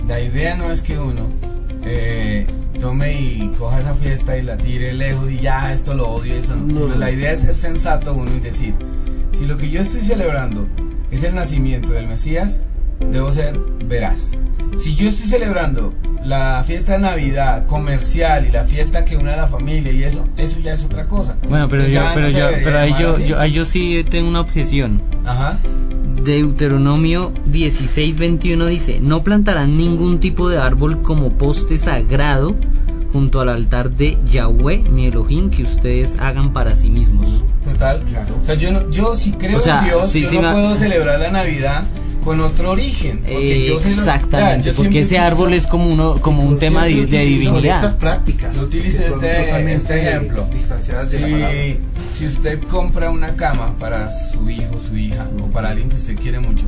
la 0.07 0.21
idea 0.21 0.57
no 0.57 0.71
es 0.71 0.83
que 0.83 0.99
uno 0.99 1.29
eh, 1.85 2.47
tome 2.81 3.21
y 3.21 3.53
coja 3.59 3.81
esa 3.81 3.95
fiesta 3.95 4.37
y 4.37 4.43
la 4.43 4.57
tire 4.57 4.93
lejos 4.93 5.31
y 5.31 5.39
ya 5.39 5.73
esto 5.73 5.95
lo 5.95 6.09
odio, 6.09 6.35
eso 6.35 6.57
no. 6.57 6.67
No. 6.67 6.81
Sino 6.81 6.95
la 6.97 7.11
idea 7.11 7.33
es 7.33 7.41
ser 7.41 7.55
sensato 7.55 8.15
uno 8.15 8.31
y 8.37 8.41
decir, 8.41 8.75
si 9.33 9.47
lo 9.47 9.57
que 9.57 9.71
yo 9.71 9.81
estoy 9.81 10.01
celebrando 10.01 10.67
es 11.11 11.23
el 11.23 11.35
nacimiento 11.35 11.93
del 11.93 12.09
Mesías, 12.09 12.67
debo 13.11 13.31
ser 13.31 13.59
veraz. 13.87 14.37
Si 14.77 14.95
yo 14.95 15.09
estoy 15.09 15.29
celebrando 15.29 15.93
la 16.25 16.63
fiesta 16.67 16.93
de 16.93 16.99
Navidad 17.01 17.67
comercial 17.67 18.47
y 18.47 18.51
la 18.51 18.65
fiesta 18.65 19.05
que 19.05 19.17
une 19.17 19.33
a 19.33 19.37
la 19.37 19.49
familia 19.49 19.91
y 19.93 20.05
eso, 20.05 20.27
eso 20.37 20.59
ya 20.61 20.73
es 20.73 20.85
otra 20.85 21.07
cosa. 21.07 21.37
Bueno, 21.49 21.69
pero 21.69 21.85
Entonces 21.85 21.95
yo, 21.95 22.01
ya 22.01 22.15
pero 22.15 22.27
no 22.29 22.33
yo, 22.39 22.65
pero 22.65 22.79
ahí 22.79 22.95
yo, 22.99 23.19
yo, 23.19 23.41
ahí 23.41 23.53
yo 23.53 23.65
sí 23.65 24.05
tengo 24.09 24.29
una 24.29 24.41
objeción. 24.41 25.03
Ajá. 25.25 25.59
Deuteronomio 26.25 27.33
16:21 27.51 28.67
dice, 28.67 29.01
no 29.01 29.23
plantarán 29.25 29.77
ningún 29.77 30.21
tipo 30.21 30.49
de 30.49 30.59
árbol 30.59 31.03
como 31.03 31.31
poste 31.37 31.77
sagrado 31.79 32.55
junto 33.13 33.41
al 33.41 33.49
altar 33.51 33.91
de 33.91 34.17
Yahweh, 34.31 34.85
mi 34.91 35.07
Elohim, 35.07 35.51
que 35.51 35.65
ustedes 35.65 36.19
hagan 36.19 36.53
para 36.53 36.75
sí 36.75 36.89
mismos. 36.89 37.45
Total. 37.65 38.01
Claro. 38.09 38.37
O 38.41 38.45
sea, 38.45 38.55
yo, 38.55 38.73
no, 38.73 38.89
yo 38.91 39.17
si 39.17 39.33
creo 39.33 39.59
O 39.59 39.61
sea, 39.61 39.81
en 39.81 39.85
Dios, 39.87 40.09
sí, 40.11 40.23
yo 40.23 40.31
sí 40.31 40.37
no 40.37 40.43
me- 40.43 40.53
puedo 40.53 40.75
celebrar 40.77 41.21
la 41.21 41.31
Navidad 41.31 41.83
con 42.23 42.41
otro 42.41 42.71
origen. 42.71 43.21
Porque 43.21 43.67
yo 43.67 43.79
sé 43.79 43.91
lo- 43.91 43.95
Exactamente, 43.97 44.65
Vea, 44.69 44.73
yo 44.73 44.83
porque 44.83 45.01
ese 45.01 45.19
árbol 45.19 45.49
utilizo- 45.51 45.57
es 45.65 45.67
como 45.67 45.87
uno, 45.89 46.15
como 46.21 46.43
un 46.43 46.59
tema 46.59 46.85
de, 46.85 46.95
de 46.95 47.01
utilizo 47.03 47.19
Estas 47.23 47.39
divinidad. 47.53 47.99
prácticas. 47.99 48.55
Yo 48.55 48.61
son 48.63 49.25
este- 49.25 49.75
este 49.75 50.09
ejemplo. 50.09 50.49
De. 51.11 51.79
Si, 52.11 52.19
si 52.19 52.27
usted 52.27 52.63
compra 52.65 53.11
una 53.11 53.35
cama 53.37 53.77
para 53.79 54.11
su 54.11 54.49
hijo, 54.51 54.79
su 54.81 54.97
hija, 54.97 55.27
o 55.43 55.47
para 55.49 55.71
alguien 55.71 55.89
que 55.89 55.97
usted 55.97 56.17
quiere 56.17 56.41
mucho, 56.41 56.65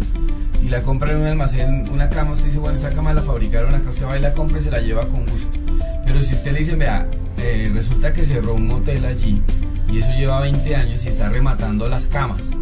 y 0.65 0.69
la 0.69 0.83
compra 0.83 1.13
en 1.13 1.19
un 1.21 1.27
almacén, 1.27 1.89
una 1.93 2.09
cama, 2.09 2.33
usted 2.33 2.47
dice, 2.49 2.59
bueno, 2.59 2.75
esta 2.75 2.91
cama 2.91 3.13
la 3.15 3.23
fabricaron 3.23 3.75
acá, 3.75 3.91
usted 3.91 4.07
va 4.07 4.19
y 4.19 4.23
la 4.23 4.33
compra 4.33 4.59
y 4.59 4.63
se 4.63 4.71
la 4.71 4.81
lleva 4.81 5.07
con 5.09 5.27
gusto. 5.27 5.59
Pero 6.05 6.23
si 6.23 6.35
usted 6.35 6.53
le 6.53 6.61
dice, 6.61 6.75
vea, 6.77 7.07
eh, 7.39 7.71
resulta 7.75 8.13
que 8.13 8.25
cerró 8.25 8.55
un 8.55 8.67
motel 8.67 9.05
allí, 9.05 9.41
y 9.91 9.99
eso 9.99 10.09
lleva 10.19 10.41
20 10.41 10.75
años 10.75 11.05
y 11.05 11.09
está 11.11 11.29
rematando 11.29 11.89
las 11.89 12.07
camas. 12.07 12.53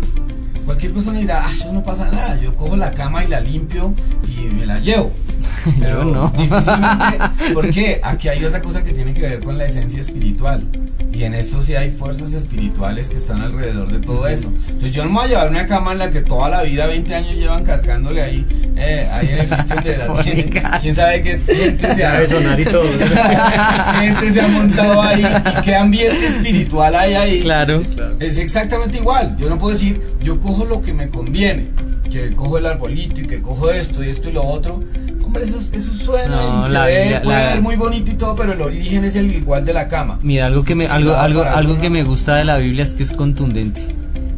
Cualquier 0.64 0.92
persona 0.92 1.18
dirá, 1.18 1.44
ah, 1.46 1.50
eso 1.50 1.72
no 1.72 1.82
pasa 1.82 2.10
nada, 2.10 2.36
yo 2.40 2.54
cojo 2.54 2.76
la 2.76 2.92
cama 2.92 3.24
y 3.24 3.28
la 3.28 3.40
limpio 3.40 3.94
y 4.28 4.44
me 4.52 4.66
la 4.66 4.78
llevo. 4.78 5.12
Pero 5.80 6.04
no. 6.04 6.28
difícilmente, 6.30 7.18
porque 7.54 8.00
aquí 8.02 8.28
hay 8.28 8.44
otra 8.44 8.60
cosa 8.60 8.82
que 8.82 8.92
tiene 8.92 9.12
que 9.12 9.22
ver 9.22 9.40
con 9.40 9.58
la 9.58 9.66
esencia 9.66 10.00
espiritual. 10.00 10.66
Y 11.12 11.24
en 11.24 11.34
esto 11.34 11.60
sí 11.60 11.74
hay 11.74 11.90
fuerzas 11.90 12.32
espirituales 12.32 13.10
que 13.10 13.18
están 13.18 13.42
alrededor 13.42 13.92
de 13.92 13.98
todo 13.98 14.26
eso. 14.26 14.50
Entonces 14.68 14.92
yo 14.92 15.04
no 15.04 15.10
me 15.10 15.16
voy 15.16 15.24
a 15.26 15.28
llevar 15.28 15.50
una 15.50 15.66
cama 15.66 15.92
en 15.92 15.98
la 15.98 16.10
que 16.10 16.22
toda 16.22 16.48
la 16.48 16.62
vida, 16.62 16.86
20 16.86 17.14
años 17.14 17.34
llevan 17.34 17.64
cascándole 17.64 18.22
ahí, 18.22 18.46
eh, 18.76 19.06
ahí 19.12 19.28
en 19.28 19.38
el 19.40 19.48
sitio 19.48 19.76
de 19.82 19.98
la 19.98 20.06
Fornicar. 20.06 20.80
¿Quién 20.80 20.94
sabe 20.94 21.22
qué 21.22 21.38
gente 21.38 21.94
se 21.94 22.04
ha 22.04 22.14
debe 22.14 22.28
sonar 22.28 22.58
y 22.58 22.64
todo. 22.64 22.84
¿Qué 22.98 24.06
gente 24.06 24.32
se 24.32 24.40
ha 24.40 24.48
montado 24.48 25.02
ahí 25.02 25.22
y 25.22 25.62
qué 25.62 25.76
ambiente 25.76 26.26
espiritual 26.26 26.94
hay 26.94 27.14
ahí. 27.14 27.40
Claro. 27.40 27.82
Es 28.18 28.38
exactamente 28.38 28.96
igual. 28.96 29.36
Yo 29.36 29.50
no 29.50 29.58
puedo 29.58 29.74
decir, 29.74 30.00
yo 30.22 30.40
cojo 30.40 30.64
lo 30.64 30.80
que 30.80 30.92
me 30.94 31.08
conviene, 31.08 31.68
que 32.10 32.34
cojo 32.34 32.58
el 32.58 32.66
arbolito 32.66 33.20
y 33.20 33.26
que 33.26 33.40
cojo 33.42 33.70
esto 33.70 34.02
y 34.04 34.08
esto 34.10 34.28
y 34.28 34.32
lo 34.32 34.44
otro. 34.44 34.82
Hombre, 35.24 35.44
eso, 35.44 35.58
eso 35.58 35.92
suena 35.94 36.28
No, 36.28 36.68
y 36.68 36.70
se 36.72 36.78
ve, 36.78 37.20
puede 37.24 37.38
la- 37.38 37.52
ver 37.54 37.62
muy 37.62 37.76
bonito 37.76 38.10
y 38.10 38.14
todo, 38.14 38.34
pero 38.36 38.52
el 38.52 38.60
origen 38.60 39.04
es 39.04 39.16
el 39.16 39.32
igual 39.34 39.64
de 39.64 39.72
la 39.72 39.88
cama. 39.88 40.18
Mira, 40.22 40.46
algo 40.46 40.62
que 40.62 40.74
me, 40.74 40.86
algo, 40.86 41.14
algo, 41.16 41.42
algo 41.42 41.80
que 41.80 41.88
me 41.90 42.02
gusta 42.04 42.36
de 42.36 42.44
la 42.44 42.58
Biblia 42.58 42.82
es 42.82 42.92
que 42.94 43.02
es 43.02 43.12
contundente. 43.12 43.80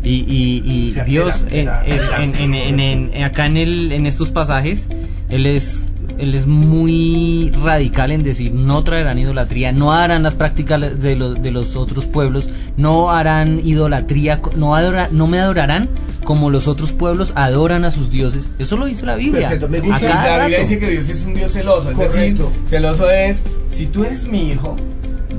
Y, 0.04 0.16
y, 0.28 0.62
y 0.66 0.90
Dios 1.06 1.42
apela, 1.42 1.60
en, 1.60 1.68
apela, 1.68 1.96
es- 1.96 2.04
apela. 2.10 2.24
en- 2.24 2.54
en- 2.54 2.80
en- 2.80 3.10
en- 3.14 3.24
acá 3.24 3.46
en, 3.46 3.56
el, 3.56 3.90
en 3.92 4.06
estos 4.06 4.30
pasajes, 4.30 4.88
él 5.30 5.46
es, 5.46 5.86
él 6.18 6.34
es 6.34 6.46
muy 6.46 7.50
radical 7.62 8.10
en 8.12 8.22
decir 8.22 8.52
no 8.52 8.82
traerán 8.84 9.18
idolatría, 9.18 9.72
no 9.72 9.92
harán 9.92 10.22
las 10.22 10.36
prácticas 10.36 11.00
de 11.02 11.16
los, 11.16 11.42
de 11.42 11.50
los 11.50 11.76
otros 11.76 12.06
pueblos, 12.06 12.48
no 12.76 13.10
harán 13.10 13.60
idolatría, 13.64 14.40
no, 14.56 14.74
adora- 14.76 15.08
no 15.10 15.26
me 15.26 15.38
adorarán 15.40 15.88
como 16.24 16.48
los 16.50 16.68
otros 16.68 16.92
pueblos 16.92 17.32
adoran 17.36 17.84
a 17.84 17.90
sus 17.90 18.10
dioses. 18.10 18.48
Eso 18.58 18.76
lo 18.76 18.86
dice 18.86 19.04
la 19.04 19.16
Biblia. 19.16 19.48
Perfecto, 19.48 19.68
me 19.68 19.80
gusta. 19.80 20.00
que 20.00 20.06
A 20.06 20.10
cada 20.10 20.26
la 20.38 20.44
Biblia 20.46 20.58
rato. 20.58 20.68
dice 20.68 20.80
que 20.80 20.90
Dios 20.90 21.08
es 21.10 21.24
un 21.26 21.34
Dios 21.34 21.52
celoso. 21.52 21.90
Es 21.90 21.96
Correcto. 21.96 22.44
decir, 22.44 22.68
celoso 22.68 23.10
es, 23.10 23.44
si 23.72 23.86
tú 23.86 24.04
eres 24.04 24.24
mi 24.26 24.50
hijo, 24.50 24.76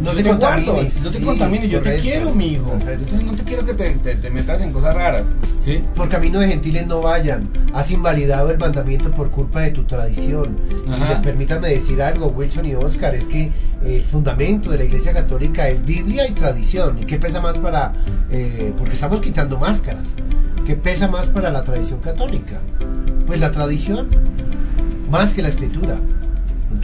No 0.02 0.14
yo 0.14 0.18
te 0.24 0.34
guardo, 0.34 0.66
contamines, 0.74 1.02
no 1.04 1.10
te 1.12 1.18
sí, 1.20 1.24
contamines, 1.26 1.72
yo 1.72 1.82
te 1.82 1.98
quiero, 2.00 2.32
mi 2.32 2.48
hijo. 2.54 2.70
perfecto. 2.72 2.94
Entonces 3.04 3.24
no 3.24 3.34
te 3.36 3.44
quiero 3.44 3.66
que 3.66 3.74
te, 3.74 3.92
te- 3.96 4.16
te 4.16 4.30
metas 4.30 4.62
en 4.62 4.72
cosas 4.72 4.96
raras, 4.96 5.34
¿sí? 5.60 5.84
Por 5.96 6.10
camino 6.10 6.40
de 6.40 6.48
gentiles 6.50 6.86
no 6.88 7.02
vayan. 7.02 7.50
Has 7.74 7.90
invalidado 7.92 8.52
el 8.52 8.58
mandamiento 8.58 9.12
por 9.12 9.32
culpa 9.32 9.62
de 9.62 9.72
tu 9.72 9.84
tradición. 9.86 10.58
Y 10.86 11.24
permítanme 11.24 11.70
decir 11.70 12.02
algo, 12.02 12.28
Wilson 12.28 12.66
y 12.66 12.76
Oscar, 12.76 13.16
es 13.16 13.28
que 13.28 13.52
el 13.84 14.04
fundamento 14.04 14.70
de 14.72 14.78
la 14.78 14.84
Iglesia 14.84 15.14
Católica 15.14 15.68
es 15.70 15.84
Biblia 15.86 16.28
y 16.28 16.32
tradición. 16.34 17.00
¿Y 17.00 17.06
qué 17.06 17.18
pesa 17.18 17.40
más 17.42 17.58
para...? 17.58 17.94
eh, 18.32 18.74
porque 18.78 18.94
estamos 18.94 19.22
quitando 19.22 19.58
máscaras. 19.60 20.10
¿Qué 20.66 20.76
pesa 20.76 21.08
más 21.08 21.30
para 21.30 21.52
la 21.52 21.64
tradición 21.64 22.00
católica? 22.00 22.60
Pues 23.28 23.40
la 23.40 23.52
tradición, 23.52 24.08
más 25.10 25.34
que 25.34 25.42
la 25.42 25.50
escritura. 25.50 25.96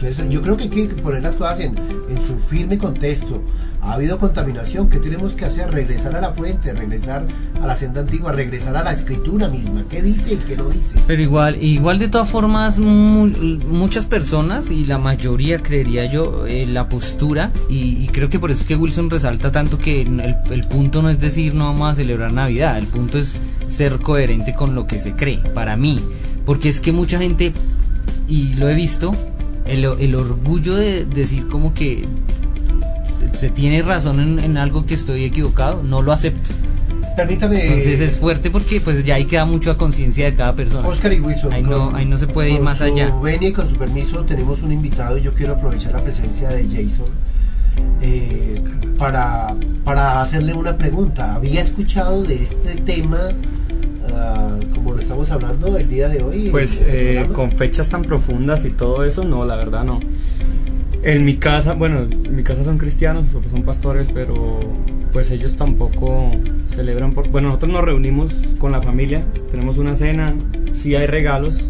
Entonces 0.02 0.28
yo 0.30 0.42
creo 0.42 0.56
que 0.56 0.64
hay 0.64 0.68
que 0.70 0.86
poner 0.88 1.22
las 1.22 1.36
cosas 1.36 1.60
en, 1.60 1.74
en 1.78 2.26
su 2.26 2.36
firme 2.48 2.76
contexto. 2.76 3.40
Ha 3.80 3.94
habido 3.94 4.18
contaminación, 4.18 4.88
¿qué 4.88 4.98
tenemos 4.98 5.32
que 5.34 5.44
hacer? 5.44 5.70
Regresar 5.72 6.14
a 6.16 6.20
la 6.20 6.32
fuente, 6.32 6.72
regresar 6.72 7.24
a 7.60 7.66
la 7.66 7.74
senda 7.76 8.00
antigua, 8.00 8.32
regresar 8.32 8.76
a 8.76 8.82
la 8.82 8.92
escritura 8.92 9.48
misma. 9.48 9.84
¿Qué 9.88 10.02
dice 10.02 10.34
y 10.34 10.36
qué 10.38 10.56
no 10.56 10.68
dice? 10.70 10.96
Pero 11.06 11.22
igual, 11.22 11.62
igual 11.62 11.98
de 12.00 12.08
todas 12.08 12.28
formas, 12.28 12.78
mu- 12.80 13.26
muchas 13.68 14.06
personas 14.06 14.70
y 14.72 14.86
la 14.86 14.98
mayoría 14.98 15.62
creería 15.62 16.04
yo 16.06 16.46
eh, 16.46 16.66
la 16.66 16.88
postura 16.88 17.50
y, 17.68 17.96
y 18.02 18.08
creo 18.08 18.28
que 18.28 18.38
por 18.40 18.50
eso 18.50 18.62
es 18.62 18.66
que 18.66 18.76
Wilson 18.76 19.08
resalta 19.10 19.50
tanto 19.52 19.78
que 19.78 20.02
el, 20.02 20.20
el 20.50 20.64
punto 20.64 21.02
no 21.02 21.10
es 21.10 21.18
decir 21.20 21.54
no 21.54 21.66
vamos 21.66 21.92
a 21.92 21.94
celebrar 21.94 22.32
Navidad, 22.32 22.78
el 22.78 22.86
punto 22.86 23.18
es 23.18 23.38
ser 23.68 23.98
coherente 23.98 24.52
con 24.54 24.74
lo 24.74 24.86
que 24.86 24.98
se 25.00 25.12
cree, 25.14 25.38
para 25.54 25.76
mí, 25.76 26.00
porque 26.44 26.68
es 26.68 26.80
que 26.80 26.92
mucha 26.92 27.18
gente 27.18 27.52
y 28.28 28.54
lo 28.54 28.68
he 28.68 28.74
visto 28.74 29.14
el, 29.66 29.84
el 29.84 30.14
orgullo 30.14 30.74
de 30.76 31.04
decir 31.04 31.48
como 31.48 31.72
que 31.74 32.04
se, 33.18 33.36
se 33.36 33.50
tiene 33.50 33.82
razón 33.82 34.20
en, 34.20 34.38
en 34.38 34.56
algo 34.58 34.84
que 34.86 34.94
estoy 34.94 35.24
equivocado, 35.24 35.82
no 35.82 36.02
lo 36.02 36.12
acepto. 36.12 36.50
Permítame, 37.16 37.62
Entonces 37.66 38.00
es 38.00 38.16
fuerte 38.18 38.50
porque 38.50 38.80
pues 38.80 39.04
ya 39.04 39.16
ahí 39.16 39.26
queda 39.26 39.44
mucho 39.44 39.70
a 39.70 39.76
conciencia 39.76 40.24
de 40.24 40.34
cada 40.34 40.54
persona. 40.54 40.88
Oscar 40.88 41.12
y 41.12 41.20
Wilson. 41.20 41.52
Ahí 41.52 41.62
no- 41.62 41.94
ahí 41.94 42.06
no 42.06 42.16
se 42.16 42.26
puede 42.26 42.48
ir 42.50 42.56
con 42.56 42.64
más 42.64 42.78
su 42.78 42.84
allá. 42.84 43.14
venia 43.22 43.50
y 43.50 43.52
con 43.52 43.68
su 43.68 43.76
permiso 43.76 44.24
tenemos 44.24 44.62
un 44.62 44.72
invitado 44.72 45.18
y 45.18 45.20
yo 45.22 45.34
quiero 45.34 45.52
aprovechar 45.52 45.92
la 45.92 46.00
presencia 46.00 46.48
de 46.48 46.64
Jason. 46.64 47.06
Eh, 48.00 48.62
para, 48.98 49.54
para 49.84 50.22
hacerle 50.22 50.54
una 50.54 50.76
pregunta. 50.78 51.34
¿Había 51.34 51.60
escuchado 51.60 52.22
de 52.22 52.42
este 52.42 52.76
tema 52.76 53.18
como 54.74 54.92
lo 54.92 55.00
estamos 55.00 55.30
hablando 55.30 55.76
el 55.76 55.88
día 55.88 56.08
de 56.08 56.22
hoy? 56.22 56.48
Pues 56.50 56.82
eh, 56.86 57.14
programa? 57.14 57.34
con 57.34 57.52
fechas 57.52 57.88
tan 57.88 58.02
profundas 58.02 58.64
y 58.64 58.70
todo 58.70 59.04
eso, 59.04 59.24
no, 59.24 59.44
la 59.44 59.56
verdad 59.56 59.84
no. 59.84 60.00
En 61.02 61.24
mi 61.24 61.36
casa, 61.36 61.74
bueno, 61.74 62.00
en 62.00 62.36
mi 62.36 62.44
casa 62.44 62.62
son 62.62 62.78
cristianos, 62.78 63.26
son 63.50 63.62
pastores, 63.62 64.08
pero 64.14 64.60
pues 65.12 65.30
ellos 65.30 65.56
tampoco 65.56 66.30
celebran. 66.68 67.12
Por, 67.12 67.28
bueno, 67.28 67.48
nosotros 67.48 67.72
nos 67.72 67.84
reunimos 67.84 68.32
con 68.58 68.72
la 68.72 68.80
familia, 68.80 69.24
tenemos 69.50 69.78
una 69.78 69.96
cena, 69.96 70.34
sí 70.72 70.94
hay 70.94 71.06
regalos, 71.06 71.68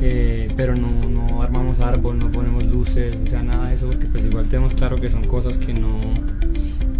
eh, 0.00 0.48
pero 0.56 0.74
no, 0.74 0.88
no 1.08 1.42
armamos 1.42 1.80
árbol, 1.80 2.18
no 2.18 2.30
ponemos 2.30 2.64
luces, 2.64 3.16
o 3.24 3.28
sea, 3.28 3.42
nada 3.42 3.68
de 3.68 3.74
eso, 3.74 3.86
porque 3.86 4.06
pues 4.06 4.24
igual 4.24 4.46
tenemos 4.48 4.74
claro 4.74 5.00
que 5.00 5.10
son 5.10 5.26
cosas 5.26 5.58
que 5.58 5.74
no, 5.74 5.98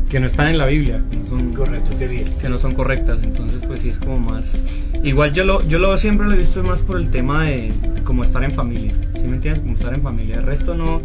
que 0.09 0.21
no 0.21 0.27
están 0.27 0.49
en 0.49 0.57
la 0.59 0.67
Biblia, 0.67 1.03
que 1.11 1.17
no 1.19 1.25
son 1.27 1.53
Correcto, 1.55 1.91
qué 1.99 2.09
bien. 2.09 2.25
que 2.41 2.49
no 2.49 2.59
son 2.59 2.75
correctas, 2.75 3.19
entonces 3.23 3.63
pues 3.67 3.83
sí 3.83 3.91
es 3.91 3.99
como 3.99 4.19
más... 4.19 4.45
Igual 5.05 5.33
yo 5.33 5.45
lo, 5.45 5.67
yo 5.69 5.79
lo 5.79 5.97
siempre 5.99 6.27
lo 6.27 6.33
he 6.35 6.39
visto 6.39 6.63
más 6.63 6.81
por 6.81 6.99
el 6.99 7.11
tema 7.11 7.45
de, 7.45 7.73
de 7.95 8.03
como 8.03 8.25
estar 8.25 8.43
en 8.43 8.53
familia, 8.53 8.93
¿sí 9.15 9.23
me 9.23 9.37
entiendes? 9.37 9.61
Como 9.61 9.75
estar 9.75 9.93
en 9.95 10.03
familia, 10.03 10.37
el 10.37 10.43
resto 10.45 10.75
no... 10.75 11.03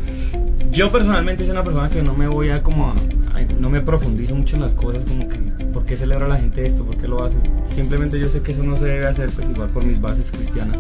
Yo 0.71 0.91
personalmente 0.91 1.43
soy 1.43 1.51
una 1.51 1.63
persona 1.63 1.89
que 1.89 2.01
no 2.01 2.15
me 2.15 2.27
voy 2.27 2.49
a 2.49 2.63
como 2.63 2.87
a, 2.87 2.93
a- 3.37 3.43
no 3.59 3.69
me 3.69 3.81
profundizo 3.81 4.33
mucho 4.35 4.55
en 4.55 4.61
las 4.63 4.73
cosas, 4.73 5.03
como 5.05 5.27
que 5.27 5.37
¿por 5.65 5.85
qué 5.85 5.95
celebra 5.97 6.27
la 6.27 6.37
gente 6.37 6.65
esto? 6.65 6.83
¿Por 6.85 6.97
qué 6.97 7.07
lo 7.07 7.23
hace? 7.23 7.35
Simplemente 7.75 8.19
yo 8.19 8.27
sé 8.29 8.41
que 8.41 8.53
eso 8.53 8.63
no 8.63 8.75
se 8.77 8.85
debe 8.85 9.05
hacer 9.05 9.29
pues 9.29 9.47
igual 9.49 9.69
por 9.69 9.83
mis 9.83 9.99
bases 10.01 10.31
cristianas, 10.31 10.77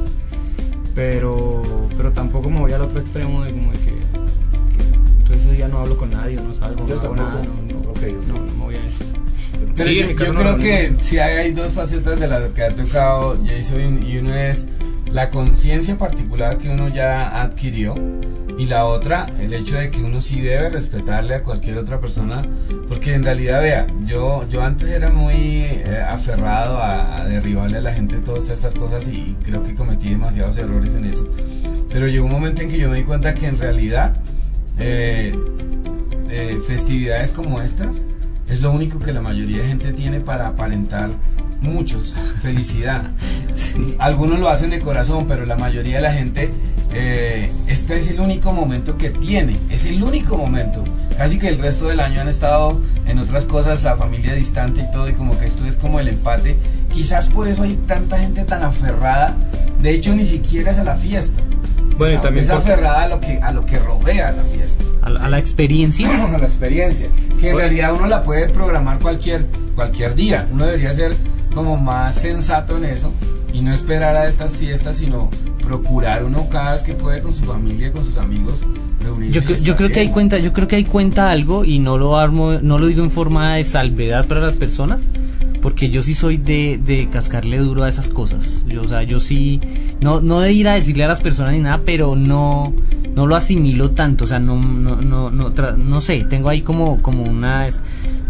pero, 0.95 1.61
pero 1.97 2.11
tampoco 2.11 2.49
me 2.49 2.59
voy 2.59 2.71
al 2.71 2.81
otro 2.81 2.99
extremo 2.99 3.43
de 3.43 3.51
como 3.51 3.71
de 3.71 3.77
que, 3.79 3.93
día 5.65 5.73
no 5.73 5.79
hablo 5.81 5.97
con 5.97 6.11
nadie, 6.11 6.35
no 6.35 6.53
salgo, 6.53 6.87
Yo 6.87 6.95
no 6.95 7.01
hago 7.01 7.15
tampoco. 7.15 7.31
nada, 7.31 7.45
no, 7.45 7.73
no, 7.83 7.89
Ok, 7.89 7.97
ok. 7.97 8.27
no, 8.27 8.33
no 8.35 8.53
me 8.53 8.63
voy 8.63 8.75
a 8.75 8.85
eso. 8.87 9.03
Pero 9.75 9.89
Sí, 9.89 9.99
yo, 9.99 10.09
yo 10.25 10.33
no 10.33 10.39
creo 10.39 10.57
que 10.57 10.93
sí 10.99 11.19
hay, 11.19 11.37
hay 11.37 11.51
dos 11.51 11.71
facetas 11.73 12.19
de 12.19 12.27
las 12.27 12.43
que 12.51 12.63
ha 12.63 12.69
tocado 12.71 13.37
Jason 13.45 14.03
y 14.05 14.17
uno 14.17 14.35
es 14.35 14.67
la 15.07 15.29
conciencia 15.29 15.97
particular 15.97 16.57
que 16.57 16.69
uno 16.69 16.89
ya 16.89 17.41
adquirió 17.41 17.95
y 18.57 18.65
la 18.67 18.85
otra 18.85 19.27
el 19.39 19.53
hecho 19.53 19.75
de 19.77 19.89
que 19.89 20.03
uno 20.03 20.21
sí 20.21 20.41
debe 20.41 20.69
respetarle 20.69 21.35
a 21.35 21.43
cualquier 21.43 21.77
otra 21.79 21.99
persona 21.99 22.43
porque 22.87 23.13
en 23.15 23.23
realidad 23.23 23.61
vea 23.61 23.87
yo 24.05 24.45
yo 24.49 24.61
antes 24.63 24.89
era 24.89 25.09
muy 25.09 25.33
eh, 25.35 26.03
aferrado 26.07 26.77
a, 26.77 27.21
a 27.21 27.25
derribarle 27.25 27.77
a 27.77 27.81
la 27.81 27.93
gente 27.93 28.17
todas 28.17 28.49
estas 28.49 28.75
cosas 28.75 29.07
y 29.07 29.35
creo 29.43 29.63
que 29.63 29.73
cometí 29.73 30.09
demasiados 30.09 30.57
errores 30.57 30.93
en 30.93 31.05
eso 31.05 31.27
pero 31.91 32.07
llegó 32.07 32.25
un 32.25 32.31
momento 32.31 32.61
en 32.61 32.69
que 32.69 32.77
yo 32.77 32.89
me 32.89 32.97
di 32.97 33.03
cuenta 33.03 33.33
que 33.33 33.47
en 33.47 33.57
realidad 33.57 34.15
eh, 34.79 35.35
eh, 36.29 36.59
festividades 36.67 37.31
como 37.31 37.61
estas 37.61 38.05
es 38.49 38.61
lo 38.61 38.71
único 38.71 38.99
que 38.99 39.13
la 39.13 39.21
mayoría 39.21 39.61
de 39.61 39.67
gente 39.67 39.93
tiene 39.93 40.19
para 40.19 40.47
aparentar 40.47 41.09
muchos 41.61 42.13
felicidad. 42.41 43.09
Algunos 43.99 44.39
lo 44.39 44.49
hacen 44.49 44.69
de 44.69 44.79
corazón, 44.79 45.25
pero 45.27 45.45
la 45.45 45.55
mayoría 45.55 45.97
de 45.97 46.01
la 46.01 46.13
gente 46.13 46.51
eh, 46.95 47.51
este 47.67 47.97
es 47.97 48.11
el 48.11 48.19
único 48.19 48.51
momento 48.51 48.97
que 48.97 49.09
tiene, 49.09 49.57
es 49.69 49.85
el 49.85 50.03
único 50.03 50.37
momento. 50.37 50.83
Casi 51.17 51.39
que 51.39 51.47
el 51.47 51.57
resto 51.57 51.87
del 51.87 51.99
año 51.99 52.21
han 52.21 52.27
estado 52.27 52.79
en 53.07 53.17
otras 53.17 53.45
cosas, 53.45 53.83
la 53.83 53.97
familia 53.97 54.35
distante 54.35 54.81
y 54.81 54.91
todo, 54.91 55.09
y 55.09 55.13
como 55.13 55.37
que 55.39 55.47
esto 55.47 55.65
es 55.65 55.75
como 55.75 55.99
el 55.99 56.07
empate. 56.07 56.57
Quizás 56.93 57.29
por 57.29 57.47
eso 57.47 57.63
hay 57.63 57.75
tanta 57.87 58.19
gente 58.19 58.45
tan 58.45 58.63
aferrada. 58.63 59.35
De 59.79 59.91
hecho, 59.91 60.13
ni 60.15 60.25
siquiera 60.25 60.71
es 60.71 60.77
a 60.77 60.83
la 60.83 60.95
fiesta. 60.95 61.41
O 62.09 62.11
sea, 62.13 62.21
también 62.21 62.45
es 62.45 62.51
aferrada 62.51 63.03
a 63.03 63.07
lo 63.07 63.19
que 63.19 63.39
a 63.41 63.51
lo 63.51 63.65
que 63.65 63.79
rodea 63.79 64.31
la 64.31 64.43
fiesta 64.43 64.83
a, 65.01 65.09
la- 65.09 65.19
a 65.21 65.29
la 65.29 65.39
experiencia. 65.39 66.07
a 66.35 66.37
la 66.37 66.45
experiencia, 66.45 67.07
que 67.39 67.49
en 67.49 67.57
realidad 67.57 67.93
uno 67.93 68.07
la 68.07 68.23
puede 68.23 68.47
programar 68.49 68.99
cualquier, 68.99 69.47
cualquier 69.75 70.15
día. 70.15 70.47
Uno 70.51 70.65
debería 70.65 70.93
ser 70.93 71.15
como 71.53 71.77
más 71.77 72.15
sensato 72.15 72.77
en 72.77 72.85
eso 72.85 73.11
y 73.53 73.61
no 73.61 73.71
esperar 73.73 74.15
a 74.15 74.27
estas 74.27 74.55
fiestas, 74.55 74.97
sino 74.97 75.29
procurar 75.61 76.23
uno 76.25 76.47
cada 76.49 76.73
vez 76.73 76.83
que 76.83 76.93
puede 76.93 77.21
con 77.21 77.33
su 77.33 77.45
familia, 77.45 77.91
con 77.91 78.03
sus 78.03 78.17
amigos, 78.17 78.65
reunirse. 79.01 79.39
Yo, 79.41 79.55
yo 79.55 79.75
creo 79.75 79.89
que 79.89 79.99
hay 79.99 80.05
bien. 80.07 80.13
cuenta, 80.13 80.37
yo 80.39 80.51
creo 80.53 80.67
que 80.67 80.75
hay 80.77 80.83
cuenta 80.85 81.29
algo 81.31 81.63
y 81.63 81.79
no 81.79 81.97
lo 81.97 82.17
armo, 82.17 82.53
no 82.61 82.79
lo 82.79 82.87
digo 82.87 83.03
en 83.03 83.11
forma 83.11 83.55
de 83.55 83.63
salvedad 83.63 84.25
para 84.25 84.41
las 84.41 84.55
personas, 84.55 85.03
porque 85.63 85.89
yo 85.89 86.03
sí 86.03 86.13
soy 86.13 86.37
de, 86.37 86.79
de 86.85 87.07
cascarle 87.09 87.57
duro 87.57 87.83
a 87.83 87.89
esas 87.89 88.09
cosas. 88.09 88.65
Yo, 88.69 88.83
o 88.83 88.87
sea, 88.87 89.01
yo 89.03 89.19
sí, 89.19 89.59
no, 90.01 90.21
no 90.21 90.41
de 90.41 90.51
ir 90.53 90.67
a 90.67 90.73
decirle 90.75 91.05
a 91.05 91.07
las 91.07 91.21
personas 91.21 91.53
ni 91.53 91.59
nada, 91.59 91.81
pero 91.85 92.15
no, 92.15 92.73
no 93.15 93.25
lo 93.25 93.35
asimilo 93.35 93.91
tanto, 93.91 94.25
o 94.25 94.27
sea, 94.27 94.39
no, 94.39 94.55
no, 94.61 94.97
no, 94.97 95.31
no, 95.31 95.51
tra- 95.51 95.75
no 95.77 96.01
sé, 96.01 96.25
tengo 96.25 96.49
ahí 96.49 96.61
como, 96.61 97.01
como 97.01 97.23
una, 97.23 97.67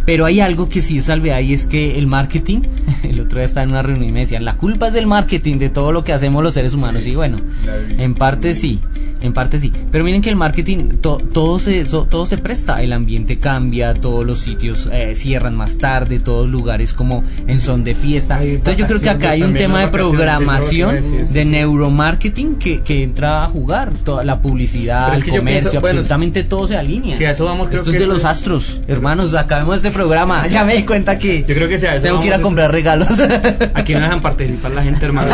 pero 0.06 0.26
hay 0.26 0.41
algo 0.41 0.69
que 0.69 0.80
sí 0.82 0.98
es 1.00 1.06
salvedad 1.06 1.39
y 1.39 1.54
es 1.54 1.65
que 1.65 1.98
el 1.98 2.08
marketing, 2.08 2.60
el 3.04 3.19
otro 3.19 3.39
día 3.39 3.46
estaba 3.46 3.63
en 3.63 3.72
una 3.72 3.82
reunión 3.82 4.10
y 4.10 4.12
me 4.12 4.19
decían, 4.22 4.46
la 4.46 4.56
culpa 4.56 4.88
es 4.89 4.93
del 4.93 5.08
marketing, 5.08 5.58
de 5.58 5.69
todo 5.69 5.91
lo 5.91 6.04
que 6.04 6.13
hacemos 6.13 6.43
los 6.43 6.54
seres 6.54 6.74
humanos, 6.74 7.04
Sí, 7.04 7.12
y 7.12 7.15
bueno, 7.15 7.41
en 7.98 8.13
parte 8.13 8.54
sí, 8.54 8.80
en 9.24 9.34
parte 9.34 9.58
sí. 9.60 9.72
Pero 9.92 10.04
miren 10.04 10.22
que 10.22 10.30
el 10.30 10.36
marketing, 10.36 10.90
to- 11.02 11.18
todo, 11.34 11.58
se, 11.58 11.84
so- 11.86 12.06
todo 12.06 12.26
se 12.28 12.38
presta. 12.38 12.82
El 12.84 12.94
ambiente 12.94 13.38
cambia, 13.40 13.94
todos 13.96 14.26
los 14.26 14.40
sitios 14.40 14.88
eh, 14.92 15.16
cierran 15.16 15.56
más 15.56 15.78
tarde, 15.80 16.20
todos 16.20 16.50
lugares 16.50 16.94
como 16.94 17.24
en 17.48 17.60
son 17.60 17.84
de 17.84 17.96
fiesta. 17.96 18.38
Hay 18.38 18.56
Entonces 18.56 18.78
yo 18.78 18.86
creo 18.88 19.02
que 19.02 19.10
acá 19.10 19.32
hay 19.32 19.42
un 19.42 19.54
tema 19.54 19.80
de 19.80 19.88
programación, 19.88 20.96
decir, 20.96 21.28
de 21.28 21.44
sí. 21.44 21.50
neuromarketing 21.50 22.56
que, 22.58 22.82
que 22.82 23.02
entra 23.04 23.44
a 23.44 23.48
jugar. 23.50 23.92
Toda 24.04 24.24
la 24.24 24.42
publicidad, 24.42 25.14
es 25.14 25.20
el 25.20 25.24
que 25.26 25.32
comercio, 25.38 25.72
pienso, 25.72 25.82
bueno, 25.82 26.00
absolutamente 26.00 26.44
todo 26.44 26.68
se 26.68 26.78
alinea. 26.78 27.18
si 27.18 27.26
a 27.26 27.32
eso 27.32 27.46
vamos, 27.46 27.70
creo 27.70 27.80
Esto 27.82 27.92
que 27.92 27.98
es 27.98 28.02
de 28.02 28.06
eso 28.06 28.14
los 28.14 28.20
es- 28.22 28.26
astros. 28.26 28.82
Hermanos, 28.88 29.34
acabemos 29.34 29.78
este 29.78 29.92
programa. 29.92 30.46
Ya 30.54 30.66
me 30.66 30.76
di 30.76 30.84
cuenta 30.84 31.18
que 31.18 31.40
Yo 31.48 31.56
creo 31.56 31.68
que 31.70 31.78
si 31.78 31.86
a 31.88 31.96
eso 31.96 32.04
tengo 32.04 32.20
que 32.22 32.28
ir 32.28 32.34
a 32.34 32.42
comprar 32.42 32.72
regalos. 32.72 33.08
Aquí 33.74 33.94
no 33.94 34.02
dejan 34.02 34.22
participar 34.22 34.72
la 34.72 34.84
gente, 34.84 35.06
hermano. 35.06 35.32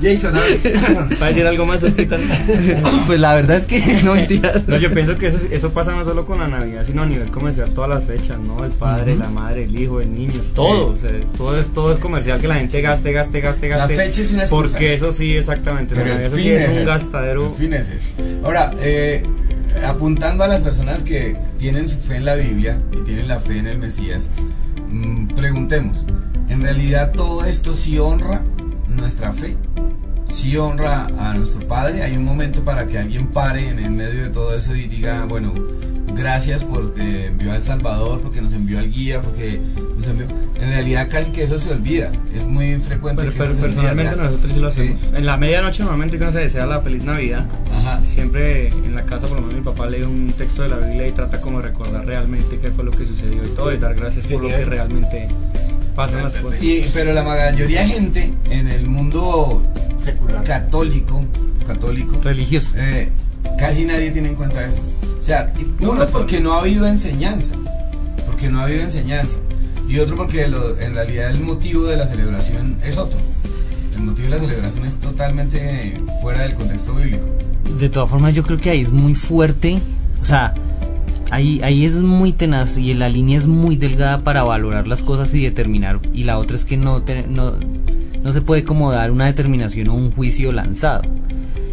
Jason, 0.00 0.36
a 0.36 0.40
ver. 0.40 1.16
¿Va 1.26 1.30
a 1.30 1.34
decir 1.34 1.46
algo 1.48 1.66
más, 1.66 1.80
pues 3.06 3.18
la 3.18 3.34
verdad 3.34 3.56
es 3.56 3.66
que 3.66 3.80
no 4.04 4.14
mentiras. 4.14 4.62
No, 4.68 4.76
yo 4.78 4.92
pienso 4.94 5.18
que 5.18 5.26
eso, 5.26 5.38
eso 5.50 5.70
pasa 5.70 5.90
no 5.92 6.04
solo 6.04 6.24
con 6.24 6.38
la 6.38 6.46
Navidad, 6.46 6.84
sino 6.84 7.02
a 7.02 7.06
nivel 7.06 7.30
comercial, 7.30 7.68
todas 7.74 7.90
las 7.90 8.04
fechas, 8.04 8.38
¿no? 8.38 8.64
El 8.64 8.70
padre, 8.70 9.16
la 9.16 9.28
madre, 9.28 9.64
el 9.64 9.76
hijo, 9.76 10.00
el 10.00 10.14
niño, 10.14 10.40
todo. 10.54 10.90
O 10.94 10.96
sea, 10.96 11.10
es- 11.10 11.32
todo, 11.32 11.58
es, 11.58 11.70
todo 11.72 11.92
es 11.92 11.98
comercial, 11.98 12.40
que 12.40 12.46
la 12.46 12.54
gente 12.54 12.80
gaste, 12.80 13.10
gaste, 13.10 13.40
gaste, 13.40 13.68
La 13.68 13.76
gaste. 13.78 13.96
fecha 13.96 14.22
es 14.22 14.32
una 14.32 14.42
excusa. 14.42 14.62
Porque 14.70 14.94
eso 14.94 15.10
sí, 15.10 15.36
exactamente. 15.36 15.94
La 15.96 16.02
Pero 16.02 16.14
Navidad 16.14 16.28
eso 16.32 16.36
sí 16.36 16.50
es 16.50 16.68
un 16.68 16.74
ese. 16.76 16.84
gastadero. 16.84 17.46
El 17.46 17.54
fin 17.54 17.74
es. 17.74 17.90
Ahora, 18.44 18.72
eh, 18.80 19.24
apuntando 19.84 20.44
a 20.44 20.48
las 20.48 20.60
personas 20.60 21.02
que 21.02 21.36
tienen 21.58 21.88
su 21.88 21.98
fe 21.98 22.16
en 22.16 22.24
la 22.24 22.36
Biblia 22.36 22.80
y 22.92 22.98
tienen 23.04 23.26
la 23.26 23.40
fe 23.40 23.58
en 23.58 23.66
el 23.66 23.78
Mesías, 23.78 24.30
mm, 24.90 25.34
preguntemos, 25.34 26.06
¿en 26.48 26.62
realidad 26.62 27.10
todo 27.12 27.44
esto 27.44 27.74
sí 27.74 27.98
honra 27.98 28.44
nuestra 28.88 29.32
fe? 29.32 29.56
¿Sí 30.30 30.56
honra 30.56 31.06
a 31.06 31.34
nuestro 31.34 31.66
Padre? 31.66 32.02
Hay 32.02 32.16
un 32.16 32.24
momento 32.24 32.62
para 32.62 32.86
que 32.86 32.98
alguien 32.98 33.28
pare 33.28 33.68
en 33.68 33.78
el 33.78 33.90
medio 33.90 34.24
de 34.24 34.28
todo 34.30 34.54
eso 34.54 34.74
y 34.74 34.86
diga, 34.86 35.24
bueno, 35.24 35.52
gracias 36.14 36.64
porque 36.64 37.26
envió 37.26 37.52
al 37.52 37.62
Salvador, 37.62 38.20
porque 38.20 38.40
nos 38.40 38.52
envió 38.52 38.78
al 38.78 38.90
guía, 38.90 39.20
porque 39.22 39.60
nos 39.96 40.06
envió... 40.06 40.26
En 40.56 40.70
realidad 40.70 41.08
casi 41.10 41.32
que 41.32 41.42
eso 41.42 41.58
se 41.58 41.70
olvida, 41.70 42.10
es 42.34 42.46
muy 42.46 42.76
frecuente 42.76 43.22
Pero, 43.22 43.32
que 43.32 43.38
pero 43.38 43.50
eso 43.52 43.60
se 43.60 43.66
olvida, 43.66 43.82
personalmente 43.82 44.14
o 44.14 44.16
sea, 44.16 44.24
nosotros 44.24 44.52
sí 44.52 44.58
lo 44.60 44.72
sí. 44.72 44.80
hacemos. 44.80 45.18
En 45.18 45.26
la 45.26 45.36
medianoche 45.36 45.82
normalmente 45.82 46.16
que 46.16 46.24
uno 46.24 46.32
se 46.32 46.38
desea 46.40 46.66
la 46.66 46.80
feliz 46.80 47.04
Navidad, 47.04 47.46
Ajá. 47.78 48.00
siempre 48.04 48.68
en 48.68 48.94
la 48.94 49.02
casa 49.04 49.26
por 49.26 49.36
lo 49.36 49.42
menos 49.42 49.56
mi 49.58 49.64
papá 49.64 49.86
lee 49.86 50.02
un 50.02 50.32
texto 50.32 50.62
de 50.62 50.70
la 50.70 50.76
Biblia 50.78 51.08
y 51.08 51.12
trata 51.12 51.40
como 51.42 51.60
de 51.60 51.68
recordar 51.68 52.06
realmente 52.06 52.58
qué 52.58 52.70
fue 52.70 52.84
lo 52.84 52.90
que 52.90 53.04
sucedió 53.04 53.44
y 53.44 53.48
todo 53.48 53.72
y 53.72 53.76
dar 53.76 53.94
gracias 53.94 54.26
por 54.26 54.42
lo 54.42 54.48
que 54.48 54.64
realmente 54.64 55.28
pasan 55.96 56.22
las 56.24 56.36
cosas. 56.36 56.62
Y- 56.62 56.84
pero 56.94 57.12
la 57.12 57.22
mayoría 57.24 57.80
de 57.80 57.88
gente 57.88 58.32
en 58.50 58.68
el 58.68 58.86
mundo 58.86 59.62
Secular. 59.98 60.44
católico, 60.44 61.24
católico, 61.66 62.20
Religioso. 62.22 62.72
eh, 62.76 63.10
casi 63.58 63.84
nadie 63.84 64.10
tiene 64.12 64.28
en 64.28 64.34
cuenta 64.36 64.64
eso. 64.66 64.78
O 65.20 65.24
sea, 65.24 65.52
No, 65.80 65.90
uno 65.92 66.04
no, 66.04 66.10
porque 66.10 66.38
no 66.40 66.54
ha 66.54 66.60
habido 66.60 66.86
enseñanza, 66.86 67.56
porque 68.26 68.48
no 68.48 68.60
ha 68.60 68.64
habido 68.64 68.82
enseñanza, 68.82 69.38
y 69.88 69.98
otro 69.98 70.16
porque 70.16 70.46
lo- 70.46 70.78
en 70.78 70.94
realidad 70.94 71.30
el 71.30 71.40
motivo 71.40 71.84
de 71.86 71.96
la 71.96 72.06
celebración 72.06 72.76
es 72.84 72.96
otro. 72.98 73.18
El 73.96 74.02
motivo 74.02 74.28
de 74.28 74.34
la 74.36 74.40
celebración 74.40 74.84
es 74.86 74.96
totalmente 74.98 75.98
fuera 76.20 76.42
del 76.42 76.54
contexto 76.54 76.94
bíblico. 76.94 77.24
De 77.80 77.88
todas 77.88 78.08
formas, 78.10 78.34
yo 78.34 78.42
creo 78.44 78.60
que 78.60 78.70
ahí 78.70 78.80
es 78.82 78.90
muy 78.92 79.14
fuerte. 79.14 79.80
O 80.20 80.24
sea, 80.24 80.52
ahí, 81.30 81.60
ahí 81.62 81.84
es 81.84 81.98
muy 81.98 82.32
tenaz 82.32 82.76
y 82.76 82.94
la 82.94 83.08
línea 83.08 83.38
es 83.38 83.46
muy 83.46 83.76
delgada 83.76 84.18
para 84.18 84.42
valorar 84.42 84.86
las 84.86 85.02
cosas 85.02 85.34
y 85.34 85.42
determinar. 85.42 86.00
Y 86.12 86.24
la 86.24 86.38
otra 86.38 86.56
es 86.56 86.64
que 86.64 86.76
no, 86.76 87.02
no, 87.28 87.54
no 88.22 88.32
se 88.32 88.42
puede 88.42 88.64
como 88.64 88.92
dar 88.92 89.10
una 89.10 89.26
determinación 89.26 89.88
o 89.88 89.94
un 89.94 90.10
juicio 90.10 90.52
lanzado. 90.52 91.02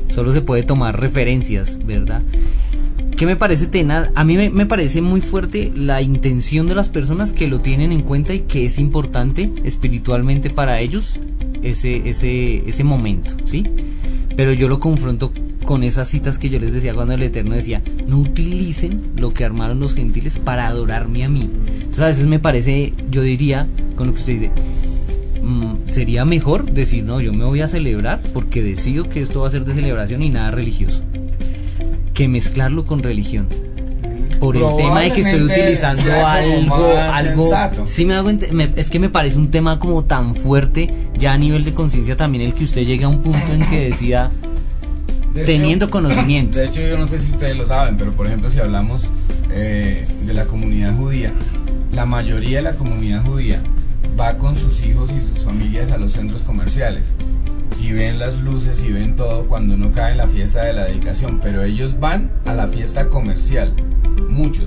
Solo 0.10 0.32
se 0.32 0.42
puede 0.42 0.64
tomar 0.64 1.00
referencias, 1.00 1.80
¿verdad? 1.86 2.22
¿Qué 3.18 3.26
me 3.26 3.36
parece 3.36 3.68
tenaz? 3.68 4.10
A 4.16 4.24
mí 4.24 4.38
me, 4.38 4.50
me 4.50 4.66
parece 4.66 5.02
muy 5.02 5.22
fuerte 5.22 5.72
la 5.76 6.02
intención 6.02 6.68
de 6.68 6.76
las 6.76 6.90
personas 6.90 7.32
que 7.32 7.48
lo 7.48 7.60
tienen 7.60 7.92
en 7.92 8.02
cuenta 8.02 8.34
y 8.34 8.42
que 8.42 8.66
es 8.66 8.80
importante 8.80 9.52
espiritualmente 9.64 10.50
para 10.50 10.80
ellos 10.80 11.20
ese, 11.62 12.10
ese, 12.10 12.68
ese 12.68 12.84
momento, 12.84 13.36
¿sí? 13.46 13.64
Pero 14.36 14.52
yo 14.54 14.68
lo 14.68 14.80
confronto 14.80 15.32
con 15.64 15.84
esas 15.84 16.08
citas 16.08 16.38
que 16.38 16.50
yo 16.50 16.60
les 16.60 16.72
decía 16.74 16.94
cuando 16.94 17.14
el 17.14 17.24
Eterno 17.24 17.56
decía, 17.56 17.82
no 18.08 18.20
utilicen 18.20 19.02
lo 19.16 19.34
que 19.34 19.46
armaron 19.46 19.80
los 19.80 19.96
gentiles 19.96 20.38
para 20.38 20.68
adorarme 20.68 21.24
a 21.24 21.30
mí. 21.30 21.50
Entonces 21.80 22.00
a 22.04 22.08
veces 22.08 22.26
me 22.28 22.40
parece, 22.40 22.94
yo 23.10 23.22
diría, 23.22 23.68
con 23.96 24.08
lo 24.08 24.14
que 24.14 24.20
usted 24.20 24.34
dice, 24.34 24.52
mm, 25.42 25.74
sería 25.86 26.26
mejor 26.26 26.72
decir, 26.72 27.04
no, 27.04 27.22
yo 27.22 27.34
me 27.34 27.46
voy 27.46 27.62
a 27.62 27.68
celebrar 27.68 28.22
porque 28.34 28.62
decido 28.62 29.10
que 29.10 29.22
esto 29.22 29.42
va 29.42 29.48
a 29.48 29.52
ser 29.52 29.66
de 29.66 29.74
celebración 29.74 30.22
y 30.22 30.30
nada 30.30 30.52
religioso, 30.52 31.02
que 32.14 32.28
mezclarlo 32.28 32.86
con 32.86 33.02
religión. 33.04 33.48
Por 34.40 34.58
el 34.58 34.64
tema 34.76 35.00
de 35.02 35.12
que 35.14 35.22
estoy 35.22 35.42
utilizando 35.44 36.12
algo, 36.26 36.98
algo, 36.98 37.42
sensato. 37.44 37.86
sí 37.86 38.04
me 38.06 38.14
hago 38.16 38.30
me- 38.52 38.72
es 38.76 38.90
que 38.90 39.00
me 39.00 39.08
parece 39.10 39.38
un 39.38 39.50
tema 39.50 39.80
como 39.80 40.04
tan 40.04 40.36
fuerte, 40.36 40.94
ya 41.18 41.32
a 41.32 41.38
nivel 41.38 41.64
de 41.64 41.74
conciencia 41.74 42.18
también 42.18 42.44
el 42.44 42.54
que 42.54 42.66
usted 42.66 42.82
llegue 42.86 43.06
a 43.06 43.08
un 43.08 43.22
punto 43.22 43.54
en 43.54 43.62
que 43.70 43.86
decida, 43.90 44.32
De 45.34 45.44
teniendo 45.46 45.86
hecho- 45.86 45.92
conocimiento. 45.92 46.60
De 46.60 46.66
hecho, 46.66 46.82
yo 46.82 46.98
no 46.98 47.08
sé 47.08 47.20
si 47.20 47.32
ustedes 47.32 47.56
lo 47.58 47.66
saben, 47.66 47.98
pero 47.98 48.12
por 48.12 48.28
ejemplo, 48.28 48.50
si 48.50 48.60
hablamos 48.60 49.10
eh, 49.52 50.06
de 50.26 50.34
la 50.34 50.46
comunidad 50.46 50.96
judía, 50.96 51.32
la 51.92 52.06
mayoría 52.06 52.58
de 52.58 52.64
la 52.64 52.74
comunidad 52.74 53.24
judía 53.24 53.60
va 54.20 54.38
con 54.38 54.56
sus 54.56 54.84
hijos 54.84 55.12
y 55.12 55.20
sus 55.22 55.44
familias 55.44 55.92
a 55.92 55.98
los 55.98 56.12
centros 56.14 56.44
comerciales 56.44 57.04
y 57.82 57.92
ven 57.92 58.20
las 58.20 58.38
luces 58.40 58.84
y 58.84 58.92
ven 58.92 59.16
todo 59.16 59.46
cuando 59.46 59.76
no 59.76 59.92
cae 59.92 60.12
en 60.12 60.18
la 60.20 60.28
fiesta 60.28 60.64
de 60.64 60.74
la 60.74 60.86
dedicación, 60.86 61.40
pero 61.42 61.64
ellos 61.64 62.00
van 62.00 62.32
a 62.46 62.54
la 62.54 62.68
fiesta 62.68 63.10
comercial, 63.10 63.74
muchos. 64.30 64.66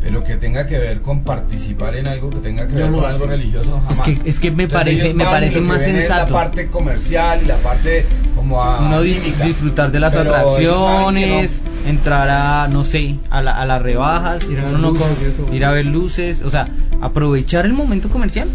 Pero 0.00 0.24
que 0.24 0.36
tenga 0.36 0.66
que 0.66 0.78
ver 0.78 1.00
con 1.00 1.22
participar 1.22 1.94
en 1.94 2.08
algo 2.08 2.28
que 2.30 2.38
tenga 2.38 2.66
que 2.66 2.72
No 2.72 2.78
ver 2.80 2.90
lo 2.90 2.96
con 3.02 3.06
algo 3.10 3.26
religioso, 3.26 3.80
jamás. 3.86 4.08
Es 4.08 4.18
que- 4.20 4.28
es 4.30 4.40
que 4.40 4.50
me 4.50 4.64
Entonces, 4.64 4.98
parece- 4.98 5.14
me 5.14 5.24
parece 5.24 5.60
más 5.60 5.82
es 5.82 5.84
sensato. 5.94 6.32
la 6.34 6.40
parte 6.40 6.66
comercial 6.66 7.40
y 7.44 7.46
la 7.46 7.56
parte 7.58 8.04
como 8.34 8.60
a 8.60 8.80
no 8.90 9.00
química. 9.00 9.44
disfrutar 9.44 9.92
de 9.92 10.00
las 10.00 10.16
atracciones, 10.16 11.62
entrar 11.86 12.28
a, 12.28 12.66
no 12.68 12.82
sé, 12.82 13.16
a, 13.30 13.42
la- 13.42 13.52
a 13.60 13.64
las 13.64 13.80
rebajas, 13.80 14.44
Ir 14.50 14.58
a 14.58 14.70
no 14.72 14.90
luces 14.90 15.06
ir 15.52 15.64
a 15.64 15.70
ver 15.70 15.86
luces, 15.86 16.42
o 16.42 16.50
sea, 16.50 16.68
aprovechar 17.00 17.64
el 17.64 17.72
momento 17.72 18.08
comercial. 18.08 18.48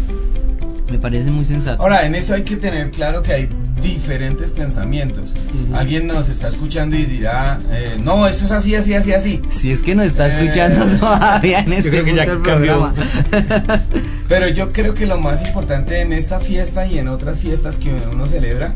Me 0.90 0.98
parece 0.98 1.30
muy 1.30 1.44
sensato. 1.44 1.82
Ahora, 1.82 2.06
en 2.06 2.14
eso 2.14 2.34
hay 2.34 2.42
que 2.44 2.56
tener 2.56 2.90
claro 2.90 3.22
que 3.22 3.32
hay 3.32 3.48
diferentes 3.82 4.50
pensamientos. 4.52 5.34
Alguien 5.74 6.06
nos 6.06 6.28
está 6.30 6.48
escuchando 6.48 6.96
y 6.96 7.04
dirá, 7.04 7.60
eh, 7.70 7.96
no, 8.02 8.26
eso 8.26 8.46
es 8.46 8.52
así, 8.52 8.74
así, 8.74 8.94
así, 8.94 9.12
así. 9.12 9.42
si 9.50 9.70
es 9.70 9.82
que 9.82 9.94
nos 9.94 10.06
está 10.06 10.26
Eh, 10.26 10.30
escuchando 10.30 10.84
todavía 10.98 11.60
en 11.60 11.72
este 11.74 11.90
creo 11.90 12.04
que 12.04 12.14
ya 12.14 12.26
cambió. 12.42 12.92
Pero 14.28 14.48
yo 14.48 14.72
creo 14.72 14.94
que 14.94 15.06
lo 15.06 15.18
más 15.18 15.46
importante 15.46 16.00
en 16.00 16.12
esta 16.12 16.40
fiesta 16.40 16.86
y 16.86 16.98
en 16.98 17.08
otras 17.08 17.40
fiestas 17.40 17.76
que 17.78 17.94
uno 18.10 18.26
celebra 18.26 18.74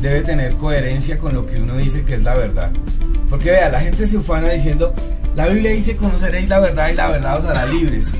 debe 0.00 0.22
tener 0.22 0.52
coherencia 0.54 1.18
con 1.18 1.34
lo 1.34 1.46
que 1.46 1.60
uno 1.60 1.76
dice 1.76 2.04
que 2.04 2.14
es 2.14 2.22
la 2.22 2.34
verdad. 2.34 2.70
Porque 3.28 3.50
vea, 3.50 3.68
la 3.70 3.80
gente 3.80 4.06
se 4.06 4.16
ufana 4.18 4.50
diciendo, 4.50 4.94
la 5.34 5.48
Biblia 5.48 5.72
dice 5.72 5.96
conoceréis 5.96 6.48
la 6.48 6.60
verdad 6.60 6.90
y 6.90 6.94
la 6.94 7.08
verdad 7.08 7.38
os 7.38 7.44
hará 7.46 7.66
libres. 7.66 8.12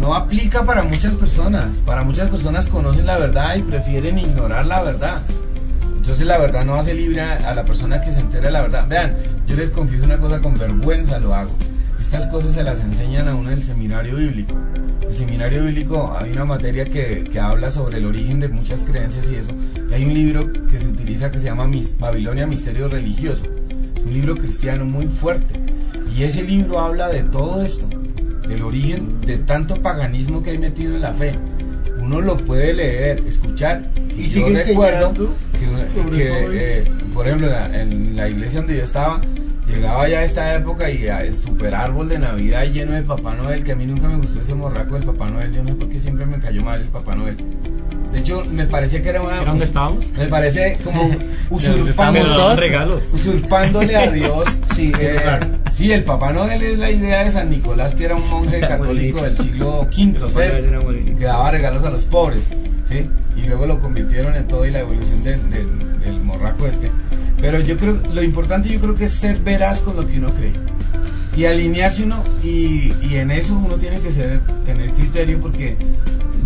No 0.00 0.14
aplica 0.14 0.64
para 0.64 0.82
muchas 0.82 1.14
personas. 1.14 1.82
Para 1.82 2.02
muchas 2.02 2.30
personas 2.30 2.66
conocen 2.66 3.04
la 3.04 3.18
verdad 3.18 3.54
y 3.56 3.62
prefieren 3.62 4.18
ignorar 4.18 4.64
la 4.64 4.82
verdad. 4.82 5.20
Entonces 5.98 6.24
la 6.26 6.38
verdad 6.38 6.64
no 6.64 6.76
hace 6.76 6.94
libre 6.94 7.20
a 7.20 7.54
la 7.54 7.64
persona 7.64 8.00
que 8.00 8.10
se 8.10 8.20
entera 8.20 8.46
de 8.46 8.52
la 8.52 8.62
verdad. 8.62 8.88
Vean, 8.88 9.14
yo 9.46 9.56
les 9.56 9.68
confieso 9.68 10.06
una 10.06 10.16
cosa, 10.16 10.40
con 10.40 10.58
vergüenza 10.58 11.18
lo 11.20 11.34
hago. 11.34 11.50
Estas 12.00 12.26
cosas 12.28 12.52
se 12.52 12.62
las 12.62 12.80
enseñan 12.80 13.28
a 13.28 13.34
uno 13.34 13.50
en 13.50 13.58
el 13.58 13.62
seminario 13.62 14.16
bíblico. 14.16 14.54
El 15.06 15.14
seminario 15.14 15.64
bíblico 15.64 16.16
hay 16.18 16.32
una 16.32 16.46
materia 16.46 16.86
que, 16.86 17.24
que 17.30 17.38
habla 17.38 17.70
sobre 17.70 17.98
el 17.98 18.06
origen 18.06 18.40
de 18.40 18.48
muchas 18.48 18.84
creencias 18.84 19.28
y 19.28 19.34
eso. 19.34 19.52
Y 19.90 19.92
hay 19.92 20.06
un 20.06 20.14
libro 20.14 20.50
que 20.50 20.78
se 20.78 20.88
utiliza 20.88 21.30
que 21.30 21.38
se 21.38 21.44
llama 21.44 21.68
Babilonia 21.98 22.46
Misterio 22.46 22.88
Religioso. 22.88 23.44
Es 23.94 24.02
un 24.02 24.14
libro 24.14 24.34
cristiano 24.34 24.86
muy 24.86 25.08
fuerte. 25.08 25.60
Y 26.16 26.22
ese 26.22 26.42
libro 26.42 26.80
habla 26.80 27.08
de 27.08 27.22
todo 27.24 27.62
esto, 27.62 27.86
del 28.46 28.62
origen 28.62 29.20
de 29.20 29.38
tanto 29.38 29.76
paganismo 29.76 30.42
que 30.42 30.50
hay 30.50 30.58
metido 30.58 30.96
en 30.96 31.02
la 31.02 31.12
fe. 31.12 31.34
Uno 31.98 32.20
lo 32.20 32.36
puede 32.38 32.72
leer, 32.72 33.22
escuchar. 33.26 33.82
Y 34.16 34.26
yo 34.26 34.46
sigue 34.46 34.64
recuerdo 34.64 35.12
que, 35.14 35.66
todo 35.94 36.10
eh, 36.14 36.90
por 37.12 37.26
ejemplo, 37.26 37.48
en 37.48 37.52
la, 37.52 37.80
en 37.80 38.16
la 38.16 38.28
iglesia 38.28 38.60
donde 38.60 38.78
yo 38.78 38.84
estaba, 38.84 39.20
llegaba 39.66 40.08
ya 40.08 40.24
esta 40.24 40.54
época 40.54 40.90
y 40.90 41.08
a 41.08 41.30
super 41.32 41.74
árbol 41.74 42.08
de 42.08 42.18
Navidad 42.18 42.64
lleno 42.64 42.92
de 42.92 43.02
Papá 43.02 43.34
Noel, 43.34 43.62
que 43.62 43.72
a 43.72 43.76
mí 43.76 43.86
nunca 43.86 44.08
me 44.08 44.16
gustó 44.16 44.40
ese 44.40 44.54
morraco 44.54 44.94
del 44.94 45.04
Papá 45.04 45.30
Noel, 45.30 45.52
yo 45.52 45.62
no 45.62 45.70
sé 45.70 45.74
por 45.76 45.88
qué 45.88 46.00
siempre 46.00 46.26
me 46.26 46.38
cayó 46.38 46.62
mal 46.62 46.80
el 46.80 46.88
Papá 46.88 47.14
Noel. 47.14 47.36
De 48.12 48.18
hecho, 48.18 48.44
me 48.50 48.66
parecía 48.66 49.02
que 49.02 49.08
era 49.10 49.22
una... 49.22 49.36
¿Era 49.42 49.44
donde 49.50 49.64
estábamos? 49.64 50.10
Me 50.18 50.26
parece 50.26 50.76
como 50.84 51.08
usurpando, 51.50 52.24
todos? 52.24 52.58
regalos. 52.58 53.04
usurpándole 53.12 53.96
a 53.96 54.10
Dios. 54.10 54.46
Sí, 54.80 54.92
eh, 54.98 55.18
sí, 55.70 55.92
el 55.92 56.04
Papá 56.04 56.32
Noel 56.32 56.62
es 56.62 56.78
la 56.78 56.90
idea 56.90 57.22
de 57.24 57.30
San 57.30 57.50
Nicolás, 57.50 57.94
que 57.94 58.06
era 58.06 58.14
un 58.16 58.26
monje 58.30 58.60
católico 58.60 59.20
del 59.22 59.36
siglo 59.36 59.80
V, 59.82 60.18
VI, 60.26 61.14
que 61.18 61.24
daba 61.24 61.50
regalos 61.50 61.84
a 61.84 61.90
los 61.90 62.04
pobres, 62.04 62.48
¿sí? 62.86 63.10
Y 63.36 63.42
luego 63.42 63.66
lo 63.66 63.78
convirtieron 63.78 64.34
en 64.36 64.48
todo 64.48 64.64
y 64.64 64.70
la 64.70 64.80
evolución 64.80 65.22
del, 65.22 65.50
del- 65.50 66.00
del 66.00 66.20
morraco 66.22 66.66
este. 66.66 66.90
Pero 67.42 67.60
yo 67.60 67.76
creo, 67.76 68.00
lo 68.14 68.22
importante 68.22 68.70
yo 68.70 68.80
creo 68.80 68.94
que 68.94 69.04
es 69.04 69.12
ser 69.12 69.36
veraz 69.40 69.80
con 69.80 69.96
lo 69.96 70.06
que 70.06 70.18
uno 70.18 70.30
cree. 70.32 70.52
Y 71.36 71.44
alinearse 71.44 72.04
uno, 72.04 72.24
y, 72.42 72.92
y 73.02 73.16
en 73.16 73.30
eso 73.32 73.54
uno 73.54 73.74
tiene 73.74 73.98
que 74.00 74.12
ser, 74.12 74.40
tener 74.64 74.92
criterio 74.92 75.40
porque 75.40 75.76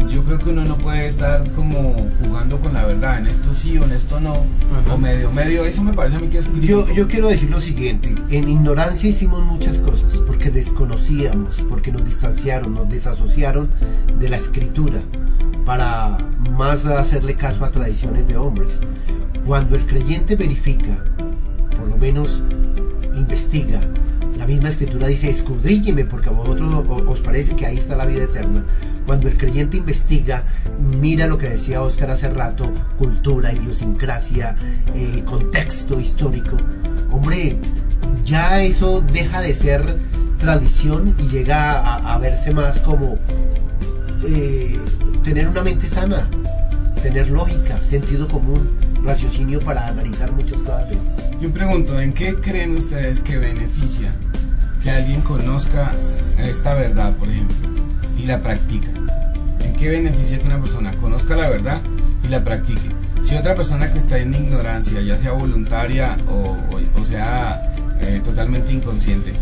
yo 0.08 0.22
creo 0.24 0.38
que 0.38 0.50
uno 0.50 0.64
no 0.64 0.76
puede 0.76 1.06
estar 1.08 1.50
como 1.52 2.08
jugando 2.22 2.58
con 2.60 2.72
la 2.72 2.84
verdad, 2.86 3.18
en 3.18 3.26
esto 3.26 3.54
sí 3.54 3.78
o 3.78 3.84
en 3.84 3.92
esto 3.92 4.20
no, 4.20 4.32
Ajá. 4.34 4.94
o 4.94 4.98
medio, 4.98 5.30
medio, 5.32 5.64
eso 5.64 5.82
me 5.82 5.92
parece 5.92 6.16
a 6.16 6.20
mí 6.20 6.28
que 6.28 6.38
es 6.38 6.46
Yo, 6.46 6.52
crítico. 6.52 6.94
yo 6.94 7.08
quiero 7.08 7.28
decir 7.28 7.50
lo 7.50 7.60
siguiente, 7.60 8.14
en 8.30 8.48
ignorancia 8.48 9.08
hicimos 9.08 9.44
muchas 9.44 9.78
cosas, 9.78 10.16
porque 10.26 10.50
desconocíamos, 10.50 11.62
porque 11.68 11.92
nos 11.92 12.04
distanciaron, 12.04 12.74
nos 12.74 12.88
desasociaron 12.88 13.68
de 14.18 14.28
la 14.28 14.36
escritura, 14.36 15.00
para 15.64 16.18
más 16.56 16.84
hacerle 16.86 17.34
caso 17.34 17.64
a 17.64 17.70
tradiciones 17.70 18.26
de 18.28 18.36
hombres. 18.36 18.80
Cuando 19.46 19.76
el 19.76 19.86
creyente 19.86 20.36
verifica, 20.36 21.04
por 21.78 21.88
lo 21.88 21.96
menos 21.96 22.42
investiga, 23.14 23.80
la 24.38 24.46
misma 24.46 24.68
escritura 24.68 25.06
dice, 25.06 25.30
escudrílleme 25.30 26.04
porque 26.04 26.28
a 26.28 26.32
vosotros 26.32 26.84
os 27.06 27.20
parece 27.20 27.54
que 27.54 27.66
ahí 27.66 27.76
está 27.76 27.96
la 27.96 28.06
vida 28.06 28.24
eterna. 28.24 28.64
Cuando 29.06 29.28
el 29.28 29.36
creyente 29.36 29.76
investiga, 29.76 30.44
mira 31.00 31.26
lo 31.26 31.38
que 31.38 31.50
decía 31.50 31.82
Oscar 31.82 32.10
hace 32.10 32.28
rato, 32.30 32.72
cultura, 32.98 33.52
idiosincrasia, 33.52 34.56
eh, 34.94 35.22
contexto 35.24 36.00
histórico. 36.00 36.56
Hombre, 37.10 37.56
ya 38.24 38.62
eso 38.62 39.02
deja 39.12 39.40
de 39.40 39.54
ser 39.54 39.96
tradición 40.38 41.14
y 41.18 41.28
llega 41.28 41.80
a, 41.80 42.14
a 42.14 42.18
verse 42.18 42.52
más 42.52 42.80
como 42.80 43.18
eh, 44.26 44.78
tener 45.22 45.48
una 45.48 45.62
mente 45.62 45.86
sana, 45.86 46.28
tener 47.02 47.28
lógica, 47.30 47.78
sentido 47.88 48.26
común, 48.28 48.68
raciocinio 49.04 49.60
para 49.60 49.86
analizar 49.88 50.32
muchas 50.32 50.60
cosas 50.60 50.88
de 50.88 50.96
estas. 50.98 51.40
Yo 51.40 51.50
pregunto, 51.52 52.00
¿en 52.00 52.12
qué 52.12 52.34
creen 52.36 52.76
ustedes 52.76 53.20
que 53.20 53.36
beneficia 53.38 54.10
que 54.82 54.90
alguien 54.90 55.20
conozca 55.22 55.92
esta 56.38 56.74
verdad, 56.74 57.12
por 57.16 57.28
ejemplo, 57.28 57.56
y 58.18 58.26
la 58.26 58.40
practica? 58.42 58.88
¿En 59.60 59.74
qué 59.76 59.88
beneficia 59.90 60.38
que 60.38 60.46
una 60.46 60.60
persona 60.60 60.92
conozca 61.00 61.36
la 61.36 61.48
verdad 61.48 61.78
y 62.24 62.28
la 62.28 62.42
practique? 62.44 62.90
Si 63.22 63.34
otra 63.36 63.54
persona 63.54 63.90
que 63.92 63.98
está 63.98 64.18
en 64.18 64.34
ignorancia, 64.34 65.00
ya 65.00 65.16
sea 65.16 65.32
voluntaria 65.32 66.16
o, 66.28 66.56
o- 67.00 67.04
sea 67.04 67.60
eh, 68.00 68.20
totalmente 68.24 68.72
inconsciente, 68.72 69.32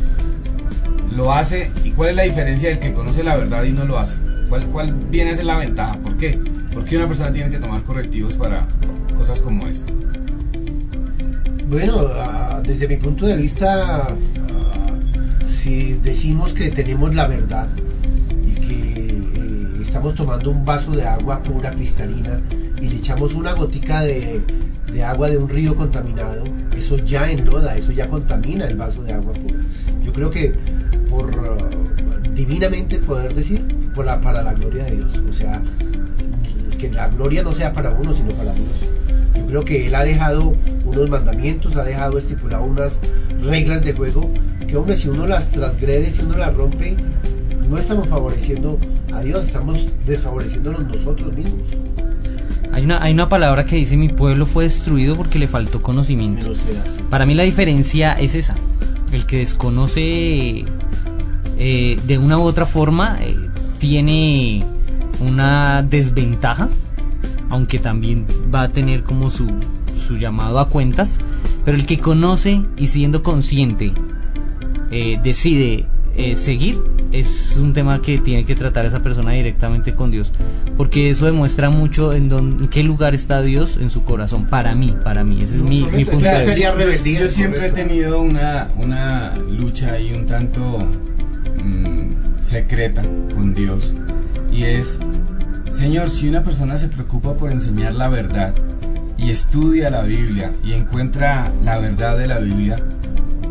lo 1.14 1.32
hace, 1.32 1.70
¿y 1.84 1.90
cuál 1.90 2.10
es 2.10 2.16
la 2.16 2.22
diferencia 2.24 2.68
del 2.70 2.78
que 2.78 2.92
conoce 2.92 3.22
la 3.22 3.36
verdad 3.36 3.64
y 3.64 3.72
no 3.72 3.84
lo 3.84 3.98
hace? 3.98 4.16
¿Cuál, 4.48 4.66
cuál 4.66 4.94
viene 5.10 5.30
a 5.32 5.34
ser 5.34 5.44
la 5.46 5.56
ventaja? 5.56 5.94
¿Por 5.98 6.16
qué? 6.16 6.38
¿Por 6.72 6.84
qué 6.84 6.96
una 6.96 7.06
persona 7.06 7.32
tiene 7.32 7.50
que 7.50 7.58
tomar 7.58 7.82
correctivos 7.82 8.34
para 8.34 8.66
cosas 9.22 9.40
como 9.40 9.68
esta? 9.68 9.92
Bueno, 11.68 12.08
ah, 12.16 12.60
desde 12.66 12.88
mi 12.88 12.96
punto 12.96 13.24
de 13.24 13.36
vista, 13.36 14.08
ah, 14.08 14.16
si 15.46 15.92
decimos 16.02 16.52
que 16.54 16.72
tenemos 16.72 17.14
la 17.14 17.28
verdad 17.28 17.68
y 18.44 18.52
que 18.54 19.10
eh, 19.10 19.80
estamos 19.80 20.16
tomando 20.16 20.50
un 20.50 20.64
vaso 20.64 20.90
de 20.90 21.06
agua 21.06 21.40
pura, 21.40 21.70
cristalina, 21.70 22.40
y 22.80 22.88
le 22.88 22.96
echamos 22.96 23.34
una 23.34 23.52
gotica 23.52 24.00
de, 24.00 24.42
agua 25.06 25.30
de 25.30 25.38
un 25.38 25.48
río 25.48 25.76
contaminado, 25.76 26.42
eso 26.76 26.96
ya 26.96 27.30
enloda, 27.30 27.76
eso 27.76 27.92
ya 27.92 28.08
contamina 28.08 28.64
el 28.64 28.74
vaso 28.74 29.04
de 29.04 29.12
agua 29.12 29.34
pura. 29.34 29.60
Yo 30.02 30.12
creo 30.12 30.32
que 30.32 30.52
por 31.08 31.30
ah, 31.30 32.28
divinamente 32.34 32.98
poder 32.98 33.36
decir, 33.36 33.64
para 33.94 34.42
la 34.42 34.52
gloria 34.52 34.82
de 34.82 34.96
Dios, 34.96 35.14
o 35.30 35.32
sea, 35.32 35.62
que 36.76 36.90
la 36.90 37.08
gloria 37.08 37.44
no 37.44 37.52
sea 37.52 37.72
para 37.72 37.90
uno, 37.90 38.12
sino 38.12 38.32
para 38.32 38.52
Dios. 38.52 39.11
Creo 39.52 39.66
que 39.66 39.86
Él 39.86 39.94
ha 39.94 40.02
dejado 40.02 40.56
unos 40.86 41.10
mandamientos, 41.10 41.76
ha 41.76 41.84
dejado 41.84 42.16
estipulado 42.16 42.64
unas 42.64 42.98
reglas 43.42 43.84
de 43.84 43.92
juego 43.92 44.30
que, 44.66 44.78
hombre, 44.78 44.96
si 44.96 45.08
uno 45.08 45.26
las 45.26 45.50
transgrede, 45.50 46.10
si 46.10 46.22
uno 46.22 46.38
las 46.38 46.54
rompe, 46.54 46.96
no 47.68 47.76
estamos 47.76 48.08
favoreciendo 48.08 48.78
a 49.12 49.20
Dios, 49.20 49.44
estamos 49.44 49.86
desfavoreciéndonos 50.06 50.86
nosotros 50.86 51.36
mismos. 51.36 51.68
Hay 52.72 52.84
una, 52.84 53.02
hay 53.02 53.12
una 53.12 53.28
palabra 53.28 53.66
que 53.66 53.76
dice 53.76 53.94
mi 53.98 54.08
pueblo 54.08 54.46
fue 54.46 54.64
destruido 54.64 55.16
porque 55.16 55.38
le 55.38 55.46
faltó 55.46 55.82
conocimiento. 55.82 56.50
Para 57.10 57.26
mí 57.26 57.34
la 57.34 57.42
diferencia 57.42 58.14
es 58.14 58.34
esa. 58.34 58.54
El 59.12 59.26
que 59.26 59.36
desconoce 59.36 60.64
eh, 61.58 62.00
de 62.06 62.18
una 62.18 62.38
u 62.38 62.42
otra 62.44 62.64
forma 62.64 63.18
eh, 63.20 63.36
tiene 63.78 64.64
una 65.20 65.82
desventaja, 65.82 66.70
aunque 67.52 67.78
también 67.78 68.26
va 68.52 68.62
a 68.62 68.68
tener 68.70 69.02
como 69.04 69.30
su, 69.30 69.48
su 69.94 70.16
llamado 70.16 70.58
a 70.58 70.68
cuentas. 70.68 71.18
Pero 71.64 71.76
el 71.76 71.86
que 71.86 71.98
conoce 71.98 72.62
y 72.76 72.86
siendo 72.88 73.22
consciente 73.22 73.92
eh, 74.90 75.18
decide 75.22 75.86
eh, 76.16 76.34
seguir, 76.34 76.80
es 77.12 77.56
un 77.58 77.72
tema 77.74 78.00
que 78.00 78.18
tiene 78.18 78.44
que 78.46 78.56
tratar 78.56 78.86
esa 78.86 79.02
persona 79.02 79.32
directamente 79.32 79.94
con 79.94 80.10
Dios. 80.10 80.32
Porque 80.76 81.10
eso 81.10 81.26
demuestra 81.26 81.68
mucho 81.70 82.14
en, 82.14 82.28
dónde- 82.30 82.64
en 82.64 82.70
qué 82.70 82.82
lugar 82.82 83.14
está 83.14 83.42
Dios 83.42 83.76
en 83.76 83.90
su 83.90 84.02
corazón. 84.02 84.46
Para 84.46 84.74
mí, 84.74 84.94
para 85.04 85.22
mí. 85.22 85.42
Ese 85.42 85.56
es 85.56 85.62
mi, 85.62 85.82
mi 85.84 86.04
punto 86.06 86.24
de 86.26 86.30
vista. 86.30 86.44
sería 86.44 86.70
Yo- 86.72 86.76
rebeldía, 86.78 87.20
Yo, 87.20 87.28
siempre 87.28 87.60
correcto. 87.68 87.80
he 87.80 87.84
tenido 87.84 88.22
una, 88.22 88.68
una 88.78 89.34
lucha 89.36 89.92
ahí 89.92 90.12
un 90.14 90.26
tanto 90.26 90.86
mm, 91.62 92.44
secreta 92.44 93.02
con 93.34 93.54
Dios. 93.54 93.94
Y 94.50 94.64
es, 94.64 94.98
Señor, 95.72 96.10
si 96.10 96.28
una 96.28 96.42
persona 96.42 96.76
se 96.76 96.88
preocupa 96.88 97.34
por 97.34 97.50
enseñar 97.50 97.94
la 97.94 98.08
verdad 98.08 98.52
y 99.16 99.30
estudia 99.30 99.88
la 99.88 100.02
Biblia 100.02 100.52
y 100.62 100.74
encuentra 100.74 101.50
la 101.64 101.78
verdad 101.78 102.18
de 102.18 102.26
la 102.26 102.38
Biblia, 102.38 102.76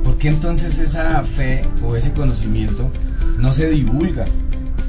¿por 0.04 0.20
qué 0.20 0.28
entonces 0.28 0.78
esa 0.78 1.24
fe 1.24 1.66
o 1.84 1.96
ese 1.96 2.12
conocimiento 2.12 2.92
no 3.40 3.52
se 3.54 3.72
divulga? 3.72 4.26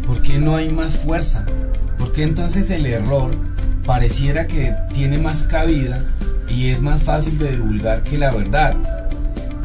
¿Por 0.07 0.21
qué 0.21 0.39
no 0.39 0.57
hay 0.57 0.69
más 0.69 0.99
fuerza? 0.99 1.47
¿Por 1.99 2.13
qué 2.13 2.23
entonces 2.23 2.71
el 2.71 2.85
error 2.85 3.35
pareciera 3.87 4.47
que 4.47 4.75
tiene 4.93 5.17
más 5.17 5.45
cabida 5.45 6.05
y 6.51 6.69
es 6.69 6.83
más 6.83 7.03
fácil 7.03 7.39
de 7.39 7.53
divulgar 7.53 8.03
que 8.03 8.19
la 8.19 8.31
verdad? 8.31 8.77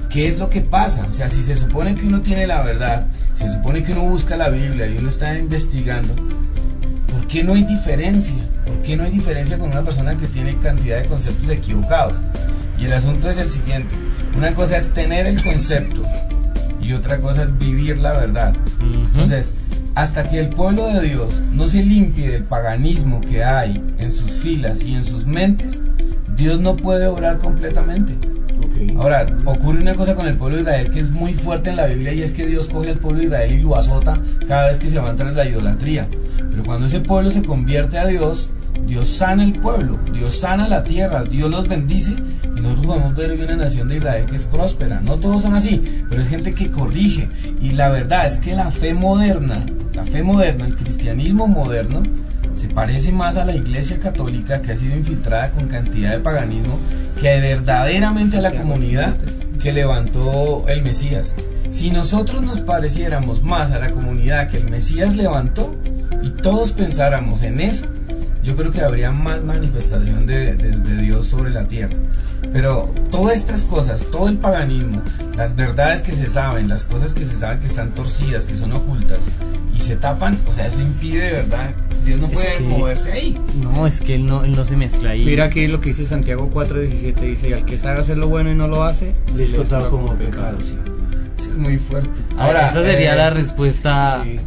¿Qué 0.10 0.26
es 0.26 0.40
lo 0.40 0.50
que 0.50 0.62
pasa? 0.62 1.06
O 1.12 1.14
sea, 1.14 1.28
si 1.28 1.44
se 1.44 1.58
supone 1.58 1.96
que 1.96 2.08
uno 2.08 2.22
tiene 2.22 2.48
la 2.48 2.62
verdad, 2.62 3.08
se 3.34 3.50
supone 3.50 3.84
que 3.84 3.92
uno 3.92 4.04
busca 4.04 4.38
la 4.38 4.48
Biblia 4.48 4.88
y 4.88 4.98
uno 4.98 5.10
está 5.10 5.38
investigando, 5.38 6.16
¿por 7.28 7.34
qué 7.34 7.44
no 7.44 7.56
hay 7.56 7.64
diferencia? 7.64 8.38
¿Por 8.66 8.82
qué 8.84 8.96
no 8.96 9.04
hay 9.04 9.12
diferencia 9.12 9.58
con 9.58 9.70
una 9.70 9.82
persona 9.82 10.16
que 10.16 10.28
tiene 10.28 10.56
cantidad 10.60 11.02
de 11.02 11.08
conceptos 11.10 11.50
equivocados? 11.50 12.22
Y 12.80 12.86
el 12.86 12.94
asunto 12.94 13.30
es 13.30 13.38
el 13.38 13.50
siguiente. 13.50 13.94
Una 14.38 14.56
cosa 14.56 14.78
es 14.78 14.94
tener 14.94 15.28
el 15.28 15.44
concepto 15.44 16.04
y 16.82 16.94
otra 16.94 17.20
cosa 17.20 17.44
es 17.44 17.58
vivir 17.58 17.98
la 17.98 18.14
verdad. 18.14 18.56
Entonces, 18.80 19.56
hasta 19.94 20.30
que 20.30 20.40
el 20.40 20.48
pueblo 20.48 20.88
de 20.88 21.02
Dios 21.02 21.42
no 21.52 21.68
se 21.68 21.84
limpie 21.84 22.30
del 22.30 22.46
paganismo 22.46 23.20
que 23.20 23.44
hay 23.44 23.84
en 23.98 24.14
sus 24.14 24.40
filas 24.40 24.84
y 24.84 24.96
en 24.96 25.04
sus 25.04 25.26
mentes, 25.26 25.82
Dios 26.38 26.62
no 26.62 26.78
puede 26.78 27.08
obrar 27.08 27.40
completamente. 27.40 28.14
Ahora, 28.98 29.26
ocurre 29.46 29.82
una 29.82 29.96
cosa 29.96 30.16
con 30.16 30.28
el 30.28 30.36
pueblo 30.36 30.58
de 30.58 30.64
Israel 30.64 30.92
que 30.92 31.00
es 31.00 31.12
muy 31.12 31.34
fuerte 31.34 31.70
en 31.70 31.76
la 31.76 31.88
Biblia 31.88 32.14
y 32.14 32.22
es 32.22 32.32
que 32.32 32.46
Dios 32.46 32.68
coge 32.68 32.92
al 32.92 32.98
pueblo 32.98 33.20
de 33.20 33.26
Israel 33.26 33.52
y 33.52 33.62
lo 33.62 33.76
azota 33.76 34.20
cada 34.48 34.68
vez 34.68 34.78
que 34.78 34.90
se 34.90 35.00
van 35.00 35.18
tras 35.18 35.36
la 35.36 35.48
idolatría. 35.48 36.08
Pero 36.50 36.64
cuando 36.64 36.86
ese 36.86 37.00
pueblo 37.00 37.30
se 37.30 37.44
convierte 37.44 37.98
a 37.98 38.06
Dios, 38.06 38.52
Dios 38.86 39.08
sana 39.10 39.44
el 39.44 39.54
pueblo, 39.54 40.00
Dios 40.14 40.40
sana 40.40 40.68
la 40.68 40.84
tierra, 40.84 41.24
Dios 41.24 41.50
los 41.50 41.68
bendice 41.68 42.14
y 42.56 42.62
nosotros 42.62 42.86
podemos 42.86 43.16
ver 43.16 43.32
hoy 43.32 43.42
una 43.42 43.56
nación 43.56 43.88
de 43.88 43.98
Israel 43.98 44.26
que 44.26 44.36
es 44.36 44.46
próspera. 44.46 45.00
No 45.02 45.18
todos 45.18 45.42
son 45.42 45.56
así, 45.56 45.82
pero 46.10 46.22
es 46.22 46.30
gente 46.30 46.54
que 46.54 46.72
corrige. 46.72 47.30
Y 47.62 47.72
la 47.72 47.90
verdad 47.90 48.26
es 48.26 48.38
que 48.38 48.56
la 48.56 48.72
fe 48.72 48.94
moderna, 48.94 49.66
la 49.94 50.04
fe 50.04 50.24
moderna, 50.24 50.66
el 50.66 50.76
cristianismo 50.76 51.48
moderno, 51.48 52.04
se 52.58 52.68
parece 52.68 53.12
más 53.12 53.38
a 53.38 53.46
la 53.46 53.56
iglesia 53.56 54.00
católica 54.00 54.62
que 54.62 54.72
ha 54.72 54.78
sido 54.78 54.98
infiltrada 54.98 55.52
con 55.52 55.68
cantidad 55.68 56.12
de 56.12 56.20
paganismo 56.20 56.80
que 57.22 57.40
verdaderamente 57.40 58.38
a 58.38 58.42
la 58.42 58.52
comunidad 58.52 59.16
que 59.62 59.72
levantó 59.72 60.68
el 60.68 60.82
Mesías. 60.82 61.36
Si 61.70 61.92
nosotros 61.92 62.42
nos 62.42 62.62
pareciéramos 62.62 63.44
más 63.44 63.72
a 63.72 63.80
la 63.80 63.92
comunidad 63.92 64.50
que 64.50 64.58
el 64.58 64.70
Mesías 64.70 65.16
levantó 65.16 65.76
y 66.24 66.30
todos 66.30 66.72
pensáramos 66.74 67.44
en 67.44 67.60
eso, 67.60 67.86
yo 68.48 68.56
creo 68.56 68.72
que 68.72 68.80
habría 68.82 69.12
más 69.12 69.44
manifestación 69.44 70.26
de, 70.26 70.54
de- 70.56 70.78
de 70.78 71.02
Dios 71.02 71.28
sobre 71.28 71.50
la 71.52 71.68
tierra. 71.68 71.98
Pero 72.54 72.94
todas 73.12 73.36
estas 73.38 73.64
cosas, 73.64 74.06
todo 74.10 74.30
el 74.30 74.38
paganismo, 74.38 75.02
las 75.36 75.54
verdades 75.56 76.02
que 76.02 76.14
se 76.16 76.30
saben, 76.30 76.70
las 76.70 76.86
cosas 76.86 77.14
que 77.14 77.26
se 77.26 77.36
saben 77.36 77.60
que 77.60 77.68
están 77.68 77.92
torcidas, 77.92 78.46
que 78.46 78.56
son 78.56 78.72
ocultas 78.72 79.30
y 79.76 79.82
se 79.82 79.98
tapan, 79.98 80.40
o 80.48 80.54
sea, 80.54 80.68
eso 80.68 80.80
impide 80.82 81.20
de 81.26 81.32
verdad. 81.34 81.72
Dios 82.06 82.22
no 82.22 82.28
Es 82.28 82.34
puede 82.34 82.56
que- 82.56 82.64
moverse 82.64 83.12
ahí. 83.12 83.38
No, 83.62 83.86
es 83.86 84.00
que 84.00 84.16
él 84.16 84.26
no, 84.26 84.46
él 84.46 84.56
no 84.56 84.64
se 84.64 84.78
mezcla 84.78 85.10
ahí. 85.10 85.26
Mira 85.26 85.44
aquí 85.46 85.68
lo 85.68 85.82
que 85.82 85.90
dice 85.90 86.06
Santiago 86.06 86.50
4.17, 86.54 87.16
dice, 87.20 87.50
y 87.50 87.54
al 87.54 87.66
que 87.66 87.78
sabe 87.78 88.00
hacer 88.00 88.18
lo 88.18 88.30
bueno 88.30 88.50
y 88.50 88.56
no 88.56 88.70
lo 88.70 88.86
hace, 88.86 89.14
Le 89.36 89.44
es 89.46 89.54
es 89.54 89.60
como 89.68 89.90
como 89.90 90.14
pecado, 90.14 90.58
sí. 90.62 90.78
Es 91.38 91.56
muy 91.56 91.78
fuerte. 91.78 92.10
Ahora, 92.38 92.68
esa 92.68 92.84
sería 92.84 93.14
eh, 93.14 93.18
la 93.18 93.30
respuesta. 93.30 94.22
Sí. 94.24 94.40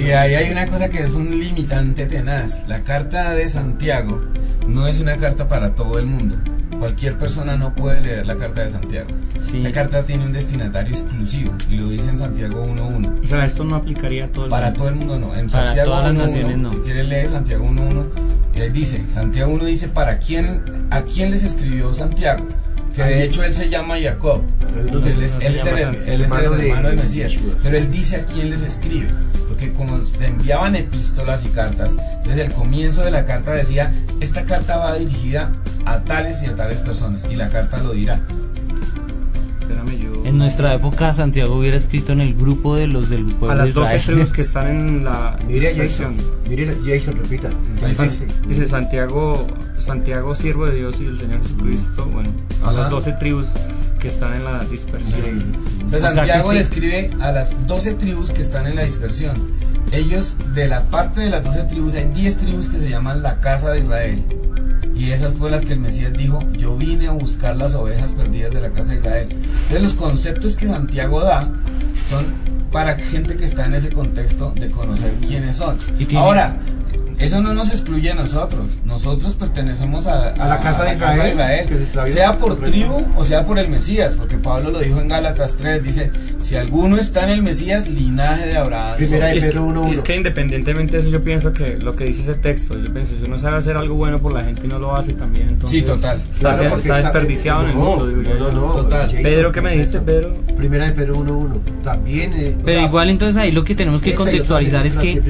Y 0.00 0.10
ahí 0.10 0.34
hay 0.34 0.50
una 0.50 0.66
cosa 0.66 0.88
que 0.88 1.02
es 1.02 1.12
un 1.14 1.30
limitante 1.30 2.06
tenaz. 2.06 2.64
La 2.66 2.82
carta 2.82 3.32
de 3.34 3.48
Santiago 3.48 4.20
no 4.66 4.86
es 4.88 4.98
una 4.98 5.16
carta 5.16 5.46
para 5.46 5.74
todo 5.74 5.98
el 5.98 6.06
mundo. 6.06 6.36
Cualquier 6.78 7.16
persona 7.18 7.56
no 7.56 7.74
puede 7.74 8.00
leer 8.00 8.26
la 8.26 8.36
carta 8.36 8.62
de 8.64 8.70
Santiago. 8.70 9.08
Sí. 9.40 9.58
Esa 9.58 9.72
carta 9.72 10.02
tiene 10.02 10.24
un 10.24 10.32
destinatario 10.32 10.92
exclusivo 10.92 11.54
y 11.68 11.76
lo 11.76 11.88
dice 11.90 12.08
en 12.08 12.18
Santiago 12.18 12.64
1.1. 12.66 13.24
O 13.24 13.26
sea, 13.28 13.44
esto 13.44 13.64
no 13.64 13.76
aplicaría 13.76 14.26
a 14.26 14.28
todo 14.28 14.44
el 14.44 14.50
Para 14.50 14.66
mundo. 14.70 14.78
todo 14.78 14.88
el 14.88 14.94
mundo 14.96 15.18
no. 15.18 15.34
En 15.36 15.48
Para 15.48 15.66
Santiago 15.66 15.90
todas 15.90 16.04
las 16.04 16.12
1.1, 16.14 16.26
naciones 16.26 16.58
no. 16.58 16.70
Si 16.70 16.76
quieres 16.78 17.06
leer 17.08 17.28
Santiago 17.28 17.64
1.1, 17.68 18.06
y 18.54 18.60
ahí 18.60 18.70
dice, 18.70 19.04
Santiago 19.08 19.52
1 19.52 19.64
dice 19.64 19.88
para 19.88 20.18
quién, 20.18 20.62
a 20.90 21.02
quién 21.02 21.30
les 21.30 21.44
escribió 21.44 21.94
Santiago. 21.94 22.46
Que 22.98 23.04
de 23.04 23.24
hecho 23.24 23.44
él 23.44 23.54
se 23.54 23.68
llama 23.68 23.96
Jacob. 24.00 24.42
Él 24.76 25.02
es, 25.06 25.16
él 25.16 25.22
el, 25.22 25.30
Santiago. 25.30 25.76
él 26.06 26.20
es 26.22 26.32
el 26.32 26.44
Hermano 26.44 26.90
de 26.90 26.96
Mesías. 26.96 27.38
Pero 27.62 27.76
él 27.76 27.90
dice 27.92 28.16
a 28.16 28.24
quién 28.26 28.50
les 28.50 28.62
escribe. 28.62 29.06
Porque 29.46 29.72
como 29.72 30.02
se 30.02 30.26
enviaban 30.26 30.74
epístolas 30.74 31.44
y 31.44 31.48
cartas, 31.48 31.96
entonces 32.16 32.46
el 32.46 32.52
comienzo 32.52 33.02
de 33.02 33.12
la 33.12 33.24
carta 33.24 33.52
decía, 33.52 33.92
esta 34.20 34.44
carta 34.44 34.76
va 34.78 34.96
dirigida 34.98 35.52
a 35.86 36.00
tales 36.00 36.42
y 36.42 36.46
a 36.46 36.56
tales 36.56 36.80
personas. 36.80 37.28
Y 37.30 37.36
la 37.36 37.48
carta 37.50 37.78
lo 37.78 37.92
dirá. 37.92 38.20
Espérame, 39.60 39.96
yo... 39.96 40.07
En 40.38 40.42
nuestra 40.44 40.72
época, 40.72 41.12
Santiago 41.12 41.56
hubiera 41.58 41.76
escrito 41.76 42.12
en 42.12 42.20
el 42.20 42.32
grupo 42.32 42.76
de 42.76 42.86
los 42.86 43.10
del 43.10 43.24
pueblo 43.24 43.50
A 43.50 43.56
las 43.56 43.66
de 43.66 43.72
12 43.72 43.96
Israel. 43.96 44.18
tribus 44.18 44.32
que 44.32 44.42
están 44.42 44.68
en 44.68 45.04
la 45.04 45.36
Mire. 45.48 45.74
Jason. 45.74 46.14
Mire 46.48 46.76
Jason, 46.86 47.16
repita. 47.16 47.50
Dice. 48.00 48.24
Dice 48.46 48.68
Santiago, 48.68 49.48
Santiago, 49.80 50.36
siervo 50.36 50.66
de 50.66 50.76
Dios 50.76 51.00
y 51.00 51.06
del 51.06 51.18
Señor 51.18 51.42
Jesucristo, 51.42 52.04
bueno, 52.14 52.30
a 52.62 52.70
Ajá. 52.70 52.82
las 52.82 52.90
12 52.90 53.12
tribus 53.14 53.48
que 53.98 54.06
están 54.06 54.34
en 54.34 54.44
la 54.44 54.62
dispersión. 54.66 55.56
O 55.84 55.88
sea, 55.88 55.98
O 55.98 56.00
sea, 56.02 56.10
Santiago 56.12 56.50
que 56.50 56.54
le 56.54 56.60
sí. 56.64 56.70
escribe 56.70 57.10
a 57.20 57.32
las 57.32 57.66
12 57.66 57.94
tribus 57.94 58.30
que 58.30 58.42
están 58.42 58.68
en 58.68 58.76
la 58.76 58.84
dispersión. 58.84 59.36
Ellos, 59.90 60.36
de 60.54 60.68
la 60.68 60.82
parte 60.84 61.20
de 61.20 61.30
las 61.30 61.42
12 61.42 61.64
tribus, 61.64 61.94
hay 61.94 62.08
10 62.14 62.36
tribus 62.38 62.68
que 62.68 62.78
se 62.78 62.88
llaman 62.88 63.22
la 63.24 63.40
casa 63.40 63.72
de 63.72 63.80
Israel. 63.80 64.22
Y 64.98 65.12
esas 65.12 65.34
fue 65.34 65.48
las 65.48 65.62
que 65.62 65.74
el 65.74 65.80
Mesías 65.80 66.12
dijo, 66.12 66.40
yo 66.58 66.76
vine 66.76 67.06
a 67.06 67.12
buscar 67.12 67.56
las 67.56 67.76
ovejas 67.76 68.12
perdidas 68.12 68.52
de 68.52 68.60
la 68.60 68.70
casa 68.72 68.90
de 68.90 68.96
Israel. 68.96 69.28
Entonces 69.30 69.82
los 69.82 69.94
conceptos 69.94 70.56
que 70.56 70.66
Santiago 70.66 71.20
da 71.20 71.48
son 72.08 72.26
para 72.72 72.96
gente 72.96 73.36
que 73.36 73.44
está 73.44 73.66
en 73.66 73.74
ese 73.74 73.90
contexto 73.90 74.52
de 74.56 74.70
conocer 74.72 75.14
quiénes 75.26 75.54
son. 75.54 75.78
Y 76.00 76.16
Ahora, 76.16 76.56
eso 77.18 77.40
no 77.40 77.52
nos 77.54 77.70
excluye 77.70 78.10
a 78.10 78.14
nosotros. 78.14 78.78
Nosotros 78.84 79.34
pertenecemos 79.34 80.06
a, 80.06 80.28
A 80.28 80.48
la 80.48 80.60
casa 80.60 80.84
de 80.84 80.94
Israel, 80.94 81.68
que 81.68 81.76
se 82.06 82.12
sea 82.12 82.36
por 82.36 82.56
tribu 82.60 83.04
o 83.16 83.24
sea 83.24 83.44
por 83.44 83.58
el 83.58 83.68
Mesías, 83.68 84.14
porque 84.14 84.36
Pablo 84.36 84.70
lo 84.70 84.78
dijo 84.80 85.00
en 85.00 85.08
Gálatas 85.08 85.56
3, 85.56 85.82
dice, 85.82 86.10
si 86.38 86.54
alguno 86.56 86.96
está 86.96 87.24
en 87.24 87.30
el 87.30 87.42
Mesías, 87.42 87.88
linaje 87.88 88.46
de 88.46 88.56
Abraham. 88.56 88.96
Primera 88.96 89.26
soy". 89.26 89.32
de 89.32 89.38
Es 89.38 89.44
que, 89.46 89.50
Pedro 89.50 89.66
1.1. 89.68 89.92
es 89.92 90.00
que 90.02 90.16
independientemente 90.16 90.96
de 90.96 91.02
eso, 91.02 91.10
yo 91.10 91.22
pienso 91.24 91.52
que 91.52 91.76
lo 91.76 91.96
que 91.96 92.04
dice 92.04 92.22
ese 92.22 92.34
texto, 92.34 92.78
yo 92.78 92.92
pienso, 92.92 93.12
si 93.18 93.24
uno 93.26 93.38
sabe 93.38 93.56
hacer 93.56 93.76
algo 93.76 93.94
bueno 93.96 94.20
por 94.20 94.32
la 94.32 94.44
gente 94.44 94.66
y 94.66 94.68
no 94.68 94.78
lo 94.78 94.94
hace 94.94 95.12
también, 95.14 95.48
entonces 95.48 95.80
Sí, 95.80 95.84
total. 95.84 96.20
está, 96.32 96.54
Claro, 96.56 96.76
está 96.78 96.96
desperdiciado 96.98 97.64
en 97.64 97.70
el 97.70 97.74
mundo. 97.76 98.06
digo. 98.06 98.22
No, 98.22 98.38
no, 98.38 98.52
no. 98.52 98.72
Total. 98.82 99.02
Jason, 99.08 99.22
Pedro, 99.22 99.52
¿qué 99.52 99.60
me 99.60 99.72
dijiste. 99.72 99.98
Pedro? 100.00 100.34
Primera 100.56 100.84
de 100.86 100.92
Pedro 100.92 101.16
1.1. 101.18 101.60
También. 101.82 102.32
eh, 102.36 102.56
Pero 102.64 102.80
igual 102.82 103.08
entonces 103.10 103.36
ahí 103.36 103.50
lo 103.50 103.64
que 103.64 103.74
tenemos 103.74 104.02
que 104.02 104.14
contextualizar 104.14 104.86
es 104.86 104.96
que 104.96 105.20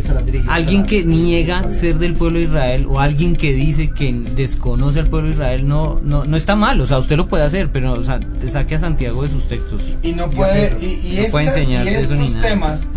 alguien 0.48 0.82
a- 0.82 0.86
que 0.86 1.04
niega 1.04 1.47
ser 1.70 1.98
del 1.98 2.14
pueblo 2.14 2.38
de 2.38 2.44
Israel 2.46 2.86
o 2.88 3.00
alguien 3.00 3.36
que 3.36 3.52
dice 3.52 3.90
que 3.90 4.12
desconoce 4.34 5.00
al 5.00 5.08
pueblo 5.08 5.28
de 5.28 5.34
Israel 5.34 5.66
no, 5.68 6.00
no, 6.02 6.24
no 6.24 6.36
está 6.36 6.56
mal, 6.56 6.80
o 6.80 6.86
sea, 6.86 6.98
usted 6.98 7.16
lo 7.16 7.28
puede 7.28 7.44
hacer, 7.44 7.70
pero 7.72 7.92
o 7.94 8.04
sea, 8.04 8.20
saque 8.46 8.74
a 8.74 8.78
Santiago 8.78 9.22
de 9.22 9.28
sus 9.28 9.48
textos. 9.48 9.82
Y 10.02 10.12
no 10.12 10.30
puede, 10.30 10.76
y, 10.80 10.84
y 11.06 11.12
No 11.16 11.20
esta- 11.20 11.30
puede 11.32 11.46
enseñar 11.46 11.86
y 11.86 11.90
eso 11.90 12.12
estos 12.14 12.34
nada. 12.34 12.48
temas 12.48 12.88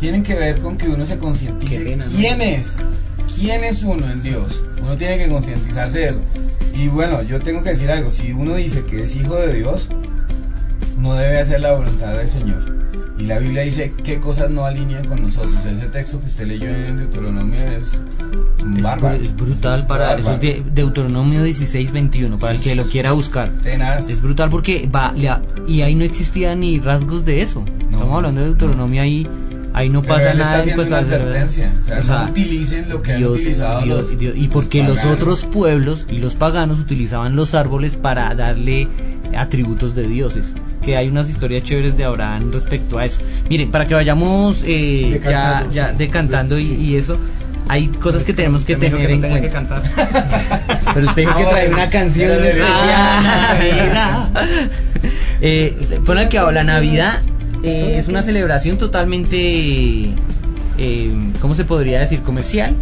tienen 0.00 0.22
que 0.22 0.34
ver 0.34 0.58
con 0.58 0.76
que 0.76 0.88
uno 0.88 1.04
se 1.06 1.18
concientice 1.18 1.80
pena, 1.80 2.04
¿no? 2.04 2.10
quién 2.16 2.40
es, 2.40 2.76
quién 3.38 3.64
es 3.64 3.82
uno 3.82 4.10
en 4.10 4.22
Dios. 4.22 4.62
Uno 4.82 4.96
tiene 4.96 5.16
que 5.18 5.28
concientizarse 5.28 5.98
de 6.00 6.08
eso. 6.08 6.20
Y 6.74 6.88
bueno, 6.88 7.22
yo 7.22 7.40
tengo 7.40 7.62
que 7.62 7.70
decir 7.70 7.90
algo, 7.90 8.10
si 8.10 8.32
uno 8.32 8.54
dice 8.56 8.84
que 8.84 9.04
es 9.04 9.16
hijo 9.16 9.36
de 9.36 9.54
Dios, 9.54 9.88
no 11.00 11.14
debe 11.14 11.38
hacer 11.38 11.60
la 11.60 11.72
voluntad 11.72 12.14
del 12.16 12.28
Señor. 12.28 12.83
Y 13.16 13.26
la 13.26 13.38
Biblia 13.38 13.62
dice 13.62 13.92
qué 14.02 14.18
cosas 14.18 14.50
no 14.50 14.66
alinean 14.66 15.06
con 15.06 15.22
nosotros. 15.22 15.54
Ese 15.64 15.86
texto 15.86 16.20
que 16.20 16.26
usted 16.26 16.46
leyó 16.46 16.66
en 16.68 16.96
Deuteronomio 16.96 17.60
es 17.78 18.02
bárbaro. 18.82 19.14
es 19.16 19.34
brutal 19.36 19.86
para 19.86 20.16
eso 20.18 20.32
es 20.32 20.40
de 20.40 20.64
Deuteronomio 20.72 21.42
16, 21.42 21.92
21, 21.92 22.38
para 22.38 22.54
el 22.54 22.60
que 22.60 22.74
lo 22.74 22.84
quiera 22.84 23.12
buscar. 23.12 23.52
Tenaz. 23.62 24.10
Es 24.10 24.20
brutal 24.20 24.50
porque 24.50 24.88
va 24.92 25.12
le 25.12 25.30
y 25.68 25.82
ahí 25.82 25.94
no 25.94 26.04
existía 26.04 26.54
ni 26.56 26.80
rasgos 26.80 27.24
de 27.24 27.42
eso. 27.42 27.64
Estamos 27.90 28.16
hablando 28.16 28.40
de 28.40 28.48
Deuteronomio 28.48 29.02
ahí 29.02 29.26
ahí 29.74 29.88
no 29.88 30.02
pasa 30.02 30.30
él 30.30 30.38
nada 30.38 30.62
pues, 30.74 30.86
una 30.86 31.00
la 31.00 31.04
cerveza. 31.06 31.24
advertencia. 31.24 31.72
O 31.80 32.02
sea, 32.04 32.24
no 32.26 32.30
utilicen 32.30 32.88
lo 32.88 33.02
que 33.02 33.12
han 33.12 33.24
utilizado 33.24 33.80
Dios- 33.82 33.98
los- 34.10 34.18
Dios- 34.18 34.36
y 34.36 34.42
los 34.44 34.48
porque 34.48 34.82
los, 34.84 34.96
paganos. 34.98 35.14
otros 35.16 35.44
pueblos 35.46 36.06
y 36.10 36.18
los 36.18 36.34
paganos 36.34 36.78
utilizaban 36.78 37.34
los 37.34 37.54
árboles 37.54 37.96
para 37.96 38.32
darle 38.36 38.86
atributos 39.36 39.94
de 39.94 40.06
dioses. 40.08 40.54
Que 40.84 40.96
hay 40.96 41.08
unas 41.08 41.28
historias 41.30 41.62
chéveres 41.62 41.96
de 41.96 42.04
Abraham 42.04 42.50
respecto 42.52 42.98
a 42.98 43.04
eso. 43.06 43.20
Miren, 43.48 43.70
para 43.70 43.86
que 43.86 43.94
vayamos 43.94 44.62
eh, 44.66 45.20
ya, 45.24 45.62
Decantando, 45.64 45.72
ya 45.72 45.92
decantando 45.92 46.58
y, 46.58 46.72
y 46.74 46.96
eso, 46.96 47.18
hay 47.68 47.88
cosas 47.88 48.24
que 48.24 48.32
tenemos 48.34 48.64
que 48.64 48.76
tener 48.76 49.10
en 49.10 49.20
no 49.20 49.26
tenía 49.28 49.40
cuenta. 49.40 49.80
que 49.80 49.88
cantar. 49.98 50.80
Pero 50.94 51.06
usted 51.06 51.22
dijo 51.22 51.36
que 51.36 51.44
Ah, 51.44 51.48
trae 51.50 51.68
una 51.72 51.88
canción 51.90 52.30
especial. 52.32 54.28
eh, 55.40 55.98
bueno, 56.04 56.28
que 56.28 56.38
la 56.38 56.64
Navidad 56.64 57.20
eh, 57.62 57.94
es 57.96 58.08
una 58.08 58.22
celebración 58.22 58.76
totalmente, 58.78 60.10
eh, 60.78 61.10
¿cómo 61.40 61.54
se 61.54 61.64
podría 61.64 62.00
decir? 62.00 62.20
Comercial. 62.20 62.74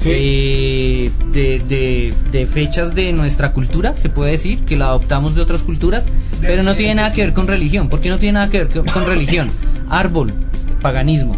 Sí. 0.00 0.08
Eh, 0.12 1.10
de, 1.32 1.58
de- 1.68 2.14
de 2.32 2.46
fechas 2.46 2.94
de 2.94 3.12
nuestra 3.12 3.52
cultura, 3.52 3.94
se 3.96 4.08
puede 4.08 4.32
decir, 4.32 4.60
que 4.60 4.76
la 4.76 4.86
adoptamos 4.86 5.34
de 5.34 5.42
otras 5.42 5.62
culturas, 5.62 6.06
pero 6.40 6.62
no 6.62 6.74
tiene 6.74 6.94
nada 6.96 7.12
que 7.12 7.20
ver 7.22 7.34
con 7.34 7.46
religión. 7.46 7.88
¿Por 7.90 8.00
qué 8.00 8.08
no 8.08 8.18
tiene 8.18 8.32
nada 8.34 8.48
que 8.48 8.58
ver 8.64 8.68
con, 8.68 8.86
con 8.86 9.04
religión? 9.06 9.50
Árbol, 9.90 10.32
paganismo. 10.80 11.36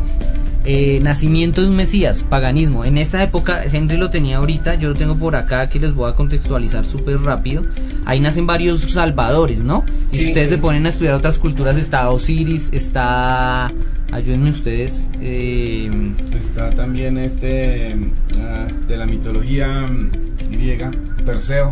Eh, 0.65 1.01
nacimiento 1.03 1.61
de 1.61 1.71
un 1.71 1.75
Mesías, 1.75 2.23
paganismo. 2.23 2.85
En 2.85 2.97
esa 2.99 3.21
época, 3.25 3.63
Henry 3.65 3.97
lo 3.97 4.11
tenía 4.11 4.37
ahorita, 4.37 4.77
yo 4.77 4.91
lo 4.91 4.95
tengo 4.95 5.17
por 5.17 5.35
acá 5.35 5.69
que 5.69 5.81
les 5.81 5.93
voy 5.93 6.09
a 6.09 6.15
contextualizar 6.15 6.85
súper 6.85 7.21
rápido. 7.21 7.65
Ahí 8.05 8.21
nacen 8.21 8.47
varios 8.47 8.81
salvadores, 8.83 9.65
¿no? 9.65 9.85
Y 10.13 10.19
si 10.19 10.27
ustedes 10.29 10.51
sí. 10.51 10.55
se 10.55 10.61
ponen 10.61 10.87
a 10.87 10.91
estudiar 10.91 11.15
otras 11.15 11.39
culturas, 11.41 11.77
está 11.77 12.09
Osiris, 12.11 12.69
está... 12.73 13.73
Ayúdenme 14.13 14.51
ustedes. 14.51 15.09
eh, 15.21 15.91
Está 16.39 16.71
también 16.75 17.17
este 17.19 17.97
ah, 18.41 18.67
de 18.87 18.97
la 18.97 19.07
mitología 19.07 19.87
mm, 19.87 20.11
griega, 20.51 20.91
Perseo. 21.25 21.71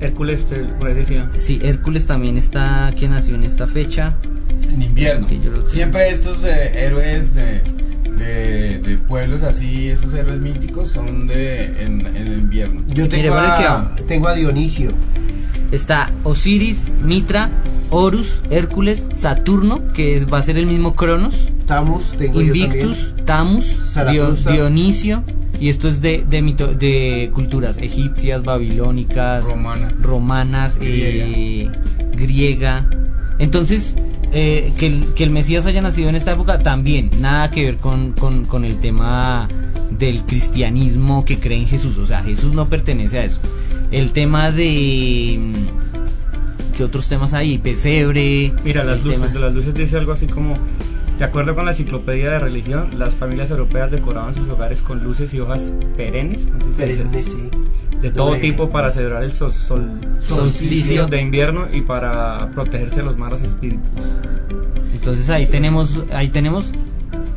Hércules, 0.00 0.40
usted 0.40 0.66
por 0.78 0.88
ahí 0.88 0.94
decía. 0.94 1.30
sí, 1.36 1.60
Hércules 1.62 2.04
también 2.06 2.36
está, 2.36 2.92
que 2.98 3.08
nació 3.08 3.34
en 3.36 3.44
esta 3.44 3.66
fecha. 3.66 4.14
En 4.70 4.82
invierno. 4.82 5.26
Que 5.26 5.40
yo 5.40 5.50
lo- 5.50 5.66
Siempre 5.66 6.10
estos 6.10 6.44
eh, 6.44 6.84
héroes 6.84 7.34
de, 7.34 7.62
de- 8.18 8.78
de 8.80 8.96
pueblos 9.08 9.42
así, 9.42 9.88
esos 9.88 10.12
héroes 10.14 10.40
míticos, 10.40 10.90
son 10.90 11.26
de 11.26 11.64
en, 11.82 12.06
en 12.06 12.16
el 12.16 12.38
invierno. 12.40 12.82
Yo 12.88 13.04
Mire, 13.04 13.22
tengo, 13.22 13.34
vale 13.34 13.62
que 13.62 13.64
a, 14.02 14.06
tengo 14.06 14.28
a 14.28 14.34
Dionisio. 14.34 14.92
Está 15.74 16.10
Osiris, 16.22 16.90
Mitra, 17.02 17.50
Horus, 17.90 18.42
Hércules, 18.50 19.08
Saturno, 19.14 19.92
que 19.92 20.14
es, 20.16 20.32
va 20.32 20.38
a 20.38 20.42
ser 20.42 20.56
el 20.56 20.66
mismo 20.66 20.94
Cronos, 20.94 21.50
Tamus, 21.66 22.12
tengo 22.16 22.40
Invictus, 22.40 23.14
yo. 23.16 23.24
Tamus, 23.24 23.94
Dio-. 24.10 24.32
Dionisio, 24.32 25.22
y 25.60 25.68
esto 25.68 25.88
es 25.88 26.00
de, 26.00 26.24
de, 26.28 26.42
mito- 26.42 26.74
de 26.74 27.30
culturas 27.32 27.78
egipcias, 27.78 28.42
babilónicas, 28.44 29.46
Romana. 29.46 29.94
romanas, 30.00 30.78
eh, 30.80 31.70
griega. 32.12 32.86
Entonces, 33.38 33.96
eh, 34.32 34.72
que, 34.78 34.86
el, 34.86 35.04
que 35.14 35.24
el 35.24 35.30
Mesías 35.30 35.66
haya 35.66 35.82
nacido 35.82 36.08
en 36.08 36.14
esta 36.16 36.32
época 36.32 36.58
también, 36.58 37.10
nada 37.20 37.50
que 37.50 37.64
ver 37.64 37.76
con, 37.76 38.12
con, 38.12 38.44
con 38.44 38.64
el 38.64 38.78
tema 38.80 39.48
del 39.98 40.22
cristianismo 40.22 41.24
que 41.24 41.38
cree 41.38 41.58
en 41.58 41.66
Jesús. 41.66 41.98
O 41.98 42.06
sea, 42.06 42.22
Jesús 42.22 42.52
no 42.52 42.66
pertenece 42.66 43.18
a 43.18 43.24
eso. 43.24 43.40
El 43.90 44.12
tema 44.12 44.50
de... 44.50 45.38
mm, 45.40 46.74
¿Qué 46.76 46.82
otros 46.82 47.08
temas 47.08 47.34
hay? 47.34 47.58
Pesebre. 47.58 48.52
Mira, 48.64 48.82
las 48.82 49.04
luces, 49.04 49.20
tema- 49.20 49.32
de 49.32 49.38
las 49.38 49.54
luces 49.54 49.74
dice 49.74 49.96
algo 49.96 50.12
así 50.12 50.26
como, 50.26 50.56
de 51.18 51.24
acuerdo 51.24 51.54
con 51.54 51.64
la 51.66 51.70
enciclopedia 51.70 52.30
de 52.32 52.38
religión, 52.40 52.98
las 52.98 53.14
familias 53.14 53.50
europeas 53.50 53.92
decoraban 53.92 54.34
sus 54.34 54.48
hogares 54.48 54.80
con 54.82 55.04
luces 55.04 55.32
y 55.34 55.38
hojas 55.40 55.72
perennes, 55.96 56.46
no 56.46 56.58
sé 56.64 56.70
si 56.70 56.72
se 56.76 56.86
dice 56.86 57.02
Perenne, 57.04 57.18
así, 57.20 57.30
sí. 57.30 57.50
De 58.04 58.10
todo 58.10 58.36
tipo 58.36 58.68
para 58.68 58.90
celebrar 58.90 59.24
el 59.24 59.32
sol, 59.32 59.50
sol- 59.50 59.98
Solsticio. 60.20 61.06
de 61.06 61.20
invierno 61.22 61.68
y 61.72 61.80
para 61.80 62.50
protegerse 62.54 62.96
de 62.96 63.02
los 63.04 63.16
malos 63.16 63.40
espíritus. 63.42 63.88
Entonces 64.92 65.30
ahí 65.30 65.46
tenemos, 65.46 66.04
ahí 66.12 66.28
tenemos 66.28 66.70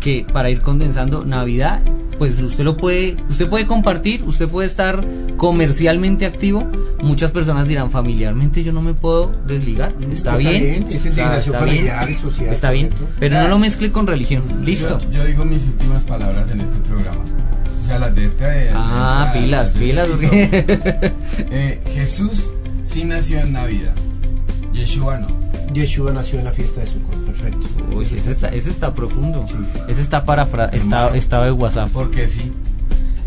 que 0.02 0.26
para 0.34 0.50
ir 0.50 0.60
condensando 0.62 1.24
Navidad, 1.24 1.82
pues 2.18 2.42
usted 2.42 2.66
lo 2.66 2.76
puede, 2.76 3.16
usted 3.30 3.48
puede 3.48 3.66
compartir, 3.66 4.24
usted 4.24 4.50
puede 4.50 4.68
estar 4.68 5.06
comercialmente 5.38 6.26
activo. 6.26 6.70
Muchas 7.02 7.32
personas 7.32 7.70
dirán 7.70 7.90
familiarmente 7.90 8.62
yo 8.64 8.74
no 8.74 8.82
me 8.82 8.94
puedo 8.94 9.32
desligar. 9.48 9.94
Está, 10.02 10.12
Está 10.12 10.38
bien, 10.38 10.62
bien, 10.62 10.88
es 10.92 11.06
está 11.06 11.40
bien, 11.40 11.54
familiar 11.54 12.10
y 12.12 12.16
social, 12.16 12.50
Está 12.54 12.72
bien, 12.72 12.90
pero 13.20 13.40
no 13.40 13.48
lo 13.48 13.58
mezcle 13.58 13.90
con 13.92 14.06
religión. 14.06 14.44
Listo. 14.66 15.00
Yo, 15.00 15.12
yo 15.20 15.26
digo 15.26 15.46
mis 15.46 15.64
últimas 15.66 16.04
palabras 16.04 16.52
en 16.52 16.60
este 16.62 16.78
programa. 16.80 17.22
O 17.88 17.90
sea, 17.90 18.00
las 18.00 18.16
de 18.16 18.26
este. 18.26 18.44
de 18.44 18.70
Ah, 18.76 19.28
esta- 19.28 19.40
pilas, 19.40 19.74
de 19.74 19.80
este 19.80 20.04
pilas, 20.04 21.14
Eh, 21.52 21.82
Jesús 21.94 22.54
sí 22.84 23.06
nació 23.06 23.40
en 23.40 23.54
Navidad. 23.54 23.94
Yeshua 24.74 25.20
no. 25.20 25.28
Yeshua 25.74 26.12
nació 26.12 26.40
en 26.40 26.46
la 26.46 26.52
fiesta 26.52 26.82
de 26.82 26.88
Sukkot, 26.88 27.16
perfecto. 27.26 27.66
Uy, 27.96 28.04
ese 28.04 28.30
está, 28.30 28.50
ese 28.50 28.70
está 28.72 28.94
profundo. 28.94 29.46
Ese 29.88 30.02
está 30.02 30.26
para 30.26 30.44
está, 30.74 31.16
estado 31.16 31.46
de 31.46 31.52
WhatsApp. 31.52 31.90
Porque 31.94 32.28
sí. 32.28 32.52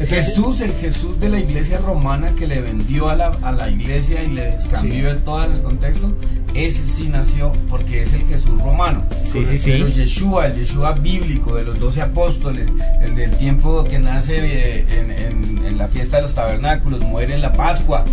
Jesús, 0.06 0.60
el 0.62 0.72
Jesús 0.72 1.20
de 1.20 1.28
la 1.28 1.38
iglesia 1.40 1.78
romana 1.78 2.32
que 2.36 2.46
le 2.46 2.60
vendió 2.62 3.08
a 3.08 3.16
la, 3.16 3.28
a 3.42 3.52
la 3.52 3.68
iglesia 3.68 4.22
y 4.22 4.28
le 4.28 4.56
cambió 4.70 4.92
Sí. 5.10 5.16
el 5.16 5.18
todo 5.18 5.44
el 5.44 5.62
contexto, 5.62 6.12
ese 6.54 6.86
sí 6.88 7.08
nació 7.08 7.52
porque 7.68 8.02
es 8.02 8.12
el 8.12 8.22
Jesús 8.26 8.60
romano. 8.62 9.04
Sí, 9.20 9.44
sí, 9.44 9.58
sí. 9.58 9.70
Pero 9.72 9.88
Yeshua, 9.88 10.46
el 10.48 10.56
Yeshua 10.56 10.92
bíblico 10.92 11.54
de 11.54 11.64
los 11.64 11.78
doce 11.78 12.00
apóstoles, 12.02 12.68
el 13.02 13.14
del 13.14 13.36
tiempo 13.36 13.84
que 13.84 13.98
nace 13.98 14.40
de- 14.40 14.80
en, 15.00 15.10
en- 15.10 15.66
en 15.66 15.78
la 15.78 15.86
fiesta 15.88 16.16
de 16.16 16.22
los 16.22 16.34
tabernáculos, 16.34 17.00
muere 17.00 17.34
en 17.34 17.42
la 17.42 17.52
Pascua, 17.52 18.04